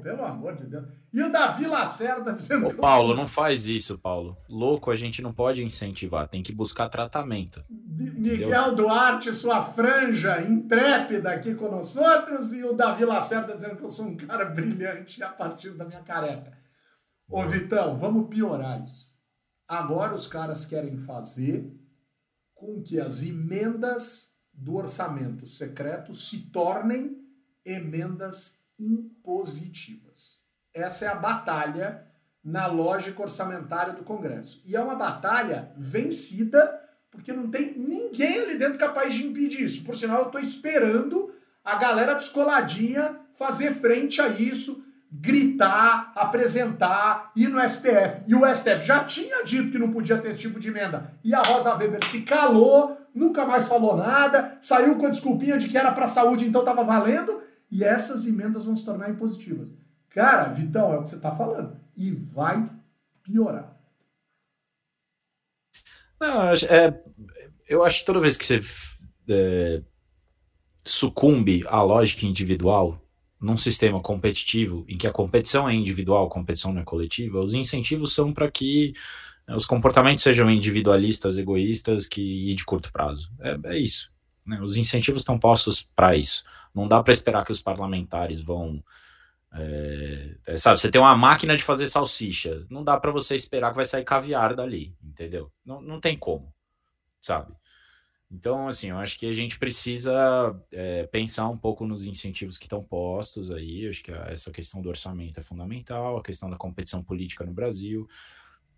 pelo 0.02 0.22
amor 0.22 0.54
de 0.54 0.66
Deus. 0.66 0.84
E 1.14 1.22
o 1.22 1.30
Davi 1.30 1.64
Lacerda 1.64 2.32
dizendo 2.32 2.66
Ô, 2.66 2.74
Paulo, 2.74 3.14
não 3.14 3.28
faz 3.28 3.66
isso, 3.66 3.96
Paulo. 3.96 4.36
Louco 4.48 4.90
a 4.90 4.96
gente 4.96 5.22
não 5.22 5.32
pode 5.32 5.62
incentivar, 5.62 6.26
tem 6.26 6.42
que 6.42 6.52
buscar 6.52 6.88
tratamento. 6.88 7.64
Miguel 7.70 8.48
entendeu? 8.48 8.74
Duarte, 8.74 9.30
sua 9.30 9.64
franja 9.64 10.42
intrépida 10.42 11.30
aqui 11.30 11.54
com 11.54 11.70
nós 11.70 11.96
outros, 11.96 12.52
e 12.52 12.64
o 12.64 12.72
Davi 12.72 13.04
Lacerda 13.04 13.54
dizendo 13.54 13.76
que 13.76 13.84
eu 13.84 13.88
sou 13.88 14.06
um 14.06 14.16
cara 14.16 14.44
brilhante 14.46 15.22
a 15.22 15.28
partir 15.28 15.70
da 15.76 15.84
minha 15.84 16.02
careca. 16.02 16.58
Ô, 17.28 17.46
Vitão, 17.46 17.96
vamos 17.96 18.28
piorar 18.28 18.82
isso. 18.82 19.08
Agora 19.68 20.16
os 20.16 20.26
caras 20.26 20.64
querem 20.64 20.98
fazer 20.98 21.64
com 22.56 22.82
que 22.82 22.98
as 22.98 23.22
emendas 23.22 24.32
do 24.52 24.74
orçamento 24.74 25.46
secreto 25.46 26.12
se 26.12 26.50
tornem 26.50 27.16
emendas 27.64 28.58
impositivas. 28.76 30.43
Essa 30.74 31.04
é 31.04 31.08
a 31.08 31.14
batalha 31.14 32.04
na 32.44 32.66
lógica 32.66 33.22
orçamentária 33.22 33.92
do 33.94 34.02
Congresso. 34.02 34.60
E 34.66 34.74
é 34.74 34.80
uma 34.80 34.96
batalha 34.96 35.70
vencida, 35.76 36.78
porque 37.10 37.32
não 37.32 37.48
tem 37.48 37.78
ninguém 37.78 38.40
ali 38.40 38.58
dentro 38.58 38.78
capaz 38.78 39.14
de 39.14 39.24
impedir 39.24 39.62
isso. 39.62 39.84
Por 39.84 39.94
sinal, 39.94 40.20
eu 40.20 40.26
estou 40.26 40.40
esperando 40.40 41.32
a 41.64 41.76
galera 41.76 42.14
descoladinha 42.14 43.16
fazer 43.36 43.72
frente 43.74 44.20
a 44.20 44.28
isso, 44.28 44.84
gritar, 45.10 46.12
apresentar, 46.14 47.30
ir 47.36 47.48
no 47.48 47.66
STF. 47.66 48.22
E 48.26 48.34
o 48.34 48.54
STF 48.54 48.84
já 48.84 49.04
tinha 49.04 49.44
dito 49.44 49.70
que 49.70 49.78
não 49.78 49.90
podia 49.90 50.18
ter 50.18 50.30
esse 50.30 50.40
tipo 50.40 50.58
de 50.58 50.68
emenda. 50.68 51.12
E 51.22 51.32
a 51.32 51.40
Rosa 51.40 51.74
Weber 51.74 52.04
se 52.04 52.22
calou, 52.22 52.98
nunca 53.14 53.46
mais 53.46 53.66
falou 53.66 53.96
nada, 53.96 54.56
saiu 54.60 54.96
com 54.96 55.06
a 55.06 55.10
desculpinha 55.10 55.56
de 55.56 55.68
que 55.68 55.78
era 55.78 55.92
para 55.92 56.08
saúde, 56.08 56.46
então 56.46 56.62
estava 56.62 56.82
valendo. 56.82 57.42
E 57.70 57.82
essas 57.82 58.26
emendas 58.26 58.64
vão 58.64 58.76
se 58.76 58.84
tornar 58.84 59.08
impositivas. 59.08 59.72
Cara, 60.14 60.52
Vitão, 60.52 60.92
é 60.92 60.98
o 60.98 61.02
que 61.02 61.10
você 61.10 61.16
está 61.16 61.34
falando. 61.34 61.76
E 61.96 62.12
vai 62.12 62.70
piorar. 63.24 63.76
Não, 66.20 66.44
é, 66.52 67.02
eu 67.68 67.84
acho 67.84 68.00
que 68.00 68.06
toda 68.06 68.20
vez 68.20 68.36
que 68.36 68.44
você 68.44 68.60
é, 69.28 69.82
sucumbe 70.84 71.64
à 71.66 71.82
lógica 71.82 72.24
individual 72.24 73.00
num 73.40 73.58
sistema 73.58 74.00
competitivo, 74.00 74.84
em 74.88 74.96
que 74.96 75.08
a 75.08 75.12
competição 75.12 75.68
é 75.68 75.74
individual, 75.74 76.26
a 76.26 76.30
competição 76.30 76.72
não 76.72 76.82
é 76.82 76.84
coletiva, 76.84 77.40
os 77.40 77.52
incentivos 77.52 78.14
são 78.14 78.32
para 78.32 78.48
que 78.48 78.94
né, 79.48 79.56
os 79.56 79.66
comportamentos 79.66 80.22
sejam 80.22 80.48
individualistas, 80.48 81.36
egoístas 81.38 82.06
que, 82.06 82.50
e 82.50 82.54
de 82.54 82.64
curto 82.64 82.92
prazo. 82.92 83.28
É, 83.40 83.58
é 83.64 83.78
isso. 83.78 84.12
Né? 84.46 84.60
Os 84.62 84.76
incentivos 84.76 85.22
estão 85.22 85.40
postos 85.40 85.82
para 85.82 86.16
isso. 86.16 86.44
Não 86.72 86.86
dá 86.86 87.02
para 87.02 87.12
esperar 87.12 87.44
que 87.44 87.52
os 87.52 87.60
parlamentares 87.60 88.40
vão 88.40 88.80
é, 89.56 90.56
sabe, 90.56 90.80
você 90.80 90.90
tem 90.90 91.00
uma 91.00 91.16
máquina 91.16 91.56
de 91.56 91.62
fazer 91.62 91.86
salsicha, 91.86 92.66
não 92.68 92.82
dá 92.82 92.98
para 92.98 93.12
você 93.12 93.34
esperar 93.36 93.70
que 93.70 93.76
vai 93.76 93.84
sair 93.84 94.04
caviar 94.04 94.54
dali, 94.54 94.96
entendeu? 95.02 95.50
Não, 95.64 95.80
não 95.80 96.00
tem 96.00 96.16
como, 96.16 96.52
sabe? 97.20 97.54
Então, 98.30 98.66
assim, 98.66 98.90
eu 98.90 98.98
acho 98.98 99.16
que 99.16 99.26
a 99.26 99.32
gente 99.32 99.58
precisa 99.58 100.12
é, 100.72 101.06
pensar 101.06 101.48
um 101.48 101.56
pouco 101.56 101.86
nos 101.86 102.04
incentivos 102.04 102.58
que 102.58 102.64
estão 102.64 102.82
postos 102.82 103.52
aí. 103.52 103.84
Eu 103.84 103.90
acho 103.90 104.02
que 104.02 104.10
essa 104.10 104.50
questão 104.50 104.82
do 104.82 104.88
orçamento 104.88 105.38
é 105.38 105.42
fundamental, 105.42 106.16
a 106.16 106.22
questão 106.22 106.50
da 106.50 106.56
competição 106.56 107.02
política 107.02 107.44
no 107.44 107.52
Brasil, 107.52 108.08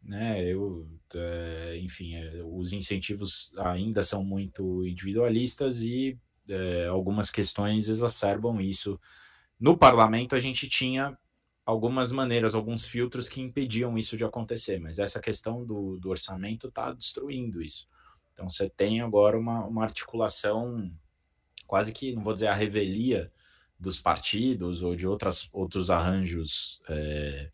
né? 0.02 0.44
Eu, 0.44 0.86
é, 1.14 1.78
enfim, 1.78 2.16
é, 2.16 2.42
os 2.44 2.74
incentivos 2.74 3.54
ainda 3.56 4.02
são 4.02 4.22
muito 4.22 4.84
individualistas 4.84 5.80
e 5.80 6.18
é, 6.48 6.86
algumas 6.88 7.30
questões 7.30 7.88
exacerbam 7.88 8.60
isso 8.60 9.00
no 9.58 9.76
parlamento 9.76 10.34
a 10.34 10.38
gente 10.38 10.68
tinha 10.68 11.16
algumas 11.64 12.12
maneiras, 12.12 12.54
alguns 12.54 12.86
filtros 12.86 13.28
que 13.28 13.40
impediam 13.40 13.98
isso 13.98 14.16
de 14.16 14.24
acontecer, 14.24 14.78
mas 14.78 14.98
essa 14.98 15.20
questão 15.20 15.64
do, 15.64 15.98
do 15.98 16.10
orçamento 16.10 16.68
está 16.68 16.92
destruindo 16.92 17.60
isso. 17.60 17.88
Então 18.32 18.48
você 18.48 18.68
tem 18.68 19.00
agora 19.00 19.38
uma, 19.38 19.64
uma 19.64 19.82
articulação 19.82 20.92
quase 21.66 21.92
que, 21.92 22.14
não 22.14 22.22
vou 22.22 22.34
dizer 22.34 22.48
a 22.48 22.54
revelia 22.54 23.32
dos 23.78 24.00
partidos 24.00 24.82
ou 24.82 24.94
de 24.94 25.06
outras, 25.06 25.48
outros 25.52 25.90
arranjos 25.90 26.80
é, 26.88 27.50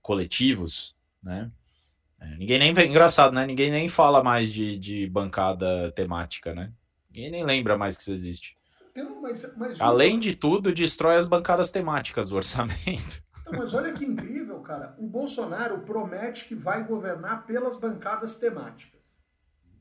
coletivos, 0.00 0.96
né? 1.22 1.50
É, 2.20 2.36
ninguém 2.36 2.58
nem 2.58 2.70
engraçado, 2.70 3.32
né? 3.32 3.46
Ninguém 3.46 3.70
nem 3.70 3.88
fala 3.88 4.22
mais 4.22 4.52
de, 4.52 4.78
de 4.78 5.06
bancada 5.06 5.90
temática, 5.92 6.54
né? 6.54 6.72
Ninguém 7.10 7.30
nem 7.30 7.44
lembra 7.44 7.76
mais 7.76 7.96
que 7.96 8.02
isso 8.02 8.12
existe. 8.12 8.56
Então, 8.94 9.22
mas, 9.22 9.56
mas, 9.56 9.80
Além 9.80 10.18
de 10.18 10.36
tudo, 10.36 10.72
destrói 10.72 11.16
as 11.16 11.26
bancadas 11.26 11.70
temáticas 11.70 12.28
do 12.28 12.36
orçamento. 12.36 13.22
Então, 13.44 13.58
mas 13.58 13.74
olha 13.74 13.92
que 13.92 14.04
incrível, 14.04 14.60
cara. 14.60 14.94
O 14.98 15.06
Bolsonaro 15.06 15.80
promete 15.80 16.46
que 16.46 16.54
vai 16.54 16.84
governar 16.84 17.44
pelas 17.44 17.76
bancadas 17.76 18.36
temáticas. 18.36 19.20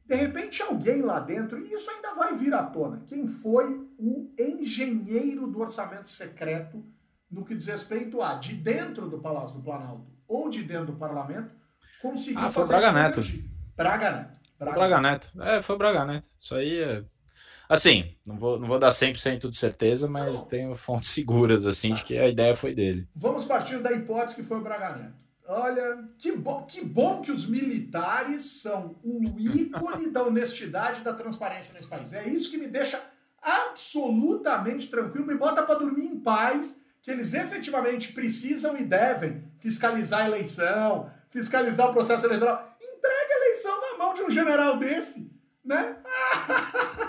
De 0.04 0.16
repente, 0.16 0.64
alguém 0.64 1.04
lá 1.04 1.20
dentro, 1.20 1.60
e 1.60 1.72
isso 1.72 1.90
ainda 1.92 2.16
vai 2.16 2.36
vir 2.36 2.56
à 2.56 2.64
tona, 2.64 3.04
quem 3.08 3.28
foi 3.28 3.88
o 4.00 4.34
engenheiro 4.38 5.46
do 5.46 5.60
orçamento 5.60 6.10
secreto 6.10 6.84
no 7.30 7.46
que 7.46 7.56
diz 7.56 7.68
respeito 7.68 8.22
a, 8.22 8.34
de 8.34 8.56
dentro 8.56 9.08
do 9.08 9.20
Palácio 9.20 9.56
do 9.56 9.64
Planalto 9.64 10.06
ou 10.28 10.50
de 10.50 10.64
dentro 10.64 10.88
do 10.88 10.98
parlamento, 10.98 11.56
conseguir 12.02 12.40
ah, 12.40 12.52
foi 12.52 12.66
fazer 12.66 12.74
Braga 12.74 12.92
Neto. 12.92 13.22
Braga 13.78 14.12
Neto. 14.12 14.32
Braga, 14.60 14.76
Braga 14.76 15.02
Neto. 15.02 15.32
É, 15.42 15.62
foi 15.62 15.78
Braga 15.78 16.06
Neto. 16.06 16.28
Isso 16.40 16.56
aí 16.56 16.80
é 16.80 17.04
Assim, 17.72 18.14
não 18.28 18.36
vou, 18.36 18.60
não 18.60 18.68
vou 18.68 18.78
dar 18.78 18.90
100% 18.90 19.48
de 19.48 19.56
certeza, 19.56 20.06
mas 20.06 20.44
tenho 20.44 20.76
fontes 20.76 21.08
seguras, 21.16 21.66
assim, 21.66 21.94
de 21.94 22.04
que 22.04 22.18
a 22.18 22.28
ideia 22.28 22.54
foi 22.54 22.76
dele. 22.76 23.08
Vamos 23.16 23.46
partir 23.46 23.80
da 23.80 23.94
hipótese 23.94 24.36
que 24.36 24.44
foi 24.44 24.58
o 24.58 24.62
Braga 24.62 24.94
Neto. 24.94 25.14
Olha, 25.48 26.04
que, 26.18 26.34
bo 26.34 26.64
que 26.64 26.84
bom 26.84 27.22
que 27.22 27.32
os 27.32 27.46
militares 27.46 28.62
são 28.62 28.98
o 29.02 29.24
ícone 29.40 30.10
da 30.10 30.22
honestidade 30.22 31.00
e 31.00 31.04
da 31.04 31.14
transparência 31.14 31.74
nesse 31.74 31.88
país. 31.88 32.12
É 32.12 32.28
isso 32.28 32.52
que 32.52 32.58
me 32.58 32.68
deixa 32.68 33.02
absolutamente 33.42 34.90
tranquilo, 34.90 35.26
me 35.26 35.36
bota 35.36 35.64
para 35.64 35.80
dormir 35.80 36.06
em 36.06 36.20
paz, 36.20 36.78
que 37.02 37.10
eles 37.10 37.34
efetivamente 37.34 38.12
precisam 38.12 38.78
e 38.78 38.84
devem 38.84 39.46
fiscalizar 39.60 40.24
a 40.24 40.28
eleição, 40.28 41.10
fiscalizar 41.30 41.90
o 41.90 41.94
processo 41.94 42.26
eleitoral. 42.26 42.78
Entrega 42.82 43.34
a 43.34 43.46
eleição 43.46 43.82
na 43.82 43.98
mão 43.98 44.14
de 44.14 44.24
um 44.24 44.30
general 44.30 44.78
desse, 44.78 45.32
né? 45.64 45.96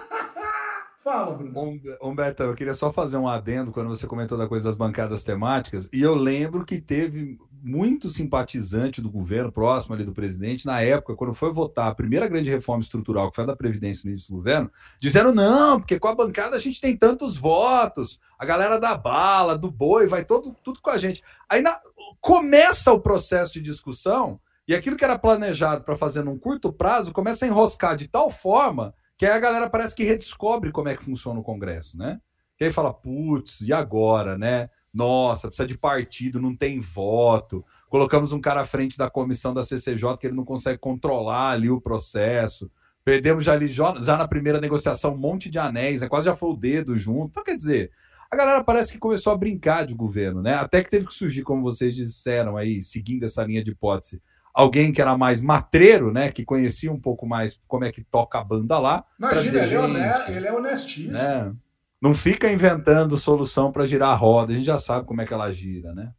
Fala, 1.03 1.35
Bruno. 1.35 1.81
Humberto, 2.01 2.45
eu 2.45 2.55
queria 2.55 2.75
só 2.75 2.93
fazer 2.93 3.17
um 3.17 3.27
adendo 3.27 3.73
quando 3.73 3.89
você 3.89 4.07
comentou 4.07 4.39
da 4.39 4.47
coisa 4.47 4.69
das 4.69 4.77
bancadas 4.77 5.25
temáticas. 5.25 5.89
E 5.93 6.01
eu 6.01 6.15
lembro 6.15 6.65
que 6.65 6.81
teve 6.81 7.41
muito 7.61 8.09
simpatizante 8.09 9.01
do 9.01 9.11
governo, 9.11 9.51
próximo 9.51 9.97
ali 9.97 10.05
do 10.05 10.13
presidente, 10.13 10.65
na 10.65 10.81
época, 10.81 11.17
quando 11.17 11.35
foi 11.35 11.53
votar 11.53 11.89
a 11.89 11.95
primeira 11.95 12.29
grande 12.29 12.51
reforma 12.51 12.85
estrutural, 12.85 13.31
que 13.31 13.35
foi 13.35 13.43
a 13.43 13.49
da 13.49 13.57
Previdência 13.57 14.03
no 14.05 14.13
início 14.13 14.29
do 14.29 14.37
governo, 14.37 14.71
dizendo 15.01 15.35
não, 15.35 15.81
porque 15.81 15.99
com 15.99 16.07
a 16.07 16.15
bancada 16.15 16.55
a 16.55 16.61
gente 16.61 16.81
tem 16.81 16.97
tantos 16.97 17.37
votos, 17.37 18.21
a 18.39 18.47
galera 18.47 18.79
da 18.79 18.97
bala, 18.97 19.59
do 19.59 19.73
boi, 19.73 20.07
vai 20.07 20.25
todo, 20.25 20.57
tudo 20.63 20.81
com 20.81 20.91
a 20.91 20.99
gente. 20.99 21.21
Aí 21.49 21.61
na, 21.63 21.81
começa 22.21 22.93
o 22.93 23.01
processo 23.01 23.53
de 23.53 23.61
discussão 23.61 24.41
e 24.69 24.75
aquilo 24.75 24.97
que 24.97 25.05
era 25.05 25.19
planejado 25.19 25.83
para 25.83 25.97
fazer 25.97 26.23
num 26.23 26.39
curto 26.39 26.73
prazo 26.73 27.13
começa 27.13 27.45
a 27.45 27.49
enroscar 27.49 27.97
de 27.97 28.07
tal 28.07 28.31
forma 28.31 28.95
que 29.23 29.27
aí 29.27 29.35
a 29.35 29.39
galera 29.39 29.71
parece 29.71 29.95
que 29.95 30.03
redescobre 30.03 30.73
como 30.73 30.89
é 30.89 30.97
que 30.97 31.05
funciona 31.05 31.39
o 31.39 31.45
Congresso, 31.45 31.97
né? 31.97 32.21
Que 32.59 32.65
aí 32.65 32.73
fala, 32.73 32.93
putz, 32.93 33.61
e 33.61 33.73
agora, 33.73 34.37
né? 34.37 34.69
Nossa, 34.93 35.47
precisa 35.47 35.65
de 35.65 35.79
partido, 35.79 36.41
não 36.41 36.57
tem 36.57 36.81
voto. 36.81 37.65
Colocamos 37.89 38.33
um 38.33 38.41
cara 38.41 38.63
à 38.63 38.67
frente 38.67 38.99
da 38.99 39.09
comissão 39.09 39.55
da 39.55 39.63
CCJ 39.63 40.19
que 40.19 40.27
ele 40.27 40.35
não 40.35 40.45
consegue 40.45 40.81
controlar 40.81 41.51
ali 41.51 41.71
o 41.71 41.81
processo. 41.81 42.69
Perdemos 43.05 43.45
já 43.45 43.53
ali, 43.53 43.69
já 43.69 43.93
na 43.95 44.27
primeira 44.27 44.61
negociação, 44.61 45.15
um 45.15 45.19
monte 45.19 45.49
de 45.49 45.57
anéis, 45.61 46.01
né? 46.01 46.09
quase 46.09 46.27
já 46.27 46.35
foi 46.35 46.51
o 46.51 46.57
dedo 46.57 46.97
junto. 46.97 47.29
Então, 47.31 47.45
quer 47.45 47.57
dizer, 47.57 47.93
a 48.29 48.35
galera 48.35 48.65
parece 48.65 48.95
que 48.95 48.99
começou 48.99 49.33
a 49.33 49.39
brincar 49.39 49.87
de 49.87 49.95
governo, 49.95 50.43
né? 50.43 50.55
Até 50.55 50.83
que 50.83 50.91
teve 50.91 51.07
que 51.07 51.15
surgir, 51.15 51.45
como 51.45 51.63
vocês 51.63 51.95
disseram 51.95 52.57
aí, 52.57 52.83
seguindo 52.83 53.25
essa 53.25 53.45
linha 53.45 53.63
de 53.63 53.71
hipótese, 53.71 54.21
alguém 54.53 54.93
que 54.93 55.01
era 55.01 55.17
mais 55.17 55.43
matreiro, 55.43 56.13
né? 56.13 56.31
Que 56.31 56.45
conhecia 56.45 56.93
um 56.93 57.01
pouco 57.01 57.27
mais 57.27 57.59
como 57.67 57.85
é 57.85 57.93
que 57.93 58.05
toca 58.05 58.39
a 58.39 58.45
banda 58.45 58.79
lá. 58.79 59.05
Imagina, 59.19 59.63
ele, 59.63 59.75
é 59.75 59.81
honesto, 59.81 60.31
ele 60.31 60.47
é 60.47 60.53
honestíssimo. 60.53 61.13
Né? 61.13 61.55
Não 62.01 62.15
fica 62.15 62.51
inventando 62.51 63.17
solução 63.17 63.71
para 63.71 63.87
girar 63.87 64.11
a 64.11 64.15
roda, 64.17 64.53
a 64.53 64.57
gente 64.57 64.67
já 64.67 64.79
sabe 64.79 65.07
como 65.07 65.21
é 65.21 65.27
que 65.27 65.33
ela 65.33 65.53
gira, 65.53 65.95
né? 65.95 66.13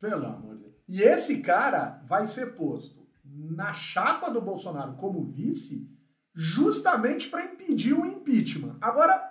Pelo 0.00 0.26
amor 0.26 0.56
de 0.56 0.62
Deus. 0.62 0.74
E 0.88 1.02
esse 1.02 1.42
cara 1.42 2.02
vai 2.06 2.26
ser 2.26 2.54
posto 2.54 3.02
na 3.24 3.72
chapa 3.72 4.30
do 4.30 4.40
Bolsonaro 4.40 4.94
como 4.94 5.24
vice, 5.24 5.90
justamente 6.34 7.28
para 7.28 7.44
impedir 7.44 7.94
o 7.94 8.06
impeachment. 8.06 8.76
Agora, 8.80 9.22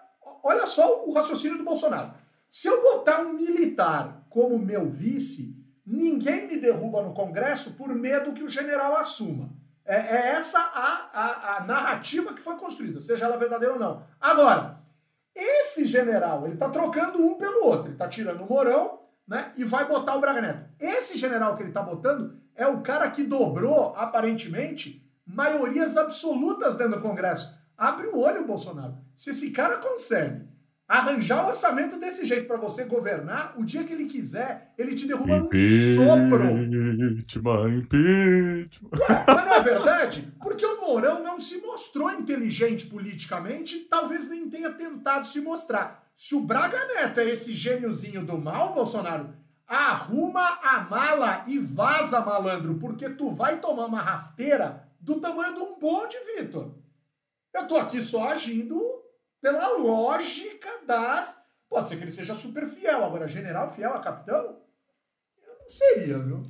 olha 0.43 0.65
só 0.65 1.05
o 1.05 1.13
raciocínio 1.13 1.57
do 1.57 1.63
Bolsonaro. 1.63 2.13
Se 2.49 2.67
eu 2.67 2.81
botar 2.81 3.21
um 3.21 3.33
militar 3.33 4.25
como 4.29 4.59
meu 4.59 4.89
vice, 4.89 5.60
Ninguém 5.91 6.47
me 6.47 6.57
derruba 6.57 7.01
no 7.01 7.13
Congresso 7.13 7.73
por 7.73 7.93
medo 7.93 8.31
que 8.31 8.43
o 8.43 8.49
general 8.49 8.95
assuma. 8.95 9.49
É, 9.83 9.97
é 9.97 10.27
essa 10.29 10.57
a, 10.57 11.09
a, 11.13 11.57
a, 11.57 11.63
narrativa 11.65 12.33
que 12.33 12.41
foi 12.41 12.55
construída, 12.55 13.01
seja 13.01 13.25
ela 13.25 13.35
verdadeira 13.35 13.73
ou 13.73 13.79
não. 13.79 14.01
Agora, 14.17 14.79
esse 15.35 15.85
general, 15.85 16.45
ele 16.45 16.53
está 16.53 16.69
trocando 16.69 17.21
um 17.21 17.35
pelo 17.35 17.65
outro. 17.65 17.87
Ele 17.87 17.95
está 17.95 18.07
tirando 18.07 18.41
o 18.41 18.47
Mourão 18.47 19.01
né, 19.27 19.51
e 19.57 19.65
vai 19.65 19.85
botar 19.85 20.15
o 20.15 20.21
Braga 20.21 20.41
Neto. 20.41 20.65
Esse 20.79 21.17
general 21.17 21.57
que 21.57 21.61
ele 21.61 21.71
está 21.71 21.81
botando 21.81 22.39
é 22.55 22.65
o 22.65 22.79
cara 22.81 23.09
que 23.11 23.21
dobrou, 23.21 23.93
aparentemente, 23.97 25.05
maiorias 25.25 25.97
absolutas 25.97 26.77
dentro 26.77 27.01
do 27.01 27.01
Congresso. 27.01 27.53
Abre 27.77 28.07
o 28.07 28.17
olho, 28.17 28.47
Bolsonaro. 28.47 28.97
Se 29.13 29.31
esse 29.31 29.51
cara 29.51 29.75
consegue 29.75 30.47
arranjar 30.91 31.45
o 31.45 31.47
orçamento 31.47 31.97
desse 31.97 32.25
jeito 32.25 32.47
para 32.47 32.57
você 32.57 32.83
governar, 32.83 33.53
o 33.57 33.63
dia 33.63 33.81
que 33.85 33.93
ele 33.93 34.07
quiser, 34.07 34.73
ele 34.77 34.93
te 34.93 35.07
derruba 35.07 35.37
num 35.37 35.49
sopro. 35.95 36.43
Impeachment, 36.57 37.69
impeachment. 37.77 38.69
Ué, 38.99 39.23
mas 39.25 39.45
não 39.45 39.53
é 39.53 39.61
verdade? 39.61 40.33
Porque 40.41 40.65
o 40.65 40.81
Mourão 40.81 41.23
não 41.23 41.39
se 41.39 41.61
mostrou 41.61 42.11
inteligente 42.11 42.87
politicamente, 42.87 43.87
talvez 43.89 44.27
nem 44.27 44.49
tenha 44.49 44.69
tentado 44.71 45.25
se 45.25 45.39
mostrar. 45.39 46.11
Se 46.17 46.35
o 46.35 46.41
Braga 46.41 46.85
Neto 46.87 47.21
é 47.21 47.29
esse 47.29 47.53
gêniozinho 47.53 48.25
do 48.25 48.37
mal, 48.37 48.73
Bolsonaro, 48.73 49.33
arruma 49.65 50.59
a 50.61 50.81
mala 50.81 51.45
e 51.47 51.57
vaza, 51.57 52.19
malandro, 52.19 52.75
porque 52.75 53.09
tu 53.09 53.31
vai 53.31 53.61
tomar 53.61 53.85
uma 53.85 54.01
rasteira 54.01 54.85
do 54.99 55.21
tamanho 55.21 55.53
de 55.53 55.61
um 55.61 55.79
bonde, 55.79 56.17
Vitor. 56.35 56.75
Eu 57.55 57.65
tô 57.65 57.77
aqui 57.77 58.01
só 58.01 58.27
agindo 58.27 59.01
pela 59.41 59.77
lógica 59.77 60.69
das. 60.85 61.41
Pode 61.69 61.89
ser 61.89 61.97
que 61.97 62.03
ele 62.03 62.11
seja 62.11 62.35
super 62.35 62.67
fiel, 62.67 63.03
agora 63.03 63.27
general 63.27 63.73
fiel 63.73 63.93
a 63.93 63.99
capitão? 63.99 64.61
Eu 65.41 65.57
não 65.59 65.69
seria, 65.69 66.19
viu? 66.19 66.43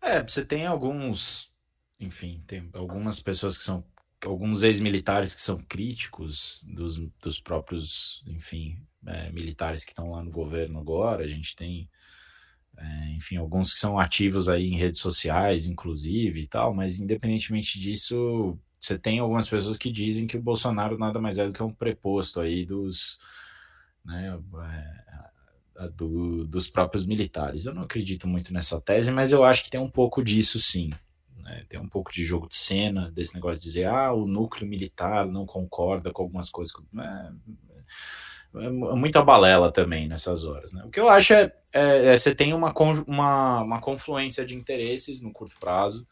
É, 0.00 0.22
você 0.22 0.44
tem 0.44 0.66
alguns. 0.66 1.50
Enfim, 1.98 2.40
tem 2.46 2.70
algumas 2.72 3.20
pessoas 3.20 3.58
que 3.58 3.64
são. 3.64 3.84
Alguns 4.22 4.62
ex-militares 4.62 5.34
que 5.34 5.40
são 5.40 5.56
críticos 5.56 6.62
dos, 6.68 6.98
dos 7.22 7.40
próprios, 7.40 8.22
enfim, 8.26 8.76
é, 9.06 9.32
militares 9.32 9.82
que 9.82 9.92
estão 9.92 10.10
lá 10.10 10.22
no 10.22 10.30
governo 10.30 10.78
agora. 10.78 11.24
A 11.24 11.26
gente 11.26 11.56
tem, 11.56 11.88
é, 12.76 13.10
enfim, 13.12 13.36
alguns 13.36 13.72
que 13.72 13.78
são 13.78 13.98
ativos 13.98 14.46
aí 14.50 14.66
em 14.66 14.76
redes 14.76 15.00
sociais, 15.00 15.64
inclusive 15.64 16.40
e 16.40 16.46
tal, 16.46 16.74
mas 16.74 17.00
independentemente 17.00 17.80
disso, 17.80 18.58
você 18.80 18.98
tem 18.98 19.18
algumas 19.18 19.48
pessoas 19.48 19.76
que 19.76 19.92
dizem 19.92 20.26
que 20.26 20.38
o 20.38 20.42
Bolsonaro 20.42 20.96
nada 20.96 21.20
mais 21.20 21.36
é 21.36 21.46
do 21.46 21.52
que 21.52 21.62
um 21.62 21.72
preposto 21.72 22.40
aí 22.40 22.64
dos, 22.64 23.18
né, 24.02 24.38
é, 25.76 25.88
do, 25.90 26.46
dos 26.46 26.68
próprios 26.70 27.04
militares. 27.04 27.66
Eu 27.66 27.74
não 27.74 27.82
acredito 27.82 28.26
muito 28.26 28.52
nessa 28.54 28.80
tese, 28.80 29.12
mas 29.12 29.32
eu 29.32 29.44
acho 29.44 29.64
que 29.64 29.70
tem 29.70 29.78
um 29.78 29.90
pouco 29.90 30.24
disso 30.24 30.58
sim. 30.58 30.90
Né? 31.36 31.64
Tem 31.68 31.78
um 31.78 31.88
pouco 31.88 32.10
de 32.10 32.24
jogo 32.24 32.48
de 32.48 32.54
cena, 32.54 33.10
desse 33.10 33.34
negócio 33.34 33.60
de 33.60 33.66
dizer, 33.66 33.84
ah, 33.84 34.12
o 34.12 34.26
núcleo 34.26 34.66
militar 34.66 35.26
não 35.26 35.44
concorda 35.44 36.10
com 36.10 36.22
algumas 36.22 36.48
coisas. 36.48 36.74
É, 36.98 37.32
é, 38.62 38.66
é 38.66 38.70
muita 38.70 39.22
balela 39.22 39.70
também 39.70 40.08
nessas 40.08 40.44
horas. 40.44 40.72
Né? 40.72 40.82
O 40.84 40.90
que 40.90 41.00
eu 41.00 41.08
acho 41.10 41.34
é, 41.34 41.52
é, 41.72 42.12
é 42.12 42.16
você 42.16 42.34
tem 42.34 42.54
uma, 42.54 42.72
uma, 43.06 43.62
uma 43.62 43.80
confluência 43.80 44.44
de 44.44 44.56
interesses 44.56 45.20
no 45.20 45.32
curto 45.32 45.56
prazo. 45.60 46.06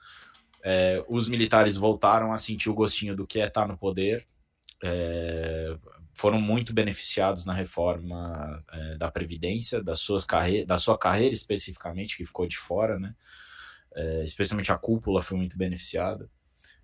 É, 0.62 1.04
os 1.08 1.28
militares 1.28 1.76
voltaram 1.76 2.32
a 2.32 2.36
sentir 2.36 2.68
o 2.68 2.74
gostinho 2.74 3.14
do 3.14 3.26
que 3.26 3.40
é 3.40 3.46
estar 3.46 3.66
no 3.66 3.78
poder, 3.78 4.26
é, 4.82 5.76
foram 6.14 6.40
muito 6.40 6.74
beneficiados 6.74 7.44
na 7.44 7.52
reforma 7.52 8.64
é, 8.72 8.96
da 8.96 9.10
Previdência, 9.10 9.82
das 9.82 10.00
suas 10.00 10.26
da 10.66 10.76
sua 10.76 10.98
carreira 10.98 11.32
especificamente, 11.32 12.16
que 12.16 12.24
ficou 12.24 12.46
de 12.46 12.56
fora, 12.56 12.98
né? 12.98 13.14
É, 13.94 14.24
especialmente 14.24 14.72
a 14.72 14.76
cúpula 14.76 15.22
foi 15.22 15.36
muito 15.38 15.56
beneficiada. 15.56 16.28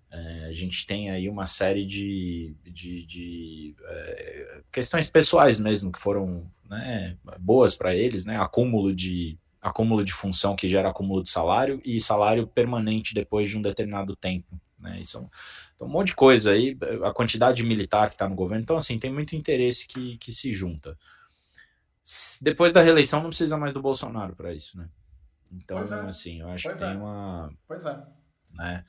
É, 0.09 0.45
a 0.45 0.53
gente 0.53 0.85
tem 0.85 1.09
aí 1.09 1.27
uma 1.27 1.45
série 1.45 1.85
de, 1.85 2.55
de, 2.63 3.05
de 3.05 3.75
é, 3.83 4.61
questões 4.71 5.09
pessoais 5.09 5.59
mesmo 5.59 5.91
que 5.91 5.99
foram 5.99 6.49
né, 6.69 7.17
boas 7.39 7.75
para 7.75 7.93
eles, 7.93 8.25
né? 8.25 8.39
Acúmulo 8.39 8.95
de 8.95 9.37
acúmulo 9.65 10.05
de 10.05 10.13
função 10.13 10.55
que 10.55 10.69
gera 10.69 10.89
acúmulo 10.89 11.23
de 11.23 11.29
salário 11.29 11.81
e 11.83 11.99
salário 11.99 12.45
permanente 12.45 13.13
depois 13.13 13.49
de 13.49 13.57
um 13.57 13.61
determinado 13.61 14.15
tempo. 14.15 14.59
Né? 14.79 14.99
Isso, 14.99 15.17
é 15.17 15.25
então, 15.75 15.87
um 15.87 15.91
monte 15.91 16.07
de 16.07 16.15
coisa 16.15 16.51
aí, 16.51 16.77
a 17.03 17.11
quantidade 17.11 17.63
militar 17.63 18.09
que 18.09 18.15
está 18.15 18.29
no 18.29 18.35
governo. 18.35 18.61
Então, 18.61 18.75
assim, 18.75 18.99
tem 18.99 19.11
muito 19.11 19.35
interesse 19.35 19.87
que, 19.87 20.17
que 20.17 20.31
se 20.31 20.53
junta. 20.53 20.97
Depois 22.41 22.71
da 22.71 22.81
reeleição, 22.81 23.21
não 23.21 23.29
precisa 23.29 23.57
mais 23.57 23.73
do 23.73 23.81
Bolsonaro 23.81 24.35
para 24.35 24.53
isso, 24.53 24.77
né? 24.77 24.87
Então, 25.51 25.79
é. 25.79 25.81
assim, 25.81 26.41
eu 26.41 26.49
acho 26.49 26.67
pois 26.67 26.77
que 26.77 26.83
é. 26.83 26.87
tem 26.87 26.97
uma. 26.97 27.51
Pois 27.67 27.85
é. 27.85 28.03
Né? 28.53 28.85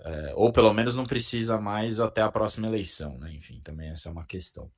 É, 0.00 0.32
ou 0.34 0.52
pelo 0.52 0.72
menos 0.72 0.94
não 0.94 1.06
precisa 1.06 1.60
mais 1.60 2.00
até 2.00 2.22
a 2.22 2.32
próxima 2.32 2.66
eleição, 2.66 3.16
né? 3.18 3.32
Enfim, 3.32 3.60
também 3.62 3.90
essa 3.90 4.08
é 4.08 4.12
uma 4.12 4.24
questão. 4.24 4.70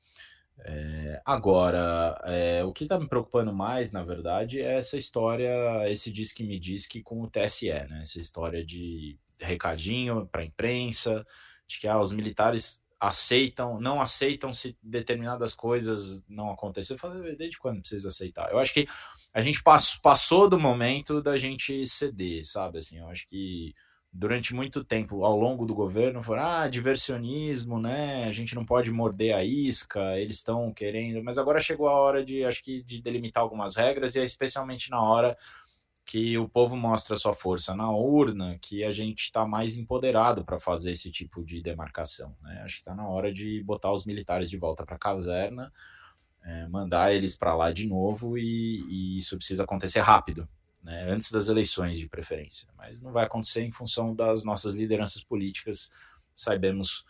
É, 0.60 1.20
agora, 1.24 2.20
é, 2.24 2.64
o 2.64 2.72
que 2.72 2.84
está 2.84 2.98
me 2.98 3.08
preocupando 3.08 3.52
mais, 3.52 3.90
na 3.90 4.04
verdade, 4.04 4.60
é 4.60 4.76
essa 4.76 4.96
história, 4.96 5.50
esse 5.90 6.10
diz 6.10 6.32
que 6.32 6.44
me 6.44 6.58
diz 6.58 6.86
que 6.86 7.02
com 7.02 7.20
o 7.22 7.28
TSE, 7.28 7.68
né? 7.68 8.00
Essa 8.02 8.20
história 8.20 8.64
de 8.64 9.18
recadinho 9.40 10.26
para 10.26 10.42
a 10.42 10.44
imprensa, 10.44 11.24
de 11.66 11.78
que 11.78 11.88
ah, 11.88 12.00
os 12.00 12.12
militares 12.12 12.82
aceitam, 13.00 13.80
não 13.80 14.00
aceitam 14.00 14.52
se 14.52 14.78
determinadas 14.80 15.54
coisas 15.54 16.24
não 16.28 16.52
acontecerem. 16.52 16.96
Eu 16.96 17.00
falei, 17.00 17.36
desde 17.36 17.58
quando 17.58 17.80
precisa 17.80 18.08
aceitar? 18.08 18.50
Eu 18.52 18.58
acho 18.60 18.72
que 18.72 18.86
a 19.34 19.40
gente 19.40 19.60
passou 20.00 20.48
do 20.48 20.60
momento 20.60 21.20
da 21.20 21.36
gente 21.36 21.84
ceder, 21.84 22.44
sabe? 22.44 22.78
Assim, 22.78 22.98
eu 22.98 23.08
acho 23.08 23.26
que 23.26 23.74
durante 24.12 24.54
muito 24.54 24.84
tempo, 24.84 25.24
ao 25.24 25.36
longo 25.38 25.64
do 25.64 25.74
governo, 25.74 26.22
foram, 26.22 26.42
ah, 26.42 26.68
diversionismo, 26.68 27.80
né? 27.80 28.24
A 28.24 28.32
gente 28.32 28.54
não 28.54 28.64
pode 28.64 28.90
morder 28.90 29.34
a 29.34 29.42
isca, 29.42 30.18
eles 30.18 30.36
estão 30.36 30.72
querendo. 30.72 31.24
Mas 31.24 31.38
agora 31.38 31.58
chegou 31.60 31.88
a 31.88 31.94
hora 31.94 32.22
de, 32.24 32.44
acho 32.44 32.62
que, 32.62 32.82
de 32.82 33.00
delimitar 33.00 33.42
algumas 33.42 33.76
regras, 33.76 34.14
e 34.14 34.20
é 34.20 34.24
especialmente 34.24 34.90
na 34.90 35.02
hora 35.02 35.36
que 36.04 36.36
o 36.36 36.48
povo 36.48 36.76
mostra 36.76 37.16
sua 37.16 37.32
força 37.32 37.74
na 37.74 37.90
urna, 37.90 38.58
que 38.60 38.84
a 38.84 38.90
gente 38.90 39.22
está 39.22 39.46
mais 39.46 39.76
empoderado 39.78 40.44
para 40.44 40.58
fazer 40.58 40.90
esse 40.90 41.10
tipo 41.10 41.44
de 41.44 41.62
demarcação. 41.62 42.36
Né? 42.42 42.60
Acho 42.64 42.74
que 42.74 42.80
está 42.80 42.94
na 42.94 43.08
hora 43.08 43.32
de 43.32 43.62
botar 43.62 43.92
os 43.92 44.04
militares 44.04 44.50
de 44.50 44.58
volta 44.58 44.84
para 44.84 44.96
a 44.96 44.98
caserna, 44.98 45.72
é, 46.44 46.66
mandar 46.68 47.14
eles 47.14 47.36
para 47.36 47.54
lá 47.54 47.72
de 47.72 47.86
novo, 47.86 48.36
e, 48.36 48.84
e 48.88 49.18
isso 49.18 49.36
precisa 49.36 49.62
acontecer 49.64 50.00
rápido, 50.00 50.46
né, 50.82 51.10
antes 51.10 51.30
das 51.30 51.48
eleições 51.48 51.98
de 51.98 52.08
preferência. 52.08 52.68
Mas 52.76 53.00
não 53.00 53.12
vai 53.12 53.24
acontecer 53.24 53.62
em 53.62 53.70
função 53.70 54.14
das 54.14 54.42
nossas 54.44 54.74
lideranças 54.74 55.22
políticas. 55.22 55.90
Sabemos 56.34 57.04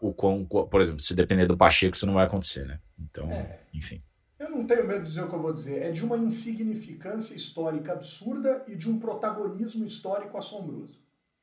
o 0.00 0.12
quão, 0.14 0.44
por 0.44 0.80
exemplo, 0.80 1.02
se 1.02 1.14
depender 1.14 1.46
do 1.46 1.56
Pacheco, 1.56 1.94
isso 1.94 2.06
não 2.06 2.14
vai 2.14 2.26
acontecer, 2.26 2.66
né? 2.66 2.80
Então, 2.98 3.30
é, 3.30 3.60
enfim. 3.74 4.02
Eu 4.38 4.48
não 4.48 4.66
tenho 4.66 4.86
medo 4.86 5.00
de 5.00 5.08
dizer 5.08 5.22
o 5.22 5.28
que 5.28 5.34
eu 5.34 5.42
vou 5.42 5.52
dizer. 5.52 5.82
É 5.82 5.90
de 5.90 6.02
uma 6.02 6.16
insignificância 6.16 7.34
histórica 7.34 7.92
absurda 7.92 8.64
e 8.66 8.74
de 8.74 8.90
um 8.90 8.98
protagonismo 8.98 9.84
histórico 9.84 10.38
assombroso. 10.38 10.98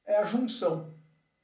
É 0.05 0.17
a 0.17 0.25
junção 0.25 0.95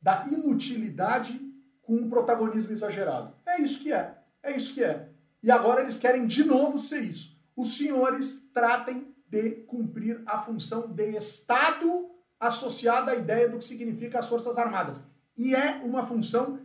da 0.02 0.26
inutilidade 0.26 1.40
com 1.84 1.96
um 1.96 2.10
protagonismo 2.10 2.72
exagerado. 2.72 3.36
É 3.46 3.62
isso 3.62 3.80
que 3.82 3.94
é. 3.94 4.18
É 4.42 4.56
isso 4.56 4.74
que 4.74 4.84
é. 4.84 5.10
E 5.44 5.52
agora 5.52 5.82
eles 5.82 5.98
querem 5.98 6.26
de 6.26 6.44
novo 6.44 6.80
ser 6.80 7.02
isso. 7.02 7.38
Os 7.56 7.78
senhores 7.78 8.50
tratem 8.54 9.14
de 9.34 9.50
cumprir 9.66 10.22
a 10.28 10.38
função 10.38 10.88
de 10.88 11.18
Estado 11.18 12.08
associada 12.40 13.12
à 13.12 13.16
ideia 13.16 13.50
do 13.50 13.58
que 13.58 13.66
significa 13.66 14.20
as 14.20 14.28
Forças 14.28 14.60
Armadas. 14.60 15.02
E 15.36 15.56
é 15.56 15.82
uma 15.84 16.06
função 16.06 16.60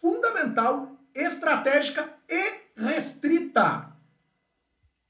fundamental, 0.00 0.96
estratégica 1.14 2.08
e 2.26 2.80
restrita. 2.80 3.92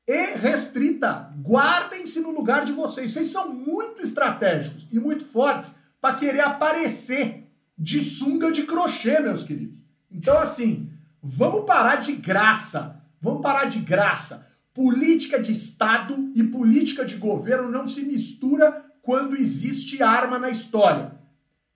E 0.09 0.35
restrita. 0.35 1.33
Guardem-se 1.41 2.19
no 2.19 2.33
lugar 2.33 2.65
de 2.65 2.73
vocês. 2.73 3.13
Vocês 3.13 3.29
são 3.29 3.49
muito 3.49 4.03
estratégicos 4.03 4.85
e 4.91 4.99
muito 4.99 5.25
fortes 5.25 5.73
para 6.01 6.17
querer 6.17 6.41
aparecer 6.41 7.49
de 7.79 8.01
sunga 8.01 8.51
de 8.51 8.65
crochê, 8.65 9.21
meus 9.21 9.45
queridos. 9.45 9.79
Então, 10.11 10.37
assim, 10.41 10.91
vamos 11.23 11.65
parar 11.65 11.97
de 11.97 12.17
graça. 12.17 13.01
Vamos 13.23 13.41
parar 13.41 13.67
de 13.67 13.79
graça. 13.79 14.53
Política 14.75 15.41
de 15.41 15.53
Estado 15.53 16.33
e 16.35 16.43
política 16.43 17.05
de 17.05 17.17
governo 17.17 17.71
não 17.71 17.87
se 17.87 18.05
mistura 18.05 18.85
quando 19.01 19.37
existe 19.37 20.03
arma 20.03 20.37
na 20.37 20.51
história. 20.51 21.13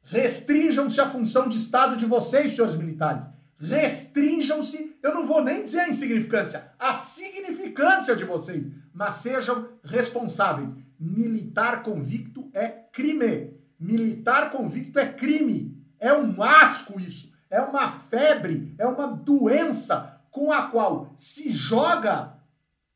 Restringam-se 0.02 1.00
a 1.00 1.08
função 1.08 1.48
de 1.48 1.58
Estado 1.58 1.96
de 1.96 2.04
vocês, 2.04 2.54
senhores 2.54 2.74
militares. 2.76 3.22
Restringam-se, 3.56 4.96
eu 5.00 5.14
não 5.14 5.24
vou 5.24 5.44
nem 5.44 5.62
dizer 5.62 5.80
a 5.80 5.88
insignificância, 5.88 6.72
a 6.76 6.94
significância 6.94 8.16
de 8.16 8.24
vocês, 8.24 8.66
mas 8.92 9.14
sejam 9.14 9.68
responsáveis. 9.84 10.74
Militar 10.98 11.84
convicto 11.84 12.50
é 12.52 12.66
crime. 12.66 13.52
Militar 13.78 14.50
convicto 14.50 14.98
é 14.98 15.06
crime. 15.06 15.80
É 16.00 16.12
um 16.12 16.42
asco 16.42 16.98
isso. 16.98 17.32
É 17.48 17.60
uma 17.60 17.88
febre, 17.88 18.74
é 18.76 18.86
uma 18.86 19.06
doença 19.06 20.20
com 20.30 20.52
a 20.52 20.62
qual 20.62 21.14
se 21.16 21.50
joga 21.50 22.37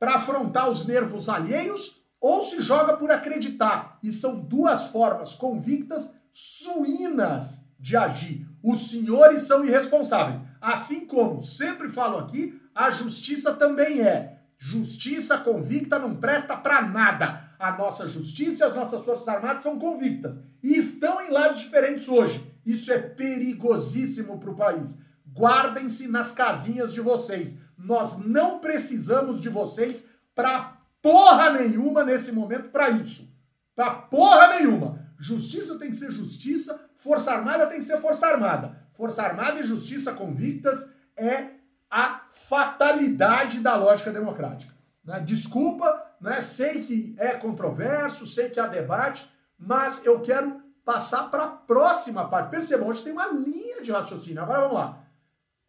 para 0.03 0.17
afrontar 0.17 0.69
os 0.69 0.85
nervos 0.85 1.29
alheios 1.29 2.03
ou 2.21 2.43
se 2.43 2.61
joga 2.61 2.97
por 2.97 3.13
acreditar. 3.13 4.01
E 4.03 4.11
são 4.11 4.41
duas 4.41 4.89
formas 4.89 5.33
convictas 5.33 6.13
suínas 6.33 7.65
de 7.79 7.97
agir. 7.97 8.49
Os 8.61 8.91
senhores 8.91 9.43
são 9.43 9.65
irresponsáveis. 9.65 10.43
Assim 10.61 11.07
como 11.07 11.45
sempre 11.45 11.89
falo 11.89 12.19
aqui, 12.19 12.61
a 12.75 12.91
justiça 12.91 13.55
também 13.55 14.01
é. 14.01 14.41
Justiça 14.59 15.39
convicta 15.39 16.01
não 16.01 16.17
presta 16.17 16.57
para 16.57 16.83
nada. 16.83 17.55
A 17.57 17.71
nossa 17.71 18.09
justiça 18.09 18.65
e 18.65 18.67
as 18.67 18.75
nossas 18.75 19.05
Forças 19.05 19.29
Armadas 19.29 19.63
são 19.63 19.79
convictas. 19.79 20.41
E 20.65 20.75
estão 20.75 21.21
em 21.21 21.31
lados 21.31 21.61
diferentes 21.61 22.09
hoje. 22.09 22.45
Isso 22.67 22.93
é 22.93 22.99
perigosíssimo 22.99 24.41
para 24.41 24.51
o 24.51 24.57
país. 24.57 24.99
Guardem-se 25.33 26.09
nas 26.09 26.33
casinhas 26.33 26.93
de 26.93 27.01
vocês 27.01 27.57
Nós 27.83 28.17
não 28.17 28.61
precisamos 28.61 29.41
de 29.41 29.49
vocês 29.49 30.05
para 30.35 30.79
porra 31.03 31.51
nenhuma 31.51 32.05
nesse 32.05 32.31
momento 32.31 32.71
para 32.71 32.91
isso. 32.91 33.37
Para 33.75 33.91
porra 33.91 34.57
nenhuma. 34.57 35.05
Justiça 35.19 35.79
tem 35.79 35.91
que 35.91 35.97
ser 35.97 36.11
justiça, 36.11 36.81
Força 36.97 37.33
Armada 37.33 37.67
tem 37.67 37.79
que 37.79 37.85
ser 37.85 38.01
Força 38.01 38.27
Armada. 38.27 38.77
Força 38.93 39.23
Armada 39.23 39.61
e 39.61 39.65
justiça 39.65 40.13
convictas 40.13 40.87
é 41.17 41.51
a 41.91 42.23
fatalidade 42.31 43.61
da 43.61 43.75
lógica 43.75 44.13
democrática. 44.13 44.73
Né? 45.05 45.21
Desculpa, 45.21 46.07
né? 46.21 46.41
sei 46.41 46.83
que 46.83 47.15
é 47.19 47.35
controverso, 47.35 48.27
sei 48.27 48.49
que 48.49 48.61
há 48.61 48.67
debate, 48.67 49.29
mas 49.59 50.05
eu 50.05 50.21
quero 50.21 50.63
passar 50.85 51.31
para 51.31 51.45
a 51.45 51.49
próxima 51.49 52.29
parte. 52.29 52.51
Percebam, 52.51 52.89
hoje 52.89 53.03
tem 53.03 53.13
uma 53.13 53.27
linha 53.29 53.83
de 53.83 53.91
raciocínio. 53.91 54.43
Agora 54.43 54.61
vamos 54.61 54.77
lá. 54.77 55.02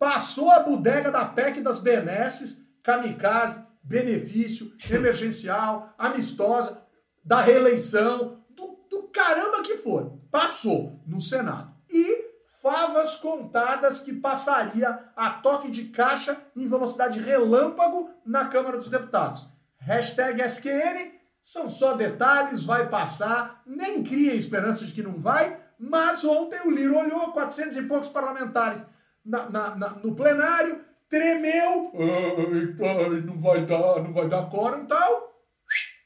Passou 0.03 0.51
a 0.51 0.59
bodega 0.59 1.09
da 1.09 1.23
PEC 1.23 1.61
das 1.61 1.79
benesses, 1.79 2.61
kamikaze, 2.83 3.65
benefício, 3.81 4.73
emergencial, 4.91 5.93
amistosa, 5.97 6.81
da 7.23 7.39
reeleição, 7.39 8.43
do, 8.49 8.85
do 8.89 9.03
caramba 9.03 9.61
que 9.63 9.77
for. 9.77 10.19
Passou 10.29 11.01
no 11.07 11.21
Senado. 11.21 11.73
E 11.89 12.21
favas 12.61 13.15
contadas 13.15 14.01
que 14.01 14.11
passaria 14.11 15.09
a 15.15 15.29
toque 15.29 15.71
de 15.71 15.85
caixa 15.85 16.37
em 16.53 16.67
velocidade 16.67 17.21
relâmpago 17.21 18.09
na 18.25 18.49
Câmara 18.49 18.77
dos 18.77 18.89
Deputados. 18.89 19.47
Hashtag 19.77 20.41
SQN, 20.41 21.13
são 21.41 21.69
só 21.69 21.93
detalhes, 21.93 22.65
vai 22.65 22.89
passar, 22.89 23.61
nem 23.65 24.03
cria 24.03 24.35
esperança 24.35 24.83
de 24.83 24.91
que 24.91 25.01
não 25.01 25.17
vai, 25.17 25.61
mas 25.79 26.25
ontem 26.25 26.59
o 26.65 26.71
Liro 26.71 26.97
olhou 26.97 27.31
400 27.31 27.77
e 27.77 27.83
poucos 27.83 28.09
parlamentares 28.09 28.85
na, 29.26 29.49
na, 29.49 29.76
na, 29.76 29.89
no 29.91 30.15
plenário, 30.15 30.82
tremeu, 31.09 31.91
ai, 31.95 33.05
ai, 33.05 33.21
não 33.21 33.38
vai 33.38 33.65
dar, 33.65 34.01
não 34.01 34.11
vai 34.11 34.28
dar 34.28 34.49
quórum 34.49 34.84
e 34.84 34.88
tal, 34.88 35.34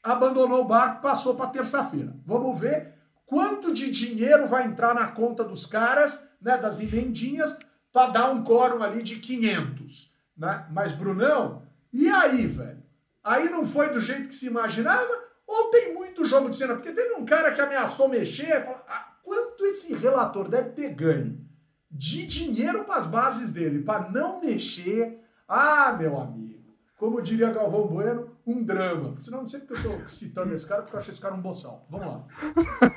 abandonou 0.02 0.60
o 0.60 0.68
barco, 0.68 1.02
passou 1.02 1.34
para 1.34 1.50
terça-feira. 1.50 2.14
Vamos 2.24 2.58
ver 2.60 2.94
quanto 3.26 3.72
de 3.72 3.90
dinheiro 3.90 4.46
vai 4.46 4.66
entrar 4.66 4.94
na 4.94 5.08
conta 5.08 5.44
dos 5.44 5.66
caras, 5.66 6.28
né, 6.40 6.56
das 6.56 6.80
emendinhas, 6.80 7.58
para 7.92 8.10
dar 8.10 8.30
um 8.30 8.44
quórum 8.44 8.82
ali 8.82 9.02
de 9.02 9.16
500. 9.16 10.14
Né? 10.36 10.66
Mas, 10.70 10.92
Brunão, 10.92 11.62
e 11.92 12.08
aí, 12.08 12.46
velho? 12.46 12.82
Aí 13.24 13.48
não 13.48 13.64
foi 13.64 13.90
do 13.90 14.00
jeito 14.00 14.28
que 14.28 14.34
se 14.34 14.46
imaginava? 14.46 15.12
Ou 15.46 15.70
tem 15.70 15.92
muito 15.94 16.24
jogo 16.24 16.50
de 16.50 16.56
cena? 16.56 16.74
Porque 16.74 16.92
teve 16.92 17.14
um 17.14 17.24
cara 17.24 17.52
que 17.52 17.60
ameaçou 17.60 18.08
mexer, 18.08 18.62
falou, 18.62 18.80
ah, 18.86 19.16
quanto 19.22 19.64
esse 19.64 19.94
relator 19.94 20.48
deve 20.48 20.70
ter 20.70 20.94
ganho 20.94 21.47
de 21.90 22.26
dinheiro 22.26 22.84
para 22.84 22.96
as 22.96 23.06
bases 23.06 23.52
dele, 23.52 23.82
para 23.82 24.10
não 24.10 24.40
mexer? 24.40 25.20
Ah, 25.46 25.96
meu 25.98 26.20
amigo, 26.20 26.76
como 26.98 27.22
diria 27.22 27.52
Galvão 27.52 27.86
Bueno, 27.86 28.30
um 28.46 28.62
drama. 28.62 29.14
Senão 29.22 29.42
não 29.42 29.48
sei 29.48 29.60
porque 29.60 29.74
eu 29.86 29.92
estou 29.92 30.08
citando 30.08 30.54
esse 30.54 30.66
cara, 30.68 30.82
porque 30.82 30.96
eu 30.96 31.00
achei 31.00 31.12
esse 31.12 31.20
cara 31.20 31.34
um 31.34 31.40
boçal. 31.40 31.86
Vamos 31.88 32.06
lá. 32.06 32.26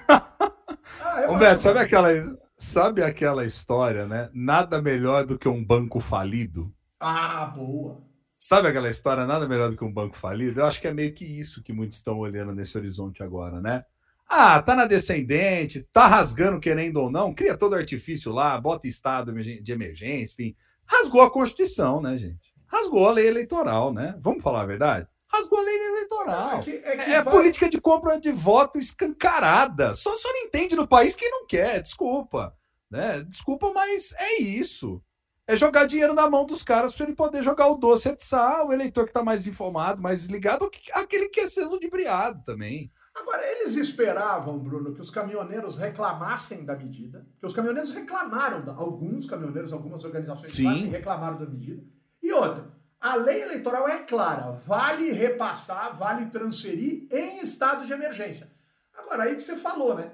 ah, 1.01 1.31
Humberto, 1.31 1.61
sabe 1.61 1.79
aquela, 1.79 2.09
sabe 2.57 3.03
aquela 3.03 3.45
história, 3.45 4.05
né? 4.07 4.29
Nada 4.33 4.81
melhor 4.81 5.25
do 5.25 5.37
que 5.37 5.47
um 5.47 5.63
banco 5.63 5.99
falido. 5.99 6.73
Ah, 6.99 7.45
boa. 7.45 8.01
Sabe 8.43 8.67
aquela 8.67 8.89
história, 8.89 9.25
nada 9.25 9.47
melhor 9.47 9.69
do 9.69 9.77
que 9.77 9.83
um 9.83 9.93
banco 9.93 10.17
falido? 10.17 10.59
Eu 10.59 10.65
acho 10.65 10.81
que 10.81 10.87
é 10.87 10.93
meio 10.93 11.13
que 11.13 11.23
isso 11.23 11.61
que 11.61 11.71
muitos 11.71 11.99
estão 11.99 12.17
olhando 12.17 12.55
nesse 12.55 12.75
horizonte 12.75 13.21
agora, 13.21 13.61
né? 13.61 13.85
Ah, 14.33 14.61
tá 14.61 14.75
na 14.75 14.85
descendente, 14.85 15.85
tá 15.91 16.07
rasgando 16.07 16.57
querendo 16.57 17.01
ou 17.01 17.11
não, 17.11 17.33
cria 17.33 17.57
todo 17.57 17.75
artifício 17.75 18.31
lá, 18.31 18.57
bota 18.57 18.87
estado 18.87 19.33
de 19.33 19.71
emergência, 19.71 20.35
enfim. 20.41 20.55
Rasgou 20.85 21.21
a 21.21 21.29
Constituição, 21.29 22.01
né, 22.01 22.17
gente? 22.17 22.53
Rasgou 22.65 23.09
a 23.09 23.11
lei 23.11 23.27
eleitoral, 23.27 23.93
né? 23.93 24.17
Vamos 24.21 24.41
falar 24.41 24.61
a 24.61 24.65
verdade? 24.65 25.07
rasgou 25.31 25.59
a 25.59 25.63
lei 25.63 25.77
eleitoral. 25.77 26.59
É, 26.59 26.59
que, 26.59 26.71
é, 26.71 26.97
que 26.97 27.11
é 27.11 27.21
vai... 27.21 27.33
política 27.33 27.69
de 27.69 27.79
compra 27.79 28.19
de 28.19 28.31
voto 28.31 28.77
escancarada. 28.77 29.93
Só, 29.93 30.15
só 30.17 30.29
não 30.31 30.41
entende 30.41 30.75
no 30.75 30.87
país 30.87 31.15
quem 31.15 31.29
não 31.31 31.45
quer, 31.45 31.81
desculpa. 31.81 32.53
Né? 32.89 33.21
Desculpa, 33.21 33.71
mas 33.73 34.13
é 34.17 34.41
isso. 34.41 35.01
É 35.47 35.55
jogar 35.55 35.85
dinheiro 35.85 36.13
na 36.13 36.29
mão 36.29 36.45
dos 36.45 36.63
caras 36.63 36.93
para 36.93 37.05
ele 37.05 37.15
poder 37.15 37.43
jogar 37.43 37.67
o 37.67 37.77
doce 37.77 38.09
et 38.09 38.21
sal, 38.21 38.67
o 38.67 38.73
eleitor 38.73 39.05
que 39.05 39.09
está 39.09 39.23
mais 39.23 39.47
informado, 39.47 40.01
mais 40.01 40.19
desligado, 40.19 40.69
aquele 40.93 41.29
que 41.29 41.41
quer 41.41 41.47
ser 41.47 41.65
ludibriado 41.65 42.43
também. 42.45 42.91
Agora, 43.13 43.45
eles 43.45 43.75
esperavam, 43.75 44.57
Bruno, 44.57 44.93
que 44.93 45.01
os 45.01 45.09
caminhoneiros 45.09 45.77
reclamassem 45.77 46.63
da 46.63 46.75
medida, 46.75 47.27
que 47.39 47.45
os 47.45 47.53
caminhoneiros 47.53 47.91
reclamaram, 47.91 48.63
alguns 48.77 49.25
caminhoneiros, 49.25 49.73
algumas 49.73 50.03
organizações 50.03 50.53
de 50.53 50.87
reclamaram 50.87 51.37
da 51.37 51.45
medida. 51.45 51.83
E 52.21 52.31
outra, 52.31 52.71
a 52.99 53.15
lei 53.15 53.41
eleitoral 53.41 53.87
é 53.87 54.03
clara, 54.03 54.51
vale 54.51 55.11
repassar, 55.11 55.97
vale 55.97 56.27
transferir 56.27 57.07
em 57.11 57.41
estado 57.41 57.85
de 57.85 57.91
emergência. 57.91 58.51
Agora, 58.93 59.23
aí 59.23 59.35
que 59.35 59.41
você 59.41 59.57
falou, 59.57 59.95
né? 59.95 60.13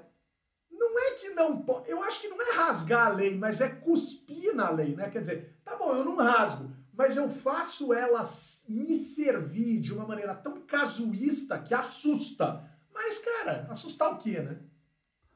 Não 0.70 0.98
é 0.98 1.10
que 1.12 1.28
não 1.30 1.60
pode. 1.60 1.90
Eu 1.90 2.02
acho 2.02 2.20
que 2.20 2.28
não 2.28 2.40
é 2.40 2.54
rasgar 2.54 3.08
a 3.08 3.10
lei, 3.10 3.36
mas 3.36 3.60
é 3.60 3.68
cuspir 3.68 4.54
na 4.54 4.70
lei, 4.70 4.96
né? 4.96 5.10
Quer 5.10 5.20
dizer, 5.20 5.60
tá 5.64 5.76
bom, 5.76 5.94
eu 5.94 6.04
não 6.04 6.16
rasgo, 6.16 6.70
mas 6.94 7.16
eu 7.16 7.28
faço 7.28 7.92
ela 7.92 8.26
me 8.68 8.96
servir 8.96 9.80
de 9.80 9.92
uma 9.92 10.06
maneira 10.06 10.34
tão 10.34 10.60
casuísta 10.62 11.58
que 11.58 11.74
assusta. 11.74 12.64
Mas, 12.98 13.16
cara, 13.18 13.64
assustar 13.70 14.12
o 14.12 14.18
quê, 14.18 14.40
né? 14.40 14.56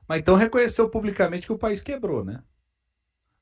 Mas 0.08 0.18
então 0.18 0.34
reconheceu 0.34 0.90
publicamente 0.90 1.46
que 1.46 1.52
o 1.52 1.58
país 1.58 1.80
quebrou, 1.80 2.24
né? 2.24 2.42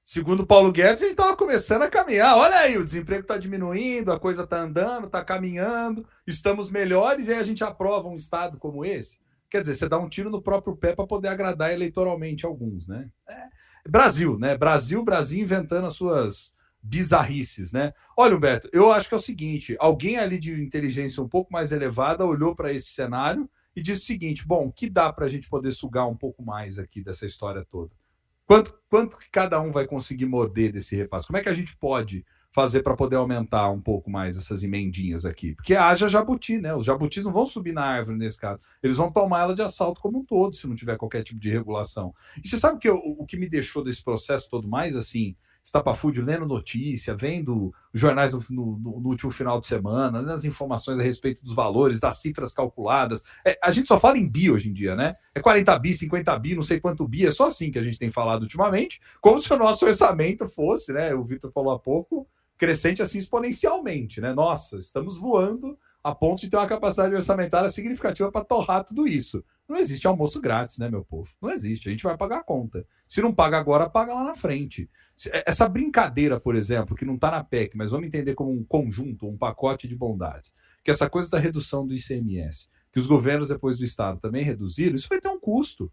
Segundo 0.04 0.46
Paulo 0.46 0.70
Guedes, 0.70 1.00
gente 1.00 1.12
estava 1.12 1.34
começando 1.34 1.82
a 1.82 1.88
caminhar. 1.88 2.36
Olha 2.36 2.56
aí, 2.56 2.76
o 2.76 2.84
desemprego 2.84 3.22
está 3.22 3.38
diminuindo, 3.38 4.12
a 4.12 4.20
coisa 4.20 4.42
está 4.42 4.60
andando, 4.60 5.06
está 5.06 5.24
caminhando, 5.24 6.06
estamos 6.26 6.70
melhores, 6.70 7.28
e 7.28 7.32
aí 7.32 7.38
a 7.38 7.44
gente 7.44 7.64
aprova 7.64 8.08
um 8.08 8.16
Estado 8.16 8.58
como 8.58 8.84
esse. 8.84 9.18
Quer 9.48 9.60
dizer, 9.60 9.74
você 9.74 9.88
dá 9.88 9.98
um 9.98 10.08
tiro 10.08 10.28
no 10.28 10.42
próprio 10.42 10.76
pé 10.76 10.94
para 10.94 11.06
poder 11.06 11.28
agradar 11.28 11.72
eleitoralmente 11.72 12.44
alguns, 12.44 12.86
né? 12.86 13.08
É. 13.26 13.44
Brasil, 13.88 14.38
né? 14.38 14.54
Brasil, 14.54 15.02
Brasil 15.02 15.40
inventando 15.40 15.86
as 15.86 15.94
suas 15.94 16.54
bizarrices, 16.82 17.72
né? 17.72 17.94
Olha, 18.14 18.36
Humberto, 18.36 18.68
eu 18.70 18.92
acho 18.92 19.08
que 19.08 19.14
é 19.14 19.16
o 19.16 19.20
seguinte: 19.20 19.76
alguém 19.80 20.18
ali 20.18 20.38
de 20.38 20.52
inteligência 20.62 21.22
um 21.22 21.28
pouco 21.28 21.50
mais 21.50 21.72
elevada 21.72 22.26
olhou 22.26 22.54
para 22.54 22.70
esse 22.70 22.88
cenário 22.88 23.48
e 23.74 23.82
disse 23.82 24.02
o 24.02 24.06
seguinte: 24.06 24.46
bom, 24.46 24.70
que 24.70 24.88
dá 24.88 25.12
para 25.12 25.26
a 25.26 25.28
gente 25.28 25.48
poder 25.48 25.72
sugar 25.72 26.06
um 26.06 26.16
pouco 26.16 26.42
mais 26.42 26.78
aqui 26.78 27.02
dessa 27.02 27.26
história 27.26 27.64
toda? 27.70 27.90
Quanto, 28.46 28.74
quanto 28.88 29.16
que 29.16 29.30
cada 29.30 29.60
um 29.60 29.70
vai 29.70 29.86
conseguir 29.86 30.26
morder 30.26 30.72
desse 30.72 30.96
repasse? 30.96 31.26
Como 31.26 31.36
é 31.36 31.42
que 31.42 31.48
a 31.48 31.54
gente 31.54 31.76
pode 31.76 32.24
fazer 32.52 32.82
para 32.82 32.96
poder 32.96 33.14
aumentar 33.14 33.70
um 33.70 33.80
pouco 33.80 34.10
mais 34.10 34.36
essas 34.36 34.64
emendinhas 34.64 35.24
aqui? 35.24 35.54
Porque 35.54 35.76
haja 35.76 36.08
jabuti, 36.08 36.58
né? 36.58 36.74
Os 36.74 36.84
jabutis 36.84 37.22
não 37.22 37.32
vão 37.32 37.46
subir 37.46 37.72
na 37.72 37.84
árvore 37.84 38.18
nesse 38.18 38.40
caso. 38.40 38.60
Eles 38.82 38.96
vão 38.96 39.12
tomar 39.12 39.42
ela 39.42 39.54
de 39.54 39.62
assalto 39.62 40.00
como 40.00 40.18
um 40.18 40.24
todo, 40.24 40.56
se 40.56 40.66
não 40.66 40.74
tiver 40.74 40.96
qualquer 40.96 41.22
tipo 41.22 41.38
de 41.38 41.48
regulação. 41.48 42.12
E 42.42 42.48
você 42.48 42.58
sabe 42.58 42.80
que 42.80 42.88
eu, 42.88 42.96
o 42.96 43.24
que 43.24 43.36
me 43.36 43.48
deixou 43.48 43.84
desse 43.84 44.02
processo 44.02 44.50
todo 44.50 44.66
mais 44.66 44.96
assim 44.96 45.36
estapafúdio 45.62 46.24
lendo 46.24 46.46
notícia, 46.46 47.14
vendo 47.14 47.72
jornais 47.92 48.32
no, 48.32 48.40
no, 48.50 49.00
no, 49.00 49.08
último 49.08 49.30
final 49.30 49.60
de 49.60 49.66
semana, 49.66 50.22
né, 50.22 50.32
as 50.32 50.44
informações 50.44 50.98
a 50.98 51.02
respeito 51.02 51.42
dos 51.42 51.54
valores, 51.54 52.00
das 52.00 52.16
cifras 52.16 52.52
calculadas. 52.52 53.22
É, 53.44 53.58
a 53.62 53.70
gente 53.70 53.88
só 53.88 53.98
fala 53.98 54.18
em 54.18 54.28
bi 54.28 54.50
hoje 54.50 54.68
em 54.68 54.72
dia, 54.72 54.96
né? 54.96 55.16
É 55.34 55.40
40 55.40 55.78
bi, 55.78 55.94
50 55.94 56.38
bi, 56.38 56.54
não 56.54 56.62
sei 56.62 56.80
quanto 56.80 57.06
bi, 57.06 57.26
é 57.26 57.30
só 57.30 57.48
assim 57.48 57.70
que 57.70 57.78
a 57.78 57.82
gente 57.82 57.98
tem 57.98 58.10
falado 58.10 58.42
ultimamente, 58.42 59.00
como 59.20 59.40
se 59.40 59.52
o 59.52 59.58
nosso 59.58 59.84
orçamento 59.84 60.48
fosse, 60.48 60.92
né? 60.92 61.14
O 61.14 61.22
Vitor 61.22 61.52
falou 61.52 61.72
há 61.72 61.78
pouco, 61.78 62.26
crescente 62.56 63.02
assim 63.02 63.18
exponencialmente, 63.18 64.20
né? 64.20 64.32
Nossa, 64.32 64.78
estamos 64.78 65.18
voando 65.18 65.78
a 66.02 66.14
ponto 66.14 66.40
de 66.40 66.48
ter 66.48 66.56
uma 66.56 66.66
capacidade 66.66 67.14
orçamentária 67.14 67.68
significativa 67.68 68.30
para 68.32 68.44
torrar 68.44 68.84
tudo 68.84 69.06
isso. 69.06 69.44
Não 69.68 69.76
existe 69.76 70.06
almoço 70.06 70.40
grátis, 70.40 70.78
né, 70.78 70.90
meu 70.90 71.04
povo? 71.04 71.30
Não 71.40 71.52
existe. 71.52 71.88
A 71.88 71.92
gente 71.92 72.02
vai 72.02 72.16
pagar 72.16 72.38
a 72.38 72.42
conta. 72.42 72.84
Se 73.06 73.20
não 73.22 73.32
paga 73.32 73.58
agora, 73.58 73.88
paga 73.88 74.14
lá 74.14 74.24
na 74.24 74.34
frente. 74.34 74.90
É, 75.28 75.44
essa 75.46 75.68
brincadeira, 75.68 76.40
por 76.40 76.54
exemplo, 76.54 76.96
que 76.96 77.04
não 77.04 77.14
está 77.14 77.30
na 77.30 77.44
PEC, 77.44 77.76
mas 77.76 77.90
vamos 77.90 78.06
entender 78.06 78.34
como 78.34 78.52
um 78.52 78.64
conjunto, 78.64 79.28
um 79.28 79.36
pacote 79.36 79.86
de 79.86 79.94
bondades, 79.94 80.52
que 80.82 80.90
essa 80.90 81.10
coisa 81.10 81.30
da 81.30 81.38
redução 81.38 81.86
do 81.86 81.94
ICMS, 81.94 82.68
que 82.92 82.98
os 82.98 83.06
governos 83.06 83.48
depois 83.48 83.78
do 83.78 83.84
Estado 83.84 84.18
também 84.20 84.42
reduziram, 84.42 84.96
isso 84.96 85.08
vai 85.08 85.20
ter 85.20 85.28
um 85.28 85.38
custo. 85.38 85.92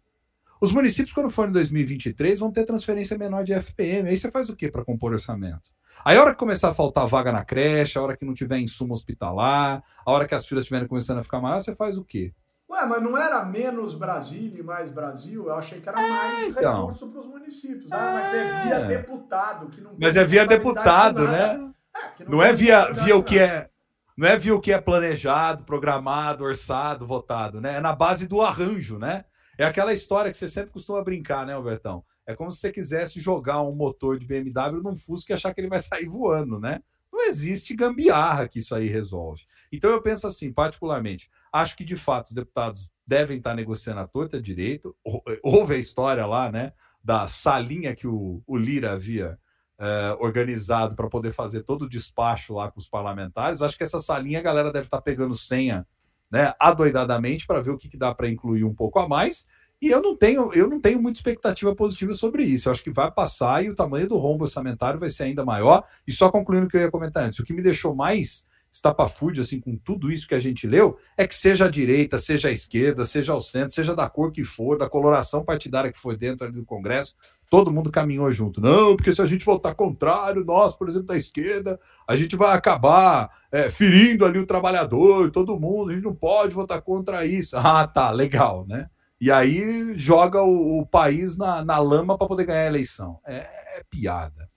Os 0.59 0.71
municípios, 0.71 1.13
quando 1.13 1.29
for 1.29 1.47
em 1.47 1.51
2023, 1.51 2.39
vão 2.39 2.51
ter 2.51 2.65
transferência 2.65 3.17
menor 3.17 3.43
de 3.43 3.53
FPM. 3.53 4.09
Aí 4.09 4.17
você 4.17 4.31
faz 4.31 4.49
o 4.49 4.55
que 4.55 4.71
para 4.71 4.83
compor 4.83 5.11
orçamento? 5.11 5.69
Aí 6.03 6.17
a 6.17 6.21
hora 6.21 6.31
que 6.31 6.39
começar 6.39 6.69
a 6.69 6.73
faltar 6.73 7.05
vaga 7.05 7.31
na 7.31 7.43
creche, 7.43 7.97
a 7.97 8.01
hora 8.01 8.15
que 8.15 8.25
não 8.25 8.33
tiver 8.33 8.59
insumo 8.59 8.93
hospitalar, 8.93 9.83
a 10.05 10.11
hora 10.11 10.27
que 10.27 10.33
as 10.33 10.45
filas 10.45 10.63
estiverem 10.63 10.87
começando 10.87 11.19
a 11.19 11.23
ficar 11.23 11.41
maiores, 11.41 11.65
você 11.65 11.75
faz 11.75 11.97
o 11.97 12.03
quê? 12.03 12.33
Ué, 12.77 12.85
mas 12.85 13.01
não 13.01 13.17
era 13.17 13.43
menos 13.43 13.95
Brasil 13.95 14.53
e 14.55 14.61
mais 14.61 14.91
Brasil? 14.91 15.47
Eu 15.47 15.55
achei 15.55 15.81
que 15.81 15.89
era 15.89 15.99
é, 15.99 16.09
mais 16.09 16.47
então. 16.47 16.81
recurso 16.81 17.07
para 17.07 17.21
os 17.21 17.27
municípios. 17.27 17.91
Ah, 17.91 18.13
mas 18.13 18.33
é 18.33 18.63
via 18.63 18.75
é. 18.75 18.87
deputado. 18.87 19.67
Que 19.67 19.81
não 19.81 19.95
mas 19.99 20.15
é 20.15 20.23
via 20.23 20.45
deputado, 20.45 21.27
né? 21.27 21.71
É, 22.19 22.23
não, 22.23 22.29
não 22.29 22.43
é 22.43 22.53
via, 22.53 22.91
via 22.91 23.17
o 23.17 23.23
que 23.23 23.39
é. 23.39 23.69
Não 24.15 24.27
é 24.27 24.37
via 24.37 24.55
o 24.55 24.61
que 24.61 24.71
é 24.71 24.79
planejado, 24.79 25.63
programado, 25.63 26.43
orçado, 26.43 27.05
votado, 27.05 27.59
né? 27.59 27.77
É 27.77 27.81
na 27.81 27.93
base 27.93 28.27
do 28.27 28.41
arranjo, 28.41 28.97
né? 28.97 29.25
É 29.57 29.65
aquela 29.65 29.93
história 29.93 30.29
que 30.29 30.37
você 30.37 30.47
sempre 30.47 30.71
costuma 30.71 31.03
brincar, 31.03 31.45
né, 31.45 31.53
Albertão? 31.53 32.03
É 32.25 32.35
como 32.35 32.51
se 32.51 32.59
você 32.59 32.71
quisesse 32.71 33.19
jogar 33.19 33.61
um 33.61 33.73
motor 33.73 34.19
de 34.19 34.25
BMW 34.25 34.81
num 34.83 34.95
Fusca 34.95 35.31
e 35.31 35.35
achar 35.35 35.53
que 35.53 35.61
ele 35.61 35.69
vai 35.69 35.79
sair 35.79 36.07
voando, 36.07 36.59
né? 36.59 36.81
Não 37.11 37.25
existe 37.25 37.75
gambiarra 37.75 38.47
que 38.47 38.59
isso 38.59 38.75
aí 38.75 38.87
resolve. 38.87 39.43
Então 39.71 39.91
eu 39.91 40.01
penso 40.01 40.27
assim, 40.27 40.51
particularmente, 40.51 41.29
acho 41.51 41.75
que 41.75 41.83
de 41.83 41.95
fato 41.95 42.27
os 42.27 42.33
deputados 42.33 42.91
devem 43.05 43.37
estar 43.37 43.55
negociando 43.55 44.01
a 44.01 44.07
torta 44.07 44.41
direito. 44.41 44.95
Houve 45.41 45.75
a 45.75 45.77
história 45.77 46.25
lá, 46.25 46.51
né, 46.51 46.73
da 47.03 47.27
salinha 47.27 47.95
que 47.95 48.07
o, 48.07 48.43
o 48.45 48.57
Lira 48.57 48.91
havia 48.91 49.39
é, 49.79 50.17
organizado 50.19 50.95
para 50.95 51.07
poder 51.07 51.31
fazer 51.31 51.63
todo 51.63 51.83
o 51.83 51.89
despacho 51.89 52.53
lá 52.53 52.69
com 52.69 52.79
os 52.79 52.89
parlamentares. 52.89 53.61
Acho 53.61 53.77
que 53.77 53.83
essa 53.83 53.99
salinha 53.99 54.39
a 54.39 54.43
galera 54.43 54.71
deve 54.71 54.87
estar 54.87 55.01
pegando 55.01 55.35
senha, 55.35 55.87
né, 56.29 56.53
adoidadamente 56.59 57.47
para 57.47 57.61
ver 57.61 57.71
o 57.71 57.77
que, 57.77 57.87
que 57.87 57.97
dá 57.97 58.13
para 58.13 58.29
incluir 58.29 58.63
um 58.63 58.75
pouco 58.75 58.99
a 58.99 59.07
mais. 59.07 59.45
E 59.79 59.89
eu 59.89 60.01
não 60.01 60.17
tenho, 60.17 60.51
eu 60.53 60.67
não 60.67 60.81
tenho 60.81 60.99
muita 60.99 61.19
expectativa 61.19 61.75
positiva 61.75 62.13
sobre 62.15 62.43
isso. 62.43 62.67
Eu 62.67 62.71
acho 62.71 62.83
que 62.83 62.91
vai 62.91 63.11
passar 63.11 63.63
e 63.63 63.69
o 63.69 63.75
tamanho 63.75 64.09
do 64.09 64.17
rombo 64.17 64.43
orçamentário 64.43 64.99
vai 64.99 65.09
ser 65.09 65.25
ainda 65.25 65.45
maior. 65.45 65.83
E 66.07 66.11
só 66.11 66.31
concluindo 66.31 66.65
o 66.65 66.69
que 66.69 66.75
eu 66.75 66.81
ia 66.81 66.91
comentar 66.91 67.23
antes, 67.23 67.37
o 67.37 67.43
que 67.43 67.53
me 67.53 67.61
deixou 67.61 67.95
mais 67.95 68.45
estapafúrdio 68.77 69.41
assim 69.41 69.59
com 69.59 69.75
tudo 69.75 70.11
isso 70.11 70.27
que 70.27 70.35
a 70.35 70.39
gente 70.39 70.65
leu 70.65 70.97
é 71.15 71.27
que 71.27 71.35
seja 71.35 71.65
a 71.65 71.69
direita, 71.69 72.17
seja 72.17 72.47
a 72.47 72.51
esquerda, 72.51 73.03
seja 73.03 73.33
ao 73.33 73.41
centro, 73.41 73.73
seja 73.73 73.95
da 73.95 74.09
cor 74.09 74.31
que 74.31 74.43
for, 74.43 74.77
da 74.77 74.89
coloração 74.89 75.43
partidária 75.43 75.91
que 75.91 75.99
for 75.99 76.15
dentro 76.15 76.51
do 76.51 76.65
Congresso, 76.65 77.15
todo 77.49 77.71
mundo 77.71 77.91
caminhou 77.91 78.31
junto. 78.31 78.61
Não, 78.61 78.95
porque 78.95 79.11
se 79.11 79.21
a 79.21 79.25
gente 79.25 79.45
votar 79.45 79.75
contrário, 79.75 80.45
nós, 80.45 80.75
por 80.75 80.89
exemplo, 80.89 81.07
da 81.07 81.17
esquerda, 81.17 81.79
a 82.07 82.15
gente 82.15 82.35
vai 82.35 82.55
acabar 82.55 83.29
é, 83.51 83.69
ferindo 83.69 84.25
ali 84.25 84.39
o 84.39 84.45
trabalhador, 84.45 85.31
todo 85.31 85.59
mundo, 85.59 85.89
a 85.91 85.93
gente 85.93 86.03
não 86.03 86.15
pode 86.15 86.53
votar 86.53 86.81
contra 86.81 87.25
isso. 87.25 87.57
Ah, 87.57 87.87
tá, 87.87 88.11
legal, 88.11 88.65
né? 88.67 88.89
E 89.19 89.31
aí 89.31 89.97
joga 89.97 90.43
o, 90.43 90.79
o 90.79 90.85
país 90.85 91.37
na, 91.37 91.65
na 91.65 91.79
lama 91.79 92.17
para 92.17 92.27
poder 92.27 92.45
ganhar 92.45 92.63
a 92.63 92.67
eleição. 92.67 93.19
É, 93.25 93.47
é 93.77 93.83
piada. 93.89 94.49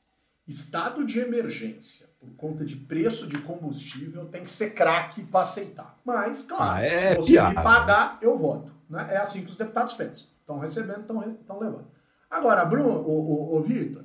Estado 0.47 1.07
de 1.07 1.21
emergência 1.21 2.10
por 2.21 2.31
conta 2.37 2.65
de 2.65 2.77
preço 2.77 3.27
de 3.27 3.39
combustível 3.39 4.27
tem 4.27 4.45
que 4.45 4.53
ser 4.53 4.75
craque 4.75 5.25
para 5.25 5.41
aceitar. 5.41 5.99
Mas, 6.05 6.43
claro, 6.43 6.79
ah, 6.79 6.85
é 6.85 7.11
se 7.11 7.17
você 7.17 7.33
piada. 7.33 7.49
me 7.49 7.55
pagar, 7.55 8.19
eu 8.21 8.37
voto. 8.37 8.71
Né? 8.89 9.09
É 9.11 9.17
assim 9.17 9.43
que 9.43 9.49
os 9.49 9.57
deputados 9.57 9.95
pensam. 9.95 10.29
Estão 10.41 10.59
recebendo, 10.59 11.01
estão 11.01 11.59
levando. 11.59 11.87
Agora, 12.31 12.65
Bruno, 12.65 12.91
o, 12.91 13.55
o, 13.55 13.57
o 13.57 13.63
Vitor, 13.63 14.05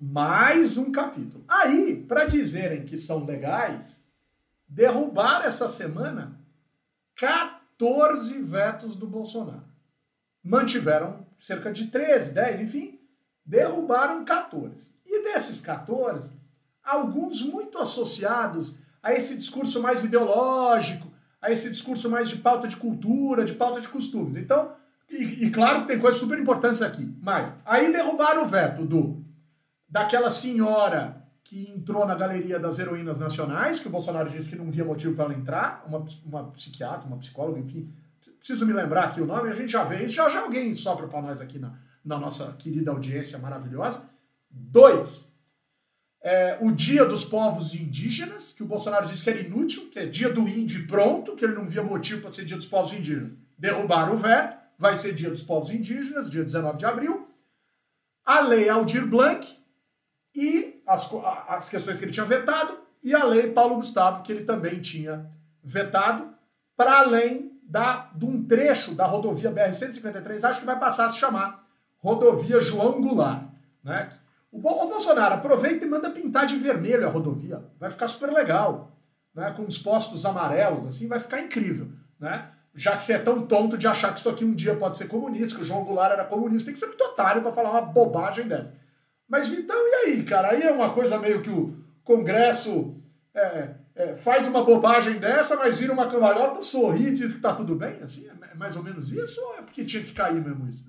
mais 0.00 0.76
um 0.76 0.92
capítulo. 0.92 1.44
Aí, 1.48 2.04
para 2.06 2.24
dizerem 2.24 2.84
que 2.84 2.96
são 2.96 3.24
legais, 3.24 4.04
derrubaram 4.68 5.46
essa 5.46 5.68
semana 5.68 6.38
14 7.16 8.40
vetos 8.42 8.94
do 8.94 9.08
Bolsonaro. 9.08 9.64
Mantiveram 10.42 11.26
cerca 11.36 11.72
de 11.72 11.88
13, 11.88 12.30
10, 12.30 12.60
enfim, 12.60 13.00
derrubaram 13.44 14.24
14. 14.24 14.94
E 15.04 15.24
desses 15.24 15.60
14, 15.60 16.32
alguns 16.92 17.42
muito 17.42 17.78
associados 17.78 18.78
a 19.02 19.12
esse 19.12 19.36
discurso 19.36 19.80
mais 19.80 20.04
ideológico, 20.04 21.10
a 21.40 21.50
esse 21.50 21.68
discurso 21.70 22.08
mais 22.08 22.28
de 22.28 22.36
pauta 22.36 22.68
de 22.68 22.76
cultura, 22.76 23.44
de 23.44 23.54
pauta 23.54 23.80
de 23.80 23.88
costumes. 23.88 24.36
Então, 24.36 24.72
e, 25.10 25.46
e, 25.46 25.50
claro 25.50 25.82
que 25.82 25.88
tem 25.88 25.98
coisas 25.98 26.20
super 26.20 26.38
importantes 26.38 26.80
aqui, 26.80 27.14
mas 27.20 27.52
aí 27.64 27.92
derrubaram 27.92 28.44
o 28.44 28.48
veto 28.48 28.84
do 28.84 29.22
daquela 29.88 30.30
senhora 30.30 31.22
que 31.44 31.70
entrou 31.70 32.06
na 32.06 32.14
galeria 32.14 32.58
das 32.58 32.78
heroínas 32.78 33.18
nacionais, 33.18 33.78
que 33.78 33.88
o 33.88 33.90
Bolsonaro 33.90 34.30
disse 34.30 34.48
que 34.48 34.56
não 34.56 34.70
via 34.70 34.84
motivo 34.84 35.14
para 35.14 35.26
ela 35.26 35.34
entrar, 35.34 35.84
uma, 35.86 36.06
uma 36.24 36.50
psiquiatra, 36.52 37.06
uma 37.06 37.18
psicóloga, 37.18 37.58
enfim, 37.58 37.92
preciso 38.38 38.66
me 38.66 38.72
lembrar 38.72 39.04
aqui 39.04 39.20
o 39.20 39.26
nome, 39.26 39.50
a 39.50 39.54
gente 39.54 39.70
já 39.70 39.84
vê 39.84 40.04
isso, 40.04 40.14
já, 40.14 40.28
já 40.28 40.40
alguém 40.40 40.74
sopra 40.74 41.06
para 41.06 41.22
nós 41.22 41.40
aqui 41.40 41.58
na, 41.58 41.74
na 42.04 42.18
nossa 42.18 42.52
querida 42.58 42.90
audiência 42.90 43.38
maravilhosa. 43.38 44.04
Dois, 44.50 45.31
é, 46.22 46.56
o 46.60 46.70
Dia 46.70 47.04
dos 47.04 47.24
Povos 47.24 47.74
Indígenas, 47.74 48.52
que 48.52 48.62
o 48.62 48.66
Bolsonaro 48.66 49.06
disse 49.06 49.24
que 49.24 49.30
era 49.30 49.40
inútil, 49.40 49.90
que 49.90 49.98
é 49.98 50.06
dia 50.06 50.28
do 50.28 50.48
índio 50.48 50.80
e 50.80 50.86
pronto, 50.86 51.34
que 51.34 51.44
ele 51.44 51.54
não 51.54 51.68
via 51.68 51.82
motivo 51.82 52.20
para 52.20 52.30
ser 52.30 52.44
Dia 52.44 52.56
dos 52.56 52.66
Povos 52.66 52.92
Indígenas. 52.92 53.32
Derrubaram 53.58 54.14
o 54.14 54.16
veto, 54.16 54.56
vai 54.78 54.96
ser 54.96 55.14
Dia 55.14 55.30
dos 55.30 55.42
Povos 55.42 55.70
Indígenas, 55.70 56.30
dia 56.30 56.44
19 56.44 56.78
de 56.78 56.86
abril. 56.86 57.28
A 58.24 58.40
Lei 58.40 58.68
Aldir 58.68 59.06
Blanc 59.06 59.58
e 60.34 60.80
as, 60.86 61.12
as 61.48 61.68
questões 61.68 61.98
que 61.98 62.04
ele 62.04 62.12
tinha 62.12 62.24
vetado, 62.24 62.78
e 63.02 63.14
a 63.14 63.24
Lei 63.24 63.50
Paulo 63.50 63.76
Gustavo, 63.76 64.22
que 64.22 64.30
ele 64.30 64.44
também 64.44 64.80
tinha 64.80 65.28
vetado, 65.62 66.32
para 66.76 67.00
além 67.00 67.60
da, 67.64 68.10
de 68.14 68.24
um 68.24 68.44
trecho 68.44 68.94
da 68.94 69.06
rodovia 69.06 69.50
BR-153, 69.50 70.44
acho 70.44 70.60
que 70.60 70.66
vai 70.66 70.78
passar 70.78 71.06
a 71.06 71.08
se 71.08 71.18
chamar 71.18 71.66
Rodovia 71.98 72.60
João 72.60 73.00
Goulart. 73.00 73.48
Né? 73.82 74.10
O, 74.52 74.58
o 74.58 74.88
Bolsonaro 74.88 75.34
aproveita 75.34 75.84
e 75.84 75.88
manda 75.88 76.10
pintar 76.10 76.44
de 76.44 76.56
vermelho 76.56 77.06
a 77.06 77.10
rodovia. 77.10 77.64
Vai 77.80 77.90
ficar 77.90 78.06
super 78.06 78.30
legal. 78.30 78.92
Né? 79.34 79.50
Com 79.56 79.64
os 79.64 79.78
postos 79.78 80.26
amarelos, 80.26 80.86
assim, 80.86 81.08
vai 81.08 81.18
ficar 81.18 81.40
incrível. 81.40 81.88
Né? 82.20 82.50
Já 82.74 82.94
que 82.94 83.02
você 83.02 83.14
é 83.14 83.18
tão 83.18 83.46
tonto 83.46 83.78
de 83.78 83.88
achar 83.88 84.12
que 84.12 84.20
isso 84.20 84.28
aqui 84.28 84.44
um 84.44 84.54
dia 84.54 84.76
pode 84.76 84.98
ser 84.98 85.08
comunista, 85.08 85.56
que 85.56 85.62
o 85.62 85.66
João 85.66 85.84
Goulart 85.84 86.12
era 86.12 86.24
comunista, 86.26 86.66
tem 86.66 86.74
que 86.74 86.78
ser 86.78 86.86
muito 86.86 87.02
otário 87.02 87.40
para 87.40 87.52
falar 87.52 87.70
uma 87.70 87.82
bobagem 87.82 88.46
dessa. 88.46 88.74
Mas, 89.26 89.48
Vitão, 89.48 89.76
e 89.76 89.94
aí, 89.94 90.22
cara? 90.22 90.50
Aí 90.50 90.62
é 90.62 90.70
uma 90.70 90.92
coisa 90.92 91.18
meio 91.18 91.40
que 91.40 91.50
o 91.50 91.74
Congresso 92.04 92.94
é, 93.34 93.70
é, 93.94 94.14
faz 94.14 94.46
uma 94.46 94.62
bobagem 94.64 95.18
dessa, 95.18 95.56
mas 95.56 95.80
vira 95.80 95.92
uma 95.92 96.10
cambalhota, 96.10 96.60
sorri 96.60 97.08
e 97.08 97.14
diz 97.14 97.34
que 97.34 97.40
tá 97.40 97.54
tudo 97.54 97.74
bem? 97.74 98.02
Assim, 98.02 98.28
é 98.28 98.54
mais 98.54 98.76
ou 98.76 98.82
menos 98.82 99.10
isso? 99.12 99.40
Ou 99.40 99.54
é 99.58 99.62
porque 99.62 99.84
tinha 99.84 100.02
que 100.02 100.12
cair 100.12 100.42
mesmo 100.42 100.68
isso? 100.68 100.84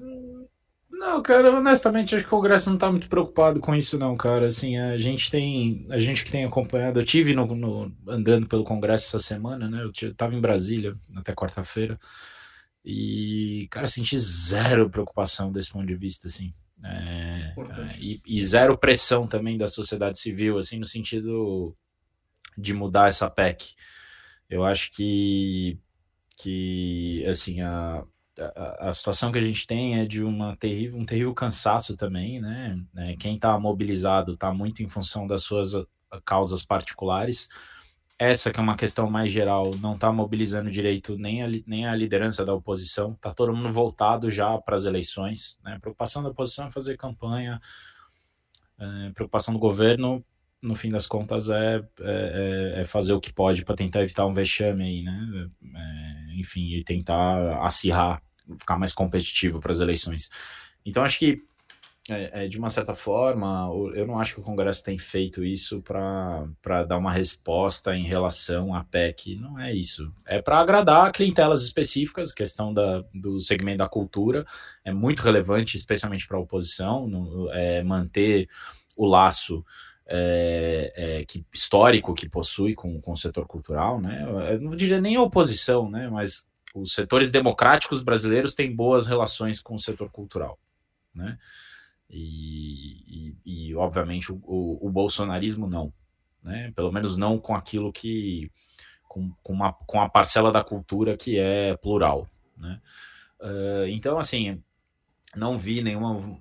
Não, 0.94 1.24
cara, 1.24 1.52
honestamente, 1.52 2.16
acho 2.16 2.24
que 2.24 2.28
o 2.28 2.38
Congresso 2.38 2.70
não 2.70 2.78
tá 2.78 2.90
muito 2.90 3.10
preocupado 3.10 3.60
com 3.60 3.74
isso, 3.74 3.98
não, 3.98 4.16
cara. 4.16 4.48
Assim, 4.48 4.78
a 4.78 4.98
gente 4.98 5.30
tem. 5.32 5.86
A 5.90 5.98
gente 5.98 6.24
que 6.24 6.32
tem 6.32 6.46
acompanhado, 6.46 7.00
eu 7.00 7.06
tive 7.06 7.34
no, 7.34 7.48
no 7.56 7.92
andando 8.08 8.48
pelo 8.48 8.64
Congresso 8.64 9.08
essa 9.08 9.20
semana, 9.20 9.68
né? 9.68 9.84
Eu 9.84 10.14
tava 10.14 10.36
em 10.36 10.40
Brasília 10.40 10.96
até 11.16 11.34
quarta-feira. 11.34 12.00
E, 12.86 13.68
cara, 13.72 13.88
senti 13.88 14.18
zero 14.18 14.90
preocupação 14.90 15.52
desse 15.52 15.72
ponto 15.72 15.88
de 15.88 15.96
vista, 15.96 16.28
assim. 16.28 16.54
É, 16.84 17.54
é, 17.58 17.98
e, 18.00 18.22
e, 18.26 18.44
zero 18.44 18.78
pressão 18.78 19.26
também 19.26 19.58
da 19.58 19.68
sociedade 19.68 20.20
civil, 20.20 20.58
assim, 20.58 20.78
no 20.78 20.86
sentido 20.86 21.76
de 22.58 22.74
mudar 22.74 23.08
essa 23.08 23.30
PEC. 23.30 23.74
Eu 24.50 24.64
acho 24.64 24.92
que, 24.92 25.80
que 26.38 27.26
assim, 27.28 27.62
a, 27.62 28.04
a, 28.40 28.90
a, 28.90 28.92
situação 28.92 29.32
que 29.32 29.38
a 29.38 29.42
gente 29.42 29.68
tem 29.68 30.00
é 30.00 30.06
de 30.06 30.24
uma 30.24 30.56
terrível, 30.56 31.00
um 31.00 31.06
terrível 31.06 31.34
cansaço 31.34 31.96
também, 31.96 32.42
né? 32.42 32.82
É, 32.98 33.16
quem 33.16 33.36
está 33.36 33.58
mobilizado 33.60 34.34
está 34.34 34.54
muito 34.54 34.82
em 34.82 34.88
função 34.88 35.28
das 35.28 35.44
suas 35.44 35.76
ah, 35.76 35.86
causas 36.26 36.66
particulares. 36.66 37.50
Essa 38.18 38.52
que 38.52 38.60
é 38.60 38.64
uma 38.64 38.78
questão 38.78 39.10
mais 39.10 39.32
geral, 39.32 39.76
não 39.76 39.96
está 39.96 40.12
mobilizando 40.12 40.72
direito 40.72 41.18
nem 41.18 41.44
a, 41.44 41.48
nem 41.68 41.88
a 41.88 41.96
liderança 41.96 42.46
da 42.46 42.54
oposição, 42.54 43.14
está 43.14 43.34
todo 43.34 43.54
mundo 43.54 43.72
voltado 43.72 44.32
já 44.32 44.58
para 44.60 44.76
as 44.76 44.86
eleições. 44.86 45.60
Né? 45.64 45.76
A 45.76 45.80
preocupação 45.80 46.24
da 46.24 46.30
oposição 46.30 46.68
é 46.68 46.72
fazer 46.72 46.98
campanha, 46.98 47.60
é, 48.80 49.12
preocupação 49.12 49.54
do 49.54 49.60
governo, 49.60 50.24
no 50.64 50.76
fim 50.76 50.90
das 50.90 51.06
contas, 51.06 51.50
é, 51.50 51.84
é, 52.00 52.74
é, 52.78 52.82
é 52.82 52.86
fazer 52.86 53.14
o 53.14 53.20
que 53.20 53.34
pode 53.34 53.66
para 53.66 53.76
tentar 53.76 54.02
evitar 54.02 54.26
um 54.26 54.34
vexame 54.34 54.84
aí, 54.84 55.04
né? 55.04 55.50
É, 55.76 56.40
enfim, 56.40 56.74
e 56.74 56.84
tentar 56.84 57.64
acirrar, 57.66 58.24
ficar 58.58 58.80
mais 58.80 58.94
competitivo 58.94 59.60
para 59.60 59.74
as 59.74 59.82
eleições. 59.82 60.30
Então, 60.86 61.04
acho 61.04 61.20
que, 61.20 61.44
é, 62.10 62.46
é, 62.46 62.48
de 62.48 62.58
uma 62.58 62.70
certa 62.70 62.96
forma, 62.96 63.68
eu 63.94 64.08
não 64.08 64.18
acho 64.18 64.34
que 64.34 64.40
o 64.40 64.44
Congresso 64.44 64.82
tem 64.84 64.98
feito 64.98 65.44
isso 65.44 65.82
para 65.82 66.84
dar 66.88 66.98
uma 66.98 67.12
resposta 67.12 67.94
em 67.94 68.04
relação 68.04 68.74
à 68.74 68.86
PEC. 68.86 69.36
Não 69.36 69.60
é 69.60 69.74
isso. 69.74 70.14
É 70.26 70.42
para 70.42 70.60
agradar 70.60 71.12
clientelas 71.12 71.64
específicas, 71.64 72.34
questão 72.34 72.74
da, 72.74 73.04
do 73.14 73.38
segmento 73.42 73.80
da 73.80 73.90
cultura 73.90 74.46
é 74.84 74.94
muito 74.94 75.22
relevante, 75.22 75.76
especialmente 75.76 76.26
para 76.26 76.38
a 76.38 76.42
oposição, 76.42 77.06
no, 77.06 77.50
manter 77.84 78.48
o 78.96 79.06
laço 79.06 79.66
é, 80.06 80.94
é, 80.96 81.26
que, 81.26 81.46
histórico 81.54 82.14
que 82.14 82.28
possui 82.28 82.76
com, 82.76 83.00
com 83.00 83.12
o 83.12 83.18
setor 83.18 83.48
cultural, 83.48 84.02
né? 84.02 84.26
Eu 84.52 84.62
não 84.62 84.76
diria 84.76 85.00
nem 85.00 85.18
oposição, 85.18 85.90
né? 85.90 86.10
Mas 86.10 86.46
os 86.74 86.94
setores 86.94 87.32
democráticos 87.32 88.02
brasileiros 88.04 88.56
têm 88.56 88.76
boas 88.76 89.08
relações 89.08 89.62
com 89.62 89.76
o 89.76 89.80
setor 89.80 90.10
cultural, 90.10 90.60
né? 91.16 91.38
E, 92.10 93.34
e, 93.46 93.70
e 93.70 93.76
obviamente 93.76 94.32
o, 94.32 94.36
o, 94.44 94.88
o, 94.88 94.92
bolsonarismo 94.92 95.68
não, 95.68 95.94
né? 96.44 96.72
Pelo 96.76 96.92
menos 96.92 97.18
não 97.18 97.40
com 97.40 97.56
aquilo 97.56 97.92
que 97.92 98.52
com, 99.08 99.32
com, 99.42 99.54
uma, 99.54 99.74
com 99.74 100.02
a 100.02 100.10
parcela 100.10 100.52
da 100.52 100.64
cultura 100.64 101.16
que 101.16 101.40
é 101.40 101.78
plural, 101.78 102.28
né? 102.58 102.82
Uh, 103.40 103.88
então 103.88 104.20
assim 104.20 104.62
não 105.36 105.58
vi 105.58 105.82
nenhuma, 105.82 106.40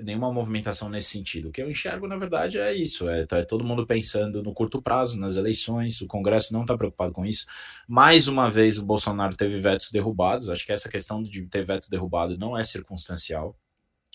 nenhuma 0.00 0.32
movimentação 0.32 0.88
nesse 0.88 1.10
sentido. 1.10 1.48
O 1.48 1.52
que 1.52 1.60
eu 1.60 1.70
enxergo, 1.70 2.06
na 2.06 2.16
verdade, 2.16 2.58
é 2.58 2.72
isso: 2.72 3.08
é, 3.08 3.26
tá, 3.26 3.44
todo 3.44 3.64
mundo 3.64 3.86
pensando 3.86 4.42
no 4.42 4.54
curto 4.54 4.80
prazo, 4.80 5.18
nas 5.18 5.36
eleições, 5.36 6.00
o 6.00 6.06
Congresso 6.06 6.52
não 6.52 6.62
está 6.62 6.76
preocupado 6.76 7.12
com 7.12 7.26
isso. 7.26 7.46
Mais 7.88 8.28
uma 8.28 8.50
vez, 8.50 8.78
o 8.78 8.84
Bolsonaro 8.84 9.36
teve 9.36 9.58
vetos 9.58 9.90
derrubados. 9.90 10.48
Acho 10.50 10.64
que 10.64 10.72
essa 10.72 10.88
questão 10.88 11.22
de 11.22 11.42
ter 11.46 11.64
veto 11.64 11.90
derrubado 11.90 12.38
não 12.38 12.56
é 12.56 12.62
circunstancial. 12.62 13.56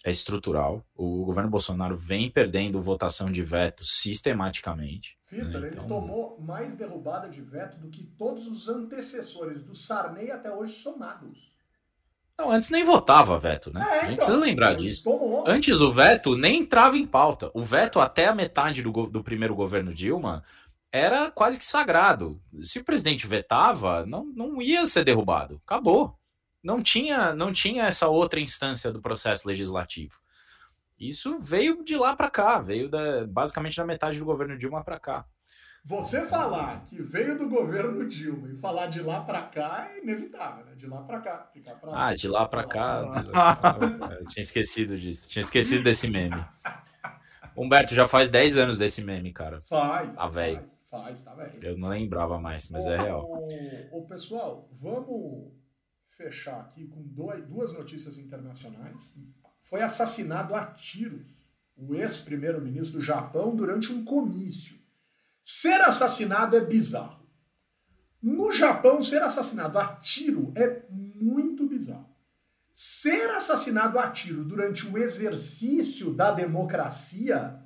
é 0.04 0.12
estrutural. 0.12 0.86
O 0.96 1.26
governo 1.26 1.50
Bolsonaro 1.50 1.98
vem 1.98 2.30
perdendo 2.30 2.82
votação 2.82 3.32
de 3.32 3.42
veto 3.42 3.84
sistematicamente. 3.84 5.18
Vitor, 5.32 5.62
né? 5.62 5.70
então... 5.70 5.84
ele 5.84 5.88
tomou 5.88 6.40
mais 6.40 6.76
derrubada 6.76 7.28
de 7.28 7.42
veto 7.42 7.80
do 7.80 7.90
que 7.90 8.04
todos 8.04 8.46
os 8.46 8.68
antecessores 8.70 9.64
do 9.64 9.76
Sarney 9.76 10.32
até 10.32 10.54
hoje 10.54 10.74
somados. 10.74 11.55
Não, 12.38 12.52
antes 12.52 12.70
nem 12.70 12.84
votava 12.84 13.40
veto, 13.40 13.74
né? 13.74 13.82
É, 13.82 13.84
a 13.84 13.94
gente 13.94 14.04
então, 14.04 14.16
precisa 14.16 14.38
lembrar 14.38 14.76
disso. 14.76 15.44
Antes 15.48 15.80
o 15.80 15.92
veto 15.92 16.36
nem 16.36 16.62
entrava 16.62 16.98
em 16.98 17.06
pauta. 17.06 17.50
O 17.54 17.62
veto 17.62 18.00
até 18.00 18.28
a 18.28 18.36
metade 18.36 18.82
do, 18.82 18.92
do 19.08 19.24
primeiro 19.24 19.56
governo 19.56 19.94
Dilma 19.94 20.44
era 20.92 21.32
quase 21.32 21.58
que 21.58 21.66
sagrado. 21.66 22.42
Se 22.62 22.80
o 22.80 22.84
presidente 22.84 23.26
vetava, 23.26 24.06
não, 24.06 24.26
não 24.26 24.62
ia 24.62 24.86
ser 24.86 25.04
derrubado. 25.04 25.62
Acabou 25.66 26.18
não 26.66 26.82
tinha, 26.82 27.36
não 27.36 27.54
tinha 27.54 27.84
essa 27.84 28.08
outra 28.08 28.40
instância 28.40 28.92
do 28.92 29.00
processo 29.00 29.48
legislativo. 29.48 30.20
Isso 31.00 31.38
veio 31.38 31.84
de 31.84 31.96
lá 31.96 32.16
para 32.16 32.32
cá, 32.32 32.60
veio 32.60 32.90
da, 32.90 33.28
basicamente 33.28 33.78
da 33.78 33.86
metade 33.86 34.18
do 34.18 34.26
governo 34.26 34.58
Dilma 34.58 34.84
para 34.84 35.00
cá. 35.00 35.26
Você 35.86 36.26
falar 36.26 36.84
que 36.86 37.00
veio 37.00 37.38
do 37.38 37.48
governo 37.48 38.08
Dilma 38.08 38.50
e 38.50 38.56
falar 38.56 38.88
de 38.88 39.04
lá 39.04 39.22
para 39.22 39.44
cá 39.44 39.88
é 39.88 40.02
inevitável, 40.02 40.66
né? 40.66 40.74
De 40.74 40.88
lá 40.88 41.04
para 41.04 41.22
cá. 41.22 41.52
Pra 41.80 42.08
ah, 42.08 42.16
de 42.16 42.28
lá 42.28 42.48
para 42.48 42.64
cá. 42.64 43.04
cá. 43.32 43.78
Eu 44.20 44.26
tinha 44.26 44.42
esquecido 44.42 44.98
disso. 44.98 45.30
Tinha 45.30 45.42
esquecido 45.42 45.84
desse 45.84 46.10
meme. 46.10 46.44
Humberto, 47.56 47.94
já 47.94 48.08
faz 48.08 48.32
10 48.32 48.58
anos 48.58 48.78
desse 48.80 49.04
meme, 49.04 49.32
cara. 49.32 49.62
Faz. 49.62 50.16
Tá 50.16 50.28
velho. 50.28 50.58
Faz, 50.58 50.82
faz, 50.90 51.22
tá 51.22 51.36
velho. 51.36 51.64
Eu 51.64 51.78
não 51.78 51.90
lembrava 51.90 52.40
mais, 52.40 52.68
mas 52.72 52.88
ô, 52.88 52.92
é 52.92 52.98
real. 52.98 53.48
Ô, 53.92 54.02
pessoal, 54.08 54.68
vamos 54.72 55.54
fechar 56.08 56.62
aqui 56.62 56.88
com 56.88 57.04
dois, 57.04 57.46
duas 57.46 57.72
notícias 57.74 58.18
internacionais. 58.18 59.16
Foi 59.60 59.84
assassinado 59.84 60.56
a 60.56 60.66
tiros 60.66 61.46
o 61.78 61.94
ex-primeiro-ministro 61.94 62.98
do 62.98 63.06
Japão 63.06 63.56
durante 63.56 63.94
um 63.94 64.04
comício. 64.04 64.84
Ser 65.46 65.80
assassinado 65.82 66.58
é 66.58 66.62
bizarro. 66.62 67.24
No 68.20 68.52
Japão, 68.52 69.00
ser 69.00 69.22
assassinado 69.22 69.78
a 69.78 69.96
tiro 69.98 70.52
é 70.56 70.82
muito 70.90 71.68
bizarro. 71.68 72.10
Ser 72.74 73.30
assassinado 73.30 74.00
a 74.00 74.10
tiro 74.10 74.44
durante 74.44 74.88
o 74.88 74.98
exercício 74.98 76.12
da 76.12 76.32
democracia 76.32 77.60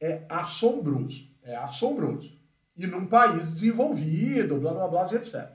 é 0.00 0.24
assombroso. 0.26 1.30
É 1.42 1.54
assombroso. 1.54 2.40
E 2.74 2.86
num 2.86 3.06
país 3.06 3.52
desenvolvido, 3.52 4.56
blá 4.56 4.72
blá 4.72 4.88
blá, 4.88 5.04
etc. 5.12 5.50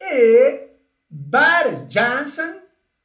E 0.00 0.68
Boris 1.10 1.86
Johnson, 1.86 2.62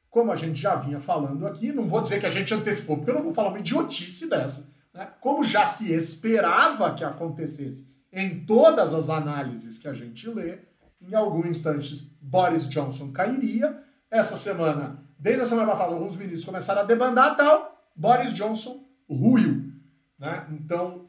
como 0.08 0.32
a 0.32 0.36
gente 0.36 0.58
já 0.58 0.76
vinha 0.76 1.00
falando 1.00 1.46
aqui, 1.46 1.70
não 1.70 1.86
vou 1.86 2.00
dizer 2.00 2.18
que 2.18 2.26
a 2.26 2.30
gente 2.30 2.54
antecipou, 2.54 2.96
porque 2.96 3.10
eu 3.10 3.14
não 3.16 3.22
vou 3.22 3.34
falar 3.34 3.50
uma 3.50 3.58
idiotice 3.58 4.26
dessa, 4.26 4.72
né? 4.94 5.12
como 5.20 5.42
já 5.42 5.66
se 5.66 5.92
esperava 5.92 6.94
que 6.94 7.04
acontecesse 7.04 7.92
em 8.12 8.46
todas 8.46 8.94
as 8.94 9.10
análises 9.10 9.76
que 9.76 9.88
a 9.88 9.92
gente 9.92 10.28
lê, 10.30 10.60
em 11.02 11.14
alguns 11.14 11.46
instantes 11.46 12.02
Boris 12.22 12.68
Johnson 12.68 13.10
cairia. 13.10 13.82
Essa 14.08 14.36
semana, 14.36 15.04
desde 15.18 15.42
a 15.42 15.46
semana 15.46 15.72
passada, 15.72 15.92
alguns 15.92 16.16
ministros 16.16 16.44
começaram 16.44 16.82
a 16.82 16.84
debandar 16.84 17.36
tal, 17.36 17.90
Boris 17.96 18.32
Johnson 18.32 18.84
ruiu. 19.10 19.72
Né? 20.16 20.46
Então, 20.52 21.08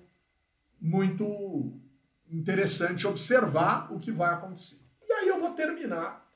muito 0.82 1.80
interessante 2.28 3.06
observar 3.06 3.94
o 3.94 4.00
que 4.00 4.12
vai 4.12 4.34
acontecer. 4.34 4.80
E 5.08 5.14
aí 5.14 5.28
eu 5.28 5.40
vou 5.40 5.52
terminar 5.52 6.28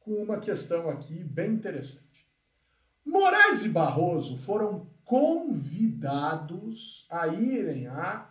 com 0.00 0.12
uma 0.22 0.38
questão 0.38 0.90
aqui 0.90 1.24
bem 1.24 1.52
interessante. 1.52 2.28
Moraes 3.04 3.64
e 3.64 3.70
Barroso 3.70 4.36
foram 4.36 4.86
convidados 5.08 7.06
a 7.08 7.28
irem 7.28 7.86
à 7.86 8.30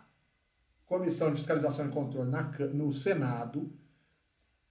Comissão 0.86 1.28
de 1.28 1.36
Fiscalização 1.36 1.88
e 1.88 1.90
Controle 1.90 2.30
na, 2.30 2.44
no 2.72 2.92
Senado 2.92 3.76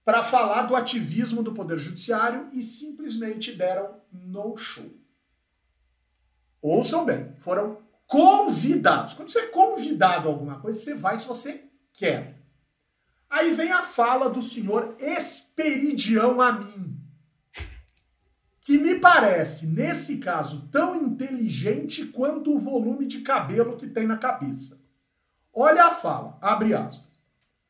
para 0.05 0.23
falar 0.23 0.61
do 0.61 0.75
ativismo 0.75 1.43
do 1.43 1.53
Poder 1.53 1.77
Judiciário 1.77 2.47
e 2.53 2.63
simplesmente 2.63 3.51
deram 3.51 3.99
no 4.09 4.55
show. 4.55 4.89
Ouçam 6.61 7.03
bem, 7.03 7.35
foram 7.39 7.79
convidados. 8.07 9.13
Quando 9.13 9.27
você 9.27 9.41
é 9.41 9.47
convidado 9.47 10.29
a 10.29 10.31
alguma 10.31 10.61
coisa, 10.61 10.79
você 10.79 10.95
vai 10.95 11.17
se 11.17 11.27
você 11.27 11.65
quer. 11.91 12.41
Aí 13.29 13.53
vem 13.53 13.73
a 13.73 13.83
fala 13.83 14.29
do 14.29 14.41
senhor 14.41 14.95
Esperidião 14.97 16.39
Amin, 16.39 16.96
que 18.67 18.77
me 18.77 18.95
parece, 18.95 19.65
nesse 19.65 20.17
caso, 20.17 20.67
tão 20.69 20.93
inteligente 20.93 22.05
quanto 22.07 22.53
o 22.53 22.59
volume 22.59 23.05
de 23.05 23.21
cabelo 23.21 23.77
que 23.77 23.87
tem 23.87 24.05
na 24.05 24.17
cabeça. 24.17 24.77
Olha 25.53 25.85
a 25.85 25.91
fala, 25.91 26.37
abre 26.41 26.73
aspas. 26.73 27.23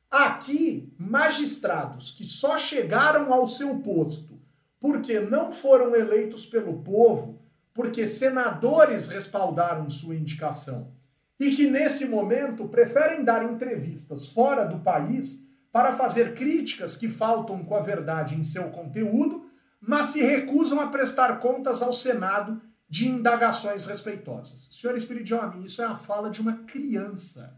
Aqui, 0.09 0.91
magistrados 0.97 2.09
que 2.13 2.23
só 2.23 2.57
chegaram 2.57 3.31
ao 3.31 3.45
seu 3.47 3.77
posto 3.77 4.41
porque 4.79 5.19
não 5.19 5.51
foram 5.51 5.95
eleitos 5.95 6.47
pelo 6.47 6.81
povo, 6.81 7.43
porque 7.75 8.07
senadores 8.07 9.07
respaldaram 9.07 9.91
sua 9.91 10.15
indicação, 10.15 10.91
e 11.39 11.55
que 11.55 11.69
nesse 11.69 12.07
momento 12.07 12.67
preferem 12.67 13.23
dar 13.23 13.43
entrevistas 13.43 14.29
fora 14.29 14.65
do 14.65 14.79
país 14.79 15.45
para 15.71 15.95
fazer 15.95 16.33
críticas 16.33 16.97
que 16.97 17.07
faltam 17.07 17.63
com 17.63 17.75
a 17.75 17.81
verdade 17.81 18.33
em 18.33 18.41
seu 18.41 18.71
conteúdo 18.71 19.46
mas 19.79 20.09
se 20.09 20.21
recusam 20.21 20.79
a 20.79 20.87
prestar 20.87 21.37
contas 21.39 21.81
ao 21.81 21.93
Senado 21.93 22.61
de 22.89 23.07
indagações 23.07 23.85
respeitosas. 23.85 24.67
Senhor 24.71 24.95
Espiridião 24.97 25.61
isso 25.63 25.81
é 25.81 25.85
a 25.85 25.95
fala 25.95 26.29
de 26.29 26.41
uma 26.41 26.53
criança. 26.53 27.55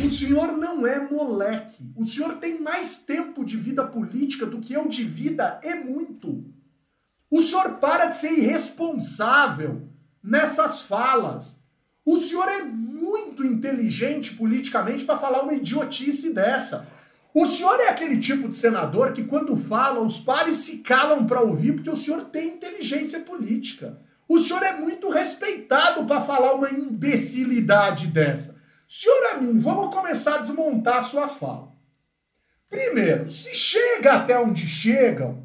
O 0.00 0.10
senhor 0.10 0.56
não 0.56 0.86
é 0.86 0.98
moleque. 0.98 1.92
O 1.94 2.04
senhor 2.04 2.38
tem 2.38 2.60
mais 2.60 2.96
tempo 2.96 3.44
de 3.44 3.56
vida 3.56 3.84
política 3.84 4.46
do 4.46 4.60
que 4.60 4.72
eu 4.72 4.88
de 4.88 5.04
vida 5.04 5.60
é 5.62 5.74
muito. 5.74 6.44
O 7.30 7.40
senhor 7.40 7.74
para 7.74 8.06
de 8.06 8.16
ser 8.16 8.32
irresponsável 8.32 9.86
nessas 10.22 10.80
falas. 10.80 11.62
O 12.04 12.18
senhor 12.18 12.48
é 12.48 12.62
muito 12.64 13.44
inteligente 13.44 14.34
politicamente 14.34 15.04
para 15.04 15.18
falar 15.18 15.42
uma 15.42 15.54
idiotice 15.54 16.32
dessa. 16.32 16.88
O 17.34 17.44
senhor 17.46 17.80
é 17.80 17.88
aquele 17.88 18.16
tipo 18.16 18.48
de 18.48 18.56
senador 18.56 19.12
que, 19.12 19.24
quando 19.24 19.56
fala, 19.56 20.00
os 20.00 20.20
pares 20.20 20.58
se 20.58 20.78
calam 20.78 21.26
para 21.26 21.40
ouvir 21.40 21.72
porque 21.72 21.90
o 21.90 21.96
senhor 21.96 22.26
tem 22.26 22.50
inteligência 22.50 23.18
política. 23.18 23.98
O 24.28 24.38
senhor 24.38 24.62
é 24.62 24.78
muito 24.78 25.10
respeitado 25.10 26.04
para 26.04 26.20
falar 26.20 26.54
uma 26.54 26.70
imbecilidade 26.70 28.06
dessa. 28.06 28.54
Senhor 28.88 29.32
Amin, 29.32 29.58
vamos 29.58 29.92
começar 29.92 30.36
a 30.36 30.38
desmontar 30.38 30.98
a 30.98 31.02
sua 31.02 31.26
fala. 31.26 31.72
Primeiro, 32.70 33.28
se 33.28 33.52
chega 33.52 34.12
até 34.12 34.38
onde 34.38 34.68
chegam, 34.68 35.44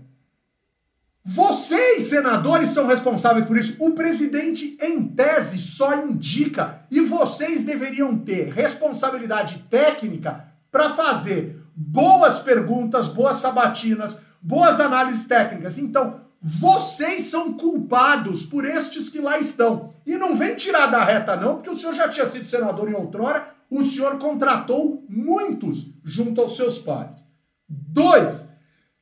vocês, 1.25 2.03
senadores, 2.03 2.69
são 2.69 2.85
responsáveis 2.85 3.47
por 3.47 3.57
isso. 3.57 3.75
O 3.79 3.93
presidente, 3.93 4.77
em 4.79 5.07
tese, 5.07 5.57
só 5.57 5.95
indica 5.95 6.85
e 6.91 7.01
vocês 7.01 7.63
deveriam 7.63 8.17
ter 8.19 8.49
responsabilidade 8.49 9.65
técnica 9.69 10.45
para 10.71 10.91
fazer 10.91 11.58
boas 11.75 12.39
perguntas, 12.39 13.07
boas 13.07 13.37
sabatinas, 13.37 14.21
boas 14.41 14.79
análises 14.79 15.25
técnicas. 15.25 15.77
Então, 15.77 16.21
vocês 16.41 17.27
são 17.27 17.53
culpados 17.53 18.45
por 18.45 18.65
estes 18.65 19.09
que 19.09 19.19
lá 19.19 19.37
estão. 19.37 19.93
E 20.05 20.15
não 20.15 20.35
vem 20.35 20.55
tirar 20.55 20.87
da 20.87 21.03
reta, 21.03 21.35
não, 21.35 21.55
porque 21.55 21.69
o 21.69 21.75
senhor 21.75 21.93
já 21.93 22.07
tinha 22.07 22.29
sido 22.29 22.45
senador 22.45 22.89
em 22.89 22.93
outrora, 22.93 23.53
o 23.69 23.83
senhor 23.83 24.17
contratou 24.17 25.05
muitos 25.07 25.87
junto 26.03 26.41
aos 26.41 26.55
seus 26.55 26.79
pares. 26.79 27.23
Dois, 27.67 28.47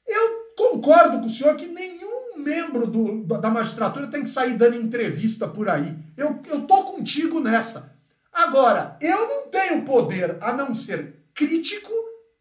eu 0.05 0.47
concordo 0.57 1.19
com 1.19 1.27
o 1.27 1.29
senhor 1.29 1.55
que 1.55 1.67
nenhum 1.67 2.37
membro 2.37 2.87
do, 2.87 3.23
da 3.23 3.49
magistratura 3.49 4.07
tem 4.07 4.23
que 4.23 4.29
sair 4.29 4.55
dando 4.55 4.75
entrevista 4.75 5.47
por 5.47 5.69
aí. 5.69 5.95
Eu, 6.15 6.41
eu 6.49 6.61
tô 6.61 6.83
contigo 6.83 7.39
nessa. 7.39 7.95
Agora, 8.33 8.97
eu 8.99 9.27
não 9.27 9.47
tenho 9.47 9.83
poder 9.83 10.37
a 10.41 10.53
não 10.53 10.73
ser 10.73 11.15
crítico 11.33 11.91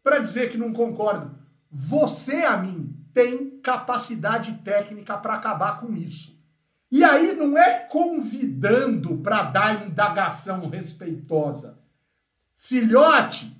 para 0.07 0.19
dizer 0.19 0.49
que 0.49 0.57
não 0.57 0.71
concordo. 0.71 1.37
Você, 1.69 2.45
a 2.45 2.55
mim, 2.55 2.95
tem 3.13 3.59
capacidade 3.59 4.53
técnica 4.63 5.17
para 5.17 5.33
acabar 5.33 5.81
com 5.81 5.93
isso. 5.97 6.41
E 6.89 7.03
aí 7.03 7.35
não 7.35 7.57
é 7.57 7.73
convidando 7.73 9.17
para 9.17 9.43
dar 9.43 9.85
indagação 9.85 10.69
respeitosa. 10.69 11.77
Filhote, 12.55 13.53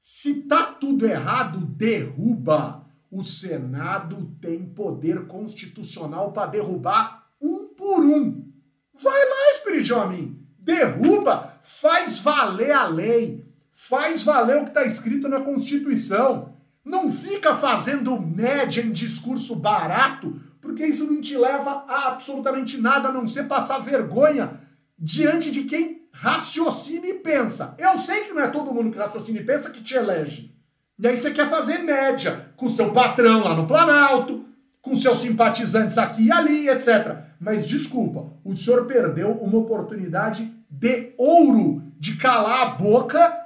se 0.00 0.42
tá 0.42 0.64
tudo 0.64 1.04
errado, 1.04 1.58
derruba. 1.58 2.86
O 3.10 3.24
Senado 3.24 4.36
tem 4.40 4.64
poder 4.64 5.26
constitucional 5.26 6.30
para 6.30 6.52
derrubar 6.52 7.32
um 7.42 7.74
por 7.74 8.04
um. 8.04 8.48
Vai 8.94 9.28
lá, 9.28 9.50
Espírito 9.56 9.92
Homem, 9.96 10.38
derruba, 10.56 11.58
faz 11.64 12.20
valer 12.20 12.70
a 12.70 12.86
lei. 12.86 13.49
Faz 13.88 14.22
valer 14.22 14.58
o 14.58 14.64
que 14.64 14.68
está 14.68 14.84
escrito 14.84 15.26
na 15.26 15.40
Constituição. 15.40 16.52
Não 16.84 17.10
fica 17.10 17.54
fazendo 17.54 18.20
média 18.20 18.82
em 18.82 18.92
discurso 18.92 19.56
barato 19.56 20.38
porque 20.60 20.84
isso 20.84 21.10
não 21.10 21.18
te 21.18 21.34
leva 21.34 21.86
a 21.88 22.08
absolutamente 22.08 22.78
nada 22.78 23.08
a 23.08 23.12
não 23.12 23.26
ser 23.26 23.44
passar 23.44 23.78
vergonha 23.78 24.60
diante 24.98 25.50
de 25.50 25.64
quem 25.64 26.02
raciocina 26.12 27.06
e 27.06 27.14
pensa. 27.14 27.74
Eu 27.78 27.96
sei 27.96 28.24
que 28.24 28.34
não 28.34 28.42
é 28.42 28.48
todo 28.48 28.72
mundo 28.72 28.90
que 28.90 28.98
raciocina 28.98 29.40
e 29.40 29.44
pensa 29.44 29.70
que 29.70 29.82
te 29.82 29.94
elege. 29.94 30.54
E 30.98 31.08
aí 31.08 31.16
você 31.16 31.30
quer 31.30 31.48
fazer 31.48 31.78
média 31.78 32.52
com 32.56 32.68
seu 32.68 32.92
patrão 32.92 33.42
lá 33.42 33.54
no 33.54 33.66
Planalto, 33.66 34.44
com 34.82 34.94
seus 34.94 35.22
simpatizantes 35.22 35.96
aqui 35.96 36.26
e 36.26 36.32
ali, 36.32 36.68
etc. 36.68 37.16
Mas 37.40 37.66
desculpa, 37.66 38.30
o 38.44 38.54
senhor 38.54 38.84
perdeu 38.84 39.32
uma 39.32 39.56
oportunidade 39.56 40.52
de 40.68 41.14
ouro 41.16 41.82
de 41.98 42.16
calar 42.18 42.60
a 42.60 42.70
boca 42.72 43.39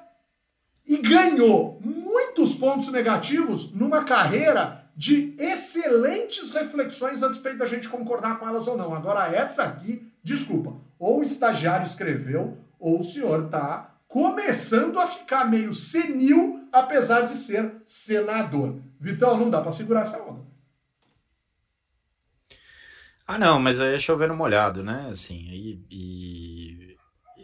e 0.87 0.97
ganhou 0.99 1.80
muitos 1.82 2.55
pontos 2.55 2.89
negativos 2.89 3.72
numa 3.72 4.05
carreira 4.05 4.85
de 4.97 5.35
excelentes 5.39 6.51
reflexões 6.53 7.22
a 7.22 7.28
despeito 7.28 7.59
da 7.59 7.66
gente 7.66 7.89
concordar 7.89 8.39
com 8.39 8.47
elas 8.47 8.68
ou 8.68 8.76
não. 8.76 8.95
Agora, 8.95 9.35
essa 9.35 9.62
aqui, 9.64 10.07
desculpa, 10.22 10.76
ou 10.99 11.20
o 11.20 11.22
estagiário 11.22 11.87
escreveu, 11.87 12.59
ou 12.78 13.01
o 13.01 13.05
senhor 13.05 13.47
está 13.47 13.95
começando 14.07 15.01
a 15.01 15.07
ficar 15.07 15.45
meio 15.45 15.74
senil, 15.74 16.68
apesar 16.70 17.22
de 17.22 17.37
ser 17.37 17.74
senador. 17.85 18.80
Vitão, 19.01 19.37
não 19.37 19.51
dá 19.51 19.61
para 19.61 19.72
segurar 19.72 20.03
essa 20.03 20.22
onda. 20.22 20.45
Ah, 23.26 23.39
não, 23.39 23.59
mas 23.59 23.80
aí 23.80 23.95
é 23.95 23.99
chovendo 23.99 24.35
molhado, 24.35 24.85
né? 24.85 25.09
Assim, 25.11 25.49
e, 25.51 25.87
e 25.91 26.97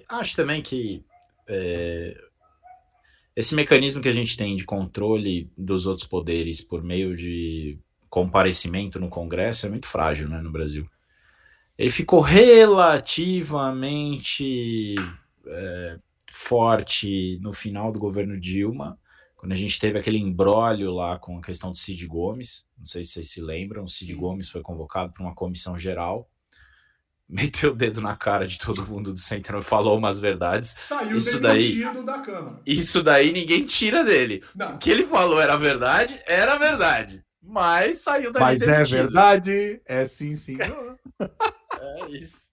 acho 0.08 0.36
também 0.36 0.62
que 0.62 1.04
é, 1.48 2.16
esse 3.40 3.54
mecanismo 3.54 4.02
que 4.02 4.08
a 4.08 4.12
gente 4.12 4.36
tem 4.36 4.54
de 4.54 4.64
controle 4.64 5.50
dos 5.56 5.86
outros 5.86 6.06
poderes 6.06 6.60
por 6.60 6.82
meio 6.82 7.16
de 7.16 7.78
comparecimento 8.08 9.00
no 9.00 9.08
Congresso 9.08 9.66
é 9.66 9.70
muito 9.70 9.86
frágil, 9.86 10.28
né, 10.28 10.40
no 10.40 10.52
Brasil. 10.52 10.88
Ele 11.78 11.90
ficou 11.90 12.20
relativamente 12.20 14.94
é, 15.46 15.98
forte 16.30 17.38
no 17.40 17.52
final 17.52 17.90
do 17.90 17.98
governo 17.98 18.38
Dilma, 18.38 18.98
quando 19.36 19.52
a 19.52 19.56
gente 19.56 19.80
teve 19.80 19.98
aquele 19.98 20.18
embrólio 20.18 20.92
lá 20.92 21.18
com 21.18 21.38
a 21.38 21.42
questão 21.42 21.70
do 21.70 21.76
Cid 21.76 22.06
Gomes, 22.06 22.66
não 22.76 22.84
sei 22.84 23.02
se 23.02 23.12
vocês 23.12 23.30
se 23.30 23.40
lembram, 23.40 23.84
o 23.84 23.88
Cid 23.88 24.12
Gomes 24.12 24.50
foi 24.50 24.60
convocado 24.60 25.14
para 25.14 25.22
uma 25.22 25.34
comissão 25.34 25.78
geral, 25.78 26.28
meteu 27.30 27.70
o 27.70 27.74
dedo 27.74 28.00
na 28.00 28.16
cara 28.16 28.46
de 28.46 28.58
todo 28.58 28.86
mundo 28.86 29.12
do 29.12 29.20
Centrão 29.20 29.60
e 29.60 29.62
falou 29.62 29.96
umas 29.96 30.18
verdades. 30.20 30.70
Saiu 30.70 31.16
isso 31.16 31.38
daí, 31.40 31.82
da 32.04 32.18
Câmara. 32.18 32.60
Isso 32.66 33.02
daí 33.02 33.32
ninguém 33.32 33.64
tira 33.64 34.02
dele. 34.04 34.42
Não. 34.54 34.74
O 34.74 34.78
que 34.78 34.90
ele 34.90 35.06
falou 35.06 35.40
era 35.40 35.56
verdade, 35.56 36.20
era 36.26 36.56
verdade. 36.58 37.24
Mas 37.42 38.02
saiu 38.02 38.32
daí 38.32 38.42
Mas 38.42 38.62
é 38.62 38.66
demitido. 38.66 38.96
é 38.96 39.02
verdade, 39.02 39.80
é 39.86 40.04
sim, 40.04 40.36
sim. 40.36 40.56
é 40.60 42.08
isso. 42.10 42.50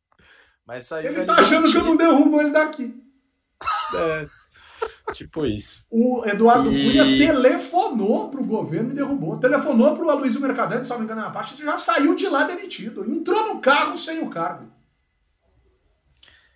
Mas 0.65 0.83
saiu 0.83 1.11
Ele 1.11 1.25
tá 1.25 1.33
achando 1.33 1.63
demitido. 1.63 1.71
que 1.71 1.77
eu 1.77 1.83
não 1.83 1.95
derrubo 1.97 2.41
ele 2.41 2.51
daqui. 2.51 2.95
É. 3.95 4.27
Tipo 5.13 5.45
isso. 5.45 5.85
O 5.89 6.23
Eduardo 6.25 6.71
e... 6.71 6.85
Cunha 6.85 7.03
telefonou 7.03 8.29
pro 8.29 8.43
governo 8.43 8.91
e 8.91 8.95
derrubou. 8.95 9.37
Telefonou 9.37 9.95
pro 9.95 10.09
Aloysio 10.09 10.41
Mercadante, 10.41 10.85
se 10.85 10.91
não 10.91 10.99
me 10.99 11.05
engano, 11.05 11.21
na 11.21 11.29
parte, 11.29 11.57
já 11.61 11.77
saiu 11.77 12.15
de 12.15 12.27
lá 12.27 12.43
demitido. 12.43 13.09
Entrou 13.09 13.53
no 13.53 13.59
carro 13.59 13.97
sem 13.97 14.19
o 14.21 14.29
cargo. 14.29 14.67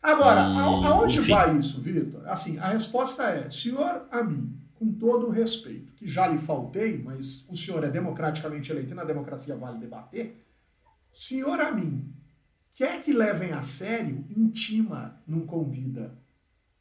Agora, 0.02 0.42
e... 0.42 0.58
aonde 0.58 1.20
Enfim. 1.20 1.32
vai 1.32 1.58
isso, 1.58 1.80
Vitor? 1.80 2.28
Assim, 2.28 2.58
a 2.60 2.68
resposta 2.68 3.24
é, 3.24 3.50
senhor 3.50 4.08
a 4.10 4.24
mim, 4.24 4.58
com 4.74 4.92
todo 4.92 5.28
o 5.28 5.30
respeito, 5.30 5.94
que 5.94 6.08
já 6.08 6.28
lhe 6.28 6.40
faltei, 6.40 7.02
mas 7.02 7.46
o 7.48 7.56
senhor 7.56 7.84
é 7.84 7.90
democraticamente 7.90 8.72
eleito 8.72 8.94
e 8.94 8.96
na 8.96 9.04
democracia 9.04 9.56
vale 9.56 9.78
debater, 9.78 10.44
senhor 11.12 11.60
a 11.60 11.72
mim, 11.72 12.12
quer 12.72 13.00
que 13.00 13.14
levem 13.14 13.52
a 13.52 13.62
sério, 13.62 14.26
intima, 14.36 15.22
não 15.28 15.42
convida. 15.42 16.18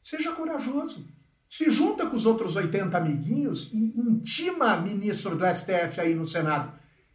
Seja 0.01 0.31
corajoso 0.31 1.05
se 1.51 1.69
junta 1.69 2.05
com 2.05 2.15
os 2.15 2.25
outros 2.25 2.55
80 2.55 2.97
amiguinhos 2.97 3.69
e 3.73 3.91
intima 3.99 4.77
ministro 4.77 5.35
do 5.35 5.45
STF 5.45 5.99
aí 5.99 6.15
no 6.15 6.25
Senado. 6.25 6.71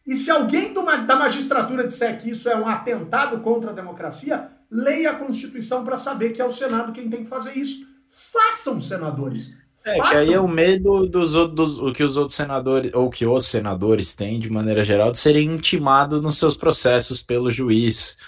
E 0.07 0.15
se 0.15 0.31
alguém 0.31 0.75
da 0.75 1.17
magistratura 1.17 1.87
disser 1.87 2.19
que 2.19 2.29
isso 2.29 2.47
é 2.47 2.55
um 2.55 2.69
atentado 2.69 3.41
contra 3.41 3.71
a 3.71 3.73
democracia, 3.73 4.51
leia 4.71 5.13
a 5.13 5.15
Constituição 5.15 5.83
para 5.85 5.97
saber 5.97 6.33
que 6.33 6.43
é 6.43 6.45
o 6.45 6.53
Senado 6.53 6.93
quem 6.93 7.09
tem 7.09 7.25
que 7.25 7.31
fazer 7.31 7.57
isso. 7.57 7.87
Façam, 8.11 8.79
senadores. 8.79 9.57
É, 9.83 9.97
Façam. 9.97 10.13
que 10.13 10.19
aí 10.19 10.33
é 10.35 10.41
o 10.41 10.47
medo 10.47 11.07
dos, 11.07 11.33
dos 11.33 11.79
o 11.79 11.91
que 11.95 12.05
os 12.05 12.19
outros 12.19 12.37
senadores, 12.37 12.93
ou 12.93 13.09
que 13.09 13.25
os 13.25 13.49
senadores 13.49 14.15
têm, 14.15 14.39
de 14.39 14.51
maneira 14.51 14.85
geral, 14.85 15.11
de 15.11 15.19
serem 15.19 15.51
intimados 15.51 16.21
nos 16.21 16.37
seus 16.37 16.59
processos 16.59 17.23
pelo 17.23 17.51
juiz, 17.51 18.19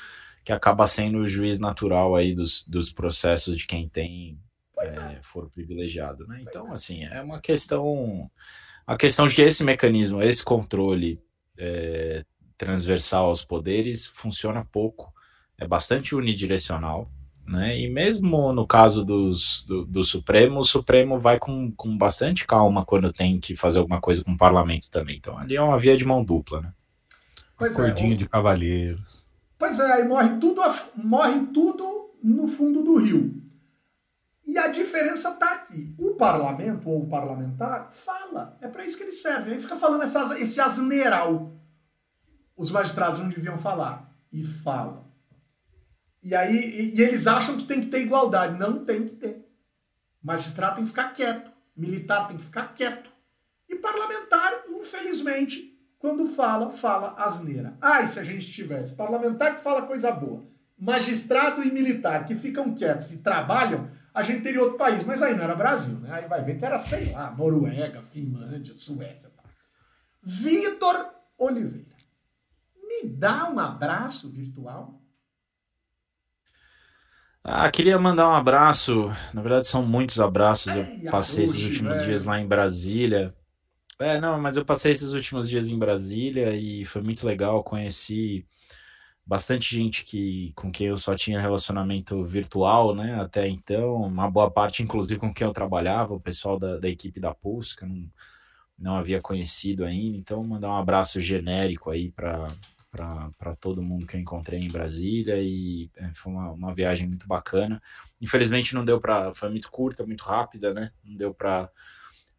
que 0.43 0.53
acaba 0.55 0.87
sendo 0.87 1.19
o 1.19 1.27
juiz 1.27 1.61
natural 1.61 2.17
aí 2.17 2.35
dos, 2.35 2.67
dos 2.67 2.91
processos 2.91 3.59
de 3.59 3.67
quem 3.67 3.87
tem 3.87 4.39
é, 4.81 5.17
é. 5.17 5.19
for 5.23 5.51
privilegiado, 5.51 6.27
né? 6.27 6.41
Então, 6.43 6.69
é. 6.69 6.73
assim, 6.73 7.05
é 7.05 7.21
uma 7.21 7.41
questão, 7.41 8.31
a 8.87 8.97
questão 8.97 9.27
de 9.27 9.35
que 9.35 9.43
esse 9.43 9.65
mecanismo, 9.65 10.23
esse 10.23 10.45
controle 10.45 11.23
é, 11.57 12.25
transversal 12.57 13.27
aos 13.27 13.45
poderes 13.45 14.07
funciona 14.07 14.65
pouco, 14.65 15.13
é 15.57 15.67
bastante 15.67 16.15
unidirecional, 16.15 17.11
né? 17.47 17.79
E 17.81 17.89
mesmo 17.89 18.53
no 18.53 18.67
caso 18.67 19.05
dos, 19.05 19.65
do, 19.65 19.85
do 19.85 20.05
Supremo, 20.05 20.61
o 20.61 20.65
Supremo 20.65 21.19
vai 21.19 21.39
com, 21.39 21.73
com 21.73 21.97
bastante 21.97 22.47
calma 22.47 22.85
quando 22.85 23.13
tem 23.13 23.41
que 23.41 23.57
fazer 23.57 23.79
alguma 23.79 24.01
coisa 24.01 24.23
com 24.23 24.33
o 24.33 24.37
parlamento 24.37 24.91
também. 24.91 25.17
Então, 25.17 25.37
ali 25.39 25.57
é 25.57 25.63
uma 25.63 25.79
via 25.79 25.97
de 25.97 26.05
mão 26.05 26.23
dupla, 26.23 26.61
né? 26.61 26.73
Pois 27.57 27.75
Cordinho 27.75 28.13
é, 28.13 28.17
de 28.17 28.29
cavalheiros. 28.29 29.27
Pois 29.59 29.79
é, 29.81 29.93
aí 29.95 30.07
morre 30.07 30.39
tudo, 30.39 30.63
morre 30.95 31.47
tudo 31.53 32.11
no 32.23 32.47
fundo 32.47 32.85
do 32.85 32.97
rio. 32.97 33.48
E 34.49 34.57
a 34.57 34.69
diferença 34.69 35.29
está 35.29 35.53
aqui. 35.53 35.95
O 35.99 36.15
parlamento 36.15 36.89
ou 36.89 37.03
o 37.03 37.07
parlamentar 37.07 37.93
fala. 37.93 38.57
É 38.63 38.67
para 38.67 38.83
isso 38.83 38.97
que 38.97 39.03
ele 39.03 39.13
serve. 39.13 39.53
Aí 39.53 39.61
fica 39.61 39.77
falando 39.77 40.05
essa, 40.05 40.41
esse 40.41 40.59
asneiral. 40.59 41.53
Os 42.57 42.71
magistrados 42.71 43.19
não 43.19 43.29
deviam 43.29 43.59
falar. 43.59 44.11
E 44.33 44.43
falam. 44.43 45.05
E 46.23 46.35
aí 46.35 46.57
e, 46.57 46.97
e 46.97 47.03
eles 47.03 47.27
acham 47.27 47.59
que 47.59 47.67
tem 47.67 47.83
que 47.83 47.89
ter 47.89 48.01
igualdade. 48.01 48.59
Não 48.59 48.87
tem 48.87 49.05
que 49.05 49.17
ter. 49.17 49.47
Magistrado 50.23 50.77
tem 50.77 50.85
que 50.85 50.91
ficar 50.91 51.13
quieto. 51.13 51.53
Militar 51.77 52.27
tem 52.27 52.39
que 52.39 52.45
ficar 52.45 52.73
quieto. 52.73 53.11
E 53.69 53.77
parlamentar, 53.77 54.63
infelizmente, 54.71 55.79
quando 55.99 56.27
fala, 56.27 56.71
fala 56.71 57.15
asneira. 57.19 57.77
Ah, 57.83 58.01
e 58.01 58.09
se 58.09 58.19
a 58.19 58.25
gente 58.25 58.51
tivesse 58.51 58.95
parlamentar 58.95 59.57
que 59.57 59.61
fala 59.61 59.83
coisa 59.83 60.11
boa, 60.11 60.49
magistrado 60.79 61.63
e 61.63 61.71
militar 61.71 62.25
que 62.25 62.35
ficam 62.35 62.75
quietos 62.75 63.13
e 63.13 63.19
trabalham, 63.19 63.91
a 64.19 64.23
gente 64.23 64.43
teria 64.43 64.61
outro 64.61 64.77
país. 64.77 65.05
Mas 65.05 65.23
aí 65.23 65.35
não 65.35 65.45
era 65.45 65.55
Brasil, 65.55 65.99
né? 66.01 66.11
Aí 66.13 66.29
vai 66.29 66.43
ver 66.45 66.59
que 66.59 66.65
era, 66.65 66.79
sei 66.79 67.13
lá, 67.13 67.35
Noruega, 67.37 68.03
Finlândia, 68.03 68.75
Suécia. 68.75 69.31
Tá. 69.31 69.45
Vitor 70.23 71.11
Oliveira, 71.39 71.97
me 72.83 73.09
dá 73.09 73.49
um 73.49 73.59
abraço 73.61 74.31
virtual? 74.31 75.01
Ah, 77.45 77.71
queria 77.71 77.99
mandar 77.99 78.29
um 78.29 78.35
abraço. 78.35 79.07
Na 79.33 79.41
verdade, 79.41 79.69
são 79.69 79.83
muitos 79.83 80.21
abraços. 80.21 80.75
Eu 80.75 81.11
passei 81.11 81.45
esses 81.45 81.63
últimos 81.63 81.97
velho. 81.99 82.09
dias 82.09 82.25
lá 82.25 82.41
em 82.41 82.47
Brasília. 82.47 83.35
É, 84.01 84.21
não, 84.21 84.39
mas 84.41 84.57
eu 84.57 84.65
passei 84.65 84.93
esses 84.93 85.13
últimos 85.13 85.49
dias 85.49 85.69
em 85.69 85.79
Brasília 85.79 86.55
e 86.55 86.85
foi 86.85 87.03
muito 87.03 87.25
legal. 87.25 87.63
Conheci 87.63 88.47
bastante 89.29 89.77
gente 89.77 90.05
que 90.05 90.53
com 90.57 90.73
quem 90.73 90.87
eu 90.87 90.97
só 90.97 91.15
tinha 91.15 91.39
relacionamento 91.39 92.25
virtual, 92.25 92.95
né, 92.95 93.21
até 93.21 93.47
então, 93.47 93.97
uma 93.97 94.31
boa 94.31 94.51
parte, 94.51 94.83
inclusive, 94.83 95.21
com 95.21 95.33
quem 95.35 95.47
eu 95.47 95.53
trabalhava, 95.53 96.15
o 96.15 96.21
pessoal 96.21 96.59
da, 96.59 96.79
da 96.79 96.89
equipe 96.89 97.21
da 97.21 97.35
Pulse, 97.35 97.77
que 97.77 97.85
eu 97.85 97.89
não, 97.89 98.11
não 98.79 98.97
havia 98.97 99.21
conhecido 99.21 99.85
ainda, 99.85 100.17
então 100.17 100.43
mandar 100.43 100.71
um 100.71 100.79
abraço 100.79 101.21
genérico 101.21 101.91
aí 101.91 102.11
para 102.11 102.49
para 102.91 103.55
todo 103.61 103.83
mundo 103.83 104.07
que 104.07 104.17
eu 104.17 104.21
encontrei 104.21 104.59
em 104.59 104.71
Brasília 104.71 105.37
e 105.39 105.91
é, 105.95 106.11
foi 106.15 106.33
uma, 106.33 106.51
uma 106.51 106.75
viagem 106.75 107.07
muito 107.07 107.29
bacana. 107.29 107.81
Infelizmente 108.21 108.75
não 108.75 108.83
deu 108.83 108.99
para, 108.99 109.33
foi 109.35 109.51
muito 109.51 109.71
curta, 109.71 110.07
muito 110.07 110.25
rápida, 110.25 110.73
né? 110.73 110.91
Não 111.05 111.15
deu 111.15 111.35
para 111.35 111.71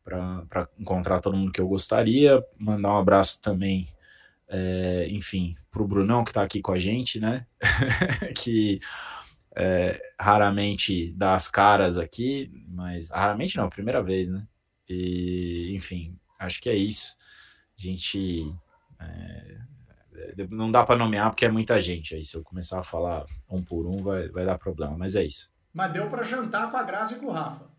para 0.03 0.67
encontrar 0.79 1.21
todo 1.21 1.37
mundo 1.37 1.51
que 1.51 1.61
eu 1.61 1.67
gostaria. 1.67 2.43
Mandar 2.57 2.93
um 2.93 2.97
abraço 2.97 3.39
também 3.39 3.87
é, 4.49 5.07
enfim, 5.09 5.55
para 5.69 5.83
o 5.83 5.87
Brunão 5.87 6.23
que 6.23 6.31
está 6.31 6.41
aqui 6.41 6.61
com 6.61 6.71
a 6.71 6.79
gente, 6.79 7.19
né? 7.19 7.45
que 8.35 8.79
é, 9.55 10.01
raramente 10.19 11.13
dá 11.13 11.35
as 11.35 11.49
caras 11.49 11.97
aqui, 11.97 12.51
mas 12.67 13.11
raramente 13.11 13.57
não, 13.57 13.69
primeira 13.69 14.01
vez, 14.01 14.29
né? 14.29 14.47
E, 14.87 15.71
enfim, 15.75 16.17
acho 16.39 16.59
que 16.59 16.69
é 16.69 16.75
isso. 16.75 17.15
A 17.77 17.81
gente 17.81 18.51
é, 18.99 19.57
não 20.49 20.71
dá 20.71 20.83
para 20.83 20.97
nomear 20.97 21.29
porque 21.29 21.45
é 21.45 21.51
muita 21.51 21.79
gente. 21.79 22.15
Aí 22.15 22.23
se 22.23 22.35
eu 22.35 22.43
começar 22.43 22.79
a 22.79 22.83
falar 22.83 23.25
um 23.49 23.63
por 23.63 23.85
um 23.85 24.01
vai, 24.01 24.29
vai 24.29 24.45
dar 24.45 24.57
problema, 24.57 24.97
mas 24.97 25.15
é 25.15 25.23
isso. 25.23 25.51
Mas 25.71 25.93
deu 25.93 26.09
para 26.09 26.23
jantar 26.23 26.71
com 26.71 26.77
a 26.77 26.83
Graça 26.83 27.15
e 27.15 27.19
com 27.19 27.27
o 27.27 27.31
Rafa. 27.31 27.69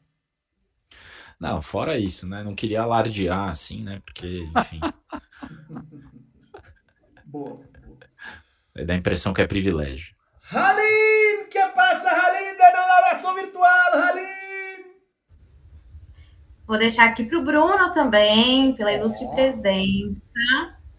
Não, 1.41 1.61
fora 1.61 1.99
isso, 1.99 2.29
né? 2.29 2.45
Não 2.45 2.55
queria 2.55 2.83
alardear 2.83 3.49
assim, 3.49 3.83
né? 3.83 4.01
Porque, 4.05 4.47
enfim. 4.57 4.81
Boa. 7.31 7.61
Dá 8.85 8.93
a 8.93 8.97
impressão 8.97 9.33
que 9.33 9.41
é 9.41 9.47
privilégio. 9.47 10.17
Halim, 10.51 11.49
que 11.49 11.65
passa, 11.77 12.11
Halim? 12.11 12.57
Dando 12.57 12.77
um 12.77 12.93
abraço 12.93 13.35
virtual, 13.35 13.93
Halim! 13.95 14.91
Vou 16.67 16.77
deixar 16.77 17.07
aqui 17.07 17.25
para 17.25 17.39
o 17.39 17.45
Bruno 17.45 17.93
também, 17.93 18.75
pela 18.75 18.93
ilustre 18.93 19.27
oh. 19.27 19.33
presença. 19.33 20.33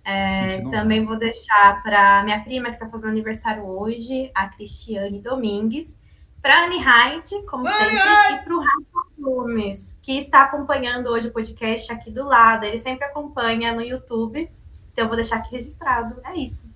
É, 0.05 0.61
também 0.71 1.05
vou 1.05 1.17
deixar 1.17 1.83
para 1.83 2.23
minha 2.23 2.41
prima 2.41 2.69
que 2.69 2.75
está 2.75 2.87
fazendo 2.87 3.11
aniversário 3.11 3.65
hoje, 3.65 4.31
a 4.33 4.47
Cristiane 4.47 5.21
Domingues, 5.21 5.99
para 6.41 6.63
Anne 6.65 6.77
Hyde, 6.77 7.45
como 7.45 7.67
sempre, 7.67 7.97
ai. 7.97 8.35
e 8.35 8.39
para 8.39 8.55
o 8.55 8.59
Rafa 8.59 9.11
Gomes, 9.19 9.99
que 10.01 10.17
está 10.17 10.43
acompanhando 10.43 11.07
hoje 11.07 11.27
o 11.27 11.33
podcast 11.33 11.91
aqui 11.91 12.09
do 12.09 12.23
lado. 12.23 12.63
Ele 12.63 12.77
sempre 12.77 13.05
acompanha 13.05 13.73
no 13.73 13.81
YouTube, 13.81 14.49
então 14.91 15.05
eu 15.05 15.07
vou 15.07 15.15
deixar 15.15 15.37
aqui 15.37 15.51
registrado. 15.51 16.19
É 16.23 16.35
isso. 16.35 16.73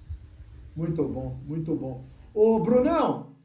Muito 0.76 1.04
bom, 1.04 1.40
muito 1.46 1.76
bom. 1.76 2.06
Ô, 2.34 2.60
Brunão, 2.60 3.36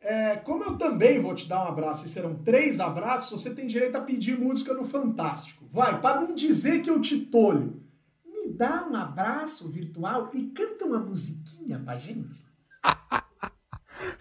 é, 0.00 0.36
como 0.36 0.64
eu 0.64 0.78
também 0.78 1.20
vou 1.20 1.34
te 1.34 1.48
dar 1.48 1.64
um 1.64 1.68
abraço, 1.68 2.04
e 2.04 2.08
serão 2.08 2.34
três 2.34 2.80
abraços, 2.80 3.40
você 3.40 3.54
tem 3.54 3.66
direito 3.66 3.96
a 3.96 4.00
pedir 4.00 4.38
música 4.38 4.74
no 4.74 4.84
Fantástico. 4.84 5.64
Vai, 5.72 6.00
para 6.00 6.20
não 6.20 6.34
dizer 6.34 6.82
que 6.82 6.90
eu 6.90 7.00
te 7.00 7.18
tolho 7.26 7.80
me 8.24 8.52
dá 8.52 8.86
um 8.88 8.96
abraço 8.96 9.68
virtual 9.68 10.30
e 10.32 10.46
canta 10.46 10.84
uma 10.84 10.98
musiquinha 10.98 11.78
pra 11.78 11.98
gente? 11.98 12.49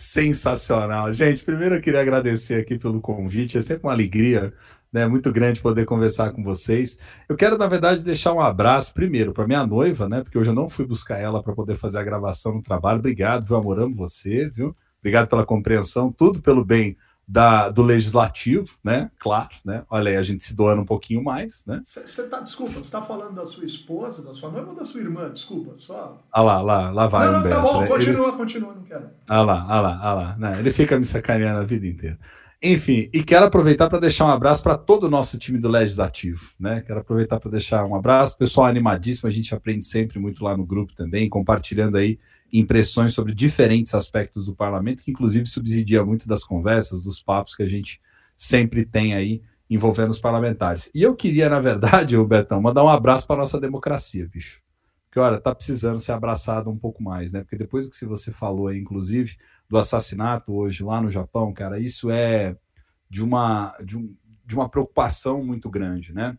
Sensacional. 0.02 1.14
Gente, 1.14 1.44
primeiro 1.44 1.76
eu 1.76 1.82
queria 1.82 2.00
agradecer 2.00 2.56
aqui 2.56 2.80
pelo 2.80 3.02
convite. 3.02 3.58
É 3.58 3.62
sempre 3.62 3.86
uma 3.86 3.92
alegria 3.92 4.54
né, 4.94 5.06
muito 5.06 5.30
grande 5.30 5.60
poder 5.60 5.84
conversar 5.84 6.32
com 6.32 6.42
vocês. 6.42 6.98
Eu 7.28 7.36
quero, 7.36 7.58
na 7.58 7.68
verdade, 7.68 8.02
deixar 8.02 8.32
um 8.32 8.40
abraço 8.40 8.94
primeiro 8.94 9.34
para 9.34 9.46
minha 9.46 9.68
noiva, 9.68 10.08
né? 10.08 10.24
Porque 10.24 10.38
hoje 10.38 10.52
eu 10.52 10.54
não 10.54 10.70
fui 10.70 10.86
buscar 10.86 11.20
ela 11.20 11.44
para 11.44 11.54
poder 11.54 11.76
fazer 11.76 12.00
a 12.00 12.04
gravação 12.04 12.54
no 12.54 12.62
trabalho. 12.62 13.00
Obrigado, 13.00 13.46
viu, 13.46 13.58
amor? 13.58 13.78
Amo 13.78 13.94
você, 13.94 14.48
viu? 14.48 14.74
Obrigado 15.00 15.28
pela 15.28 15.46
compreensão, 15.46 16.14
tudo 16.14 16.42
pelo 16.42 16.64
bem 16.64 16.96
da, 17.30 17.70
do 17.70 17.84
legislativo, 17.84 18.76
né? 18.84 19.12
Claro, 19.20 19.52
né? 19.64 19.84
Olha 19.88 20.10
aí, 20.10 20.18
a 20.18 20.24
gente 20.24 20.44
se 20.44 20.56
doando 20.56 20.82
um 20.82 20.86
pouquinho 20.86 21.24
mais, 21.24 21.64
né? 21.68 21.80
Você 21.86 22.28
tá, 22.28 22.40
desculpa, 22.40 22.74
você 22.74 22.80
está 22.80 23.04
falando 23.04 23.36
da 23.36 23.46
sua 23.46 23.64
esposa, 23.64 24.24
da 24.24 24.34
sua 24.34 24.50
noiva 24.50 24.72
ou 24.72 24.76
da 24.76 24.84
sua 24.84 25.00
irmã? 25.00 25.30
Desculpa, 25.30 25.76
só. 25.76 26.24
Ah 26.32 26.42
lá, 26.42 26.60
lá, 26.60 26.90
lá 26.90 27.06
vai. 27.06 27.28
Não, 27.28 27.34
não, 27.34 27.42
tá 27.42 27.48
Humberto, 27.48 27.68
tá 27.68 27.74
bom, 27.74 27.82
né? 27.82 27.88
continua, 27.88 28.28
ele... 28.30 28.38
continua, 28.38 28.74
não 28.74 28.84
quero. 28.84 29.10
Ah 29.28 29.42
lá, 29.44 29.66
ah 29.70 29.80
lá, 29.80 30.00
ah 30.02 30.14
lá. 30.16 30.36
Né? 30.40 30.60
Ele 30.60 30.72
fica 30.72 30.98
me 30.98 31.06
sacaneando 31.06 31.60
a 31.60 31.64
vida 31.64 31.86
inteira. 31.86 32.18
Enfim, 32.62 33.10
e 33.14 33.24
quero 33.24 33.46
aproveitar 33.46 33.90
para 33.90 34.00
deixar 34.00 34.26
um 34.26 34.32
abraço 34.32 34.62
para 34.62 34.78
todo 34.78 35.06
o 35.06 35.10
nosso 35.10 35.38
time 35.38 35.58
do 35.58 35.70
Legislativo, 35.70 36.52
né? 36.60 36.82
Quero 36.86 37.00
aproveitar 37.00 37.40
para 37.40 37.52
deixar 37.52 37.86
um 37.86 37.96
abraço, 37.96 38.38
pessoal 38.38 38.68
animadíssimo, 38.68 39.30
a 39.30 39.32
gente 39.32 39.56
aprende 39.56 39.86
sempre 39.86 40.20
muito 40.20 40.44
lá 40.44 40.58
no 40.58 40.66
grupo 40.66 40.94
também, 40.94 41.30
compartilhando 41.30 41.96
aí 41.96 42.20
impressões 42.52 43.14
sobre 43.14 43.34
diferentes 43.34 43.94
aspectos 43.94 44.48
do 44.48 44.54
parlamento, 44.54 45.02
que 45.02 45.12
inclusive 45.12 45.46
subsidia 45.46 46.04
muito 46.04 46.28
das 46.28 46.44
conversas, 46.44 47.02
dos 47.02 47.22
papos 47.22 47.56
que 47.56 47.64
a 47.64 47.68
gente 47.68 48.02
sempre 48.36 48.86
tem 48.86 49.14
aí 49.14 49.42
envolvendo 49.70 50.10
os 50.10 50.20
parlamentares. 50.20 50.92
E 50.94 51.02
eu 51.02 51.16
queria, 51.16 51.48
na 51.48 51.62
verdade, 51.62 52.18
o 52.18 52.28
Betão, 52.28 52.62
mandar 52.62 52.84
um 52.84 52.90
abraço 52.90 53.26
para 53.26 53.38
nossa 53.38 53.58
democracia, 53.58 54.28
bicho. 54.28 54.62
Porque, 55.06 55.20
olha, 55.20 55.40
tá 55.40 55.56
precisando 55.56 55.98
ser 55.98 56.12
abraçado 56.12 56.70
um 56.70 56.78
pouco 56.78 57.02
mais, 57.02 57.32
né? 57.32 57.42
Porque 57.42 57.58
depois 57.58 57.90
que 57.90 58.06
você 58.06 58.32
falou 58.32 58.68
aí, 58.68 58.78
inclusive, 58.78 59.38
do 59.70 59.78
assassinato 59.78 60.54
hoje 60.54 60.84
lá 60.84 61.02
no 61.02 61.12
Japão, 61.12 61.54
cara, 61.54 61.80
isso 61.80 62.10
é 62.10 62.58
de 63.10 63.24
uma, 63.24 63.76
de, 63.84 63.98
um, 63.98 64.16
de 64.46 64.56
uma 64.56 64.68
preocupação 64.68 65.44
muito 65.44 65.70
grande, 65.70 66.14
né? 66.14 66.38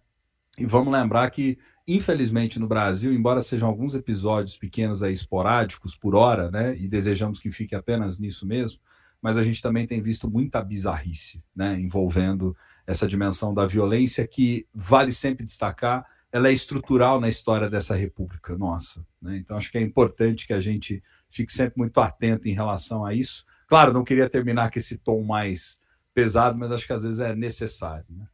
E 0.59 0.67
vamos 0.67 0.93
lembrar 0.93 1.31
que 1.31 1.59
Infelizmente, 1.93 2.61
no 2.61 2.69
Brasil, 2.69 3.13
embora 3.13 3.43
sejam 3.43 3.69
alguns 3.69 3.97
episódios 3.97 4.57
pequenos 4.57 5.03
aí, 5.03 5.13
esporádicos 5.13 5.97
por 5.97 6.15
hora, 6.15 6.49
né, 6.49 6.77
e 6.79 6.87
desejamos 6.87 7.41
que 7.41 7.51
fique 7.51 7.75
apenas 7.75 8.21
nisso 8.21 8.47
mesmo, 8.47 8.79
mas 9.21 9.37
a 9.37 9.43
gente 9.43 9.61
também 9.61 9.89
tem 9.89 10.01
visto 10.01 10.31
muita 10.31 10.63
bizarrice, 10.63 11.43
né, 11.55 11.81
envolvendo 11.81 12.57
essa 12.87 13.09
dimensão 13.09 13.53
da 13.53 13.67
violência 13.67 14.25
que 14.25 14.69
vale 14.73 15.11
sempre 15.11 15.45
destacar, 15.45 16.07
ela 16.31 16.49
é 16.49 16.53
estrutural 16.53 17.21
na 17.21 17.29
história 17.29 17.69
dessa 17.69 17.97
república 17.97 18.57
nossa, 18.57 19.05
né? 19.21 19.37
Então 19.39 19.57
acho 19.57 19.69
que 19.69 19.77
é 19.77 19.81
importante 19.81 20.47
que 20.47 20.53
a 20.53 20.61
gente 20.61 21.03
fique 21.31 21.53
sempre 21.53 21.79
muito 21.79 22.01
atento 22.01 22.49
em 22.49 22.55
relação 22.55 23.05
a 23.05 23.15
isso. 23.15 23.45
Claro, 23.67 23.93
não 23.93 24.05
queria 24.05 24.29
terminar 24.29 24.71
com 24.71 24.79
esse 24.79 24.99
tom 24.99 25.23
mais 25.23 25.81
pesado, 26.13 26.59
mas 26.59 26.73
acho 26.73 26.87
que 26.87 26.93
às 26.93 27.03
vezes 27.03 27.21
é 27.21 27.35
necessário, 27.35 28.07
né? 28.11 28.29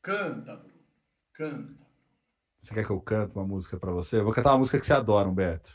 Canta, 0.00 0.64
canta. 1.32 1.86
Você 2.58 2.74
quer 2.74 2.84
que 2.84 2.90
eu 2.90 3.00
cante 3.00 3.34
uma 3.34 3.46
música 3.46 3.76
para 3.78 3.92
você? 3.92 4.18
Eu 4.18 4.24
vou 4.24 4.32
cantar 4.32 4.52
uma 4.52 4.58
música 4.58 4.78
que 4.78 4.86
você 4.86 4.94
adora, 4.94 5.28
Humberto. 5.28 5.72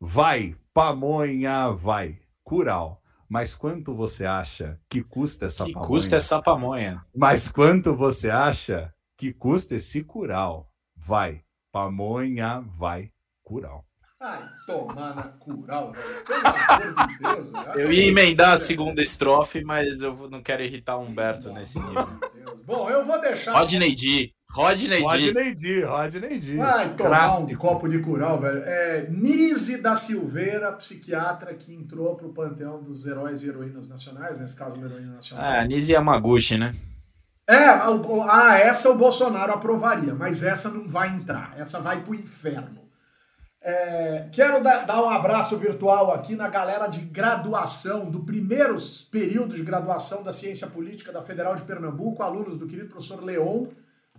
Vai, 0.00 0.56
pamonha, 0.74 1.70
vai. 1.70 2.20
Cural. 2.42 3.02
Mas 3.28 3.54
quanto 3.54 3.94
você 3.94 4.26
acha 4.26 4.78
que 4.88 5.02
custa 5.02 5.46
essa 5.46 5.64
que 5.64 5.72
pamonha? 5.72 5.88
custa 5.88 6.16
essa 6.16 6.42
pamonha? 6.42 7.02
Mas 7.14 7.50
quanto 7.50 7.94
você 7.94 8.28
acha 8.28 8.92
que 9.16 9.32
custa 9.32 9.76
esse 9.76 10.02
cural? 10.04 10.70
Vai, 10.94 11.42
pamonha, 11.70 12.60
vai, 12.60 13.10
cural. 13.42 13.86
Ai, 14.24 14.40
tomar 14.64 15.16
na 15.16 15.22
cural, 15.24 15.90
Pelo 16.24 16.46
amor 16.46 17.08
de 17.08 17.18
Deus. 17.18 17.52
Eu 17.74 17.92
ia 17.92 18.06
emendar 18.06 18.52
a 18.52 18.56
segunda 18.56 19.02
estrofe, 19.02 19.64
mas 19.64 20.00
eu 20.00 20.30
não 20.30 20.40
quero 20.40 20.62
irritar 20.62 20.96
o 20.96 21.02
Humberto 21.02 21.52
nesse 21.52 21.80
nível. 21.80 22.08
Bom, 22.64 22.88
eu 22.88 23.04
vou 23.04 23.20
deixar. 23.20 23.52
Rodney 23.52 23.96
D. 23.96 24.32
Rodney 24.48 25.00
D. 25.00 25.02
Rodney 25.02 25.54
D. 25.54 25.84
Rodney 25.84 26.38
D. 26.38 26.56
Vai 26.56 26.94
tomar 26.94 27.38
um 27.40 27.56
copo 27.56 27.88
de 27.88 27.98
cural, 27.98 28.38
velho. 28.38 28.62
É 28.64 29.08
Nise 29.10 29.78
da 29.78 29.96
Silveira, 29.96 30.70
psiquiatra 30.70 31.52
que 31.54 31.74
entrou 31.74 32.14
pro 32.14 32.32
panteão 32.32 32.80
dos 32.80 33.04
heróis 33.04 33.42
e 33.42 33.48
heroínas 33.48 33.88
nacionais, 33.88 34.38
nesse 34.38 34.54
caso 34.54 34.76
uma 34.76 34.86
heroína 34.86 35.14
nacional. 35.14 35.52
É, 35.52 35.66
Nise 35.66 35.94
Yamaguchi, 35.94 36.56
né? 36.56 36.76
É, 37.48 37.56
ah, 37.56 38.56
essa 38.56 38.88
o 38.88 38.96
Bolsonaro 38.96 39.52
aprovaria, 39.52 40.14
mas 40.14 40.44
essa 40.44 40.70
não 40.70 40.86
vai 40.86 41.08
entrar. 41.08 41.54
Essa 41.58 41.80
vai 41.80 42.00
pro 42.02 42.14
inferno. 42.14 42.81
É, 43.64 44.28
quero 44.32 44.60
dar, 44.60 44.84
dar 44.84 45.04
um 45.04 45.08
abraço 45.08 45.56
virtual 45.56 46.12
aqui 46.12 46.34
na 46.34 46.48
galera 46.48 46.88
de 46.88 47.00
graduação, 47.00 48.10
do 48.10 48.24
primeiro 48.24 48.76
período 49.08 49.54
de 49.54 49.62
graduação 49.62 50.24
da 50.24 50.32
Ciência 50.32 50.66
Política 50.66 51.12
da 51.12 51.22
Federal 51.22 51.54
de 51.54 51.62
Pernambuco, 51.62 52.24
alunos 52.24 52.58
do 52.58 52.66
querido 52.66 52.88
professor 52.88 53.22
Leon, 53.22 53.66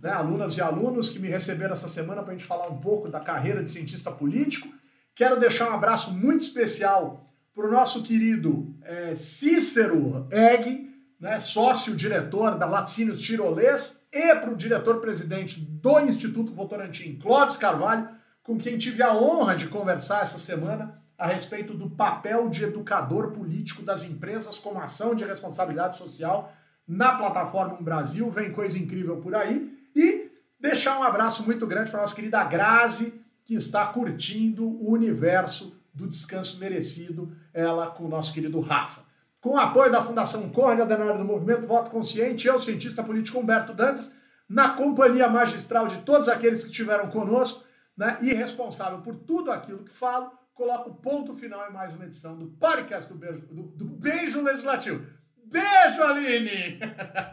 né, 0.00 0.10
alunas 0.10 0.56
e 0.56 0.62
alunos 0.62 1.10
que 1.10 1.18
me 1.18 1.28
receberam 1.28 1.74
essa 1.74 1.88
semana 1.88 2.22
para 2.22 2.32
a 2.32 2.36
gente 2.36 2.46
falar 2.46 2.68
um 2.68 2.78
pouco 2.78 3.10
da 3.10 3.20
carreira 3.20 3.62
de 3.62 3.70
cientista 3.70 4.10
político. 4.10 4.66
Quero 5.14 5.38
deixar 5.38 5.70
um 5.70 5.74
abraço 5.74 6.10
muito 6.10 6.40
especial 6.40 7.26
para 7.54 7.68
o 7.68 7.70
nosso 7.70 8.02
querido 8.02 8.74
é, 8.82 9.14
Cícero 9.14 10.26
Egg, 10.30 10.90
né, 11.20 11.38
sócio-diretor 11.38 12.56
da 12.56 12.64
Laticínios 12.64 13.20
Tirolês, 13.20 14.00
e 14.10 14.34
para 14.36 14.50
o 14.50 14.56
diretor-presidente 14.56 15.60
do 15.60 16.00
Instituto 16.00 16.54
Votorantim, 16.54 17.18
Clóvis 17.18 17.58
Carvalho, 17.58 18.08
com 18.44 18.58
quem 18.58 18.78
tive 18.78 19.02
a 19.02 19.16
honra 19.16 19.56
de 19.56 19.66
conversar 19.66 20.22
essa 20.22 20.38
semana 20.38 21.02
a 21.18 21.26
respeito 21.26 21.74
do 21.74 21.88
papel 21.88 22.48
de 22.50 22.62
educador 22.62 23.32
político 23.32 23.82
das 23.82 24.04
empresas 24.04 24.58
como 24.58 24.80
ação 24.80 25.14
de 25.14 25.24
responsabilidade 25.24 25.96
social 25.96 26.52
na 26.86 27.14
plataforma 27.14 27.80
Brasil. 27.80 28.30
Vem 28.30 28.52
coisa 28.52 28.78
incrível 28.78 29.16
por 29.16 29.34
aí. 29.34 29.72
E 29.96 30.30
deixar 30.60 30.98
um 30.98 31.02
abraço 31.02 31.42
muito 31.42 31.66
grande 31.66 31.90
para 31.90 32.00
nossa 32.00 32.14
querida 32.14 32.44
Grazi, 32.44 33.18
que 33.44 33.54
está 33.54 33.86
curtindo 33.86 34.66
o 34.66 34.90
universo 34.90 35.74
do 35.94 36.06
descanso 36.06 36.58
merecido, 36.58 37.34
ela 37.52 37.86
com 37.86 38.04
o 38.04 38.08
nosso 38.08 38.32
querido 38.32 38.60
Rafa. 38.60 39.02
Com 39.40 39.50
o 39.50 39.58
apoio 39.58 39.90
da 39.90 40.04
Fundação 40.04 40.50
Conrad 40.50 40.80
Adenauer 40.80 41.16
do 41.16 41.24
Movimento 41.24 41.66
Voto 41.66 41.90
Consciente, 41.90 42.46
eu, 42.46 42.60
cientista 42.60 43.02
político 43.02 43.38
Humberto 43.38 43.72
Dantas, 43.72 44.12
na 44.48 44.70
companhia 44.70 45.28
magistral 45.28 45.86
de 45.86 45.98
todos 45.98 46.28
aqueles 46.28 46.62
que 46.62 46.70
estiveram 46.70 47.08
conosco, 47.08 47.63
né, 47.96 48.18
e 48.20 48.32
responsável 48.34 49.00
por 49.00 49.16
tudo 49.16 49.50
aquilo 49.50 49.84
que 49.84 49.92
falo, 49.92 50.32
coloco 50.52 50.94
ponto 50.94 51.34
final 51.34 51.68
em 51.68 51.72
mais 51.72 51.92
uma 51.92 52.04
edição 52.04 52.36
do 52.36 52.46
podcast 52.48 53.12
do 53.12 53.18
Beijo, 53.18 53.46
do, 53.46 53.62
do 53.62 53.84
Beijo 53.84 54.42
Legislativo. 54.42 55.06
Beijo, 55.46 56.02
Aline! 56.02 56.78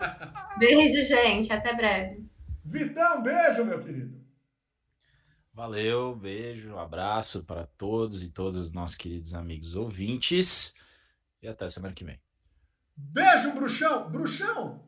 Beijo, 0.59 1.01
gente. 1.03 1.51
Até 1.51 1.73
breve. 1.73 2.29
Vitão, 2.63 3.23
beijo, 3.23 3.65
meu 3.65 3.79
querido. 3.79 4.21
Valeu, 5.53 6.15
beijo, 6.15 6.77
abraço 6.77 7.43
para 7.43 7.65
todos 7.65 8.23
e 8.23 8.29
todos 8.29 8.57
os 8.57 8.71
nossos 8.71 8.95
queridos 8.95 9.33
amigos 9.33 9.75
ouvintes. 9.75 10.73
E 11.41 11.47
até 11.47 11.67
semana 11.67 11.93
que 11.93 12.05
vem. 12.05 12.19
Beijo, 12.95 13.51
bruxão! 13.53 14.09
Bruxão! 14.09 14.87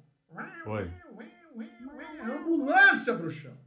Oi. 0.66 0.94
Ambulância, 2.22 3.14
bruxão! 3.14 3.58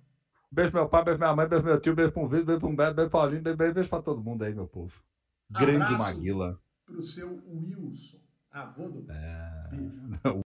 Beijo 0.50 0.70
pro 0.70 0.80
meu 0.80 0.88
pai, 0.88 1.04
beijo 1.04 1.18
pra 1.18 1.28
minha 1.28 1.36
mãe, 1.36 1.48
beijo 1.48 1.62
pro 1.62 1.72
meu 1.72 1.80
tio, 1.80 1.94
beijo 1.94 2.12
pro 2.12 2.28
Vitor, 2.28 2.46
beijo 2.46 2.60
pro 2.60 2.68
Humberto, 2.68 2.94
beijo 2.94 3.10
pro 3.10 3.18
Paulinho, 3.18 3.42
beijo, 3.42 3.74
beijo 3.74 3.88
pra 3.88 4.02
todo 4.02 4.22
mundo 4.22 4.44
aí, 4.44 4.54
meu 4.54 4.66
povo. 4.66 5.02
Grande 5.50 5.82
Abraço 5.82 6.04
Maguila. 6.04 6.60
Pro 6.84 7.02
seu 7.02 7.42
Wilson, 7.46 8.18
avô 8.50 8.88
do. 8.88 9.10
É... 9.10 9.68
Beijo. 9.70 10.42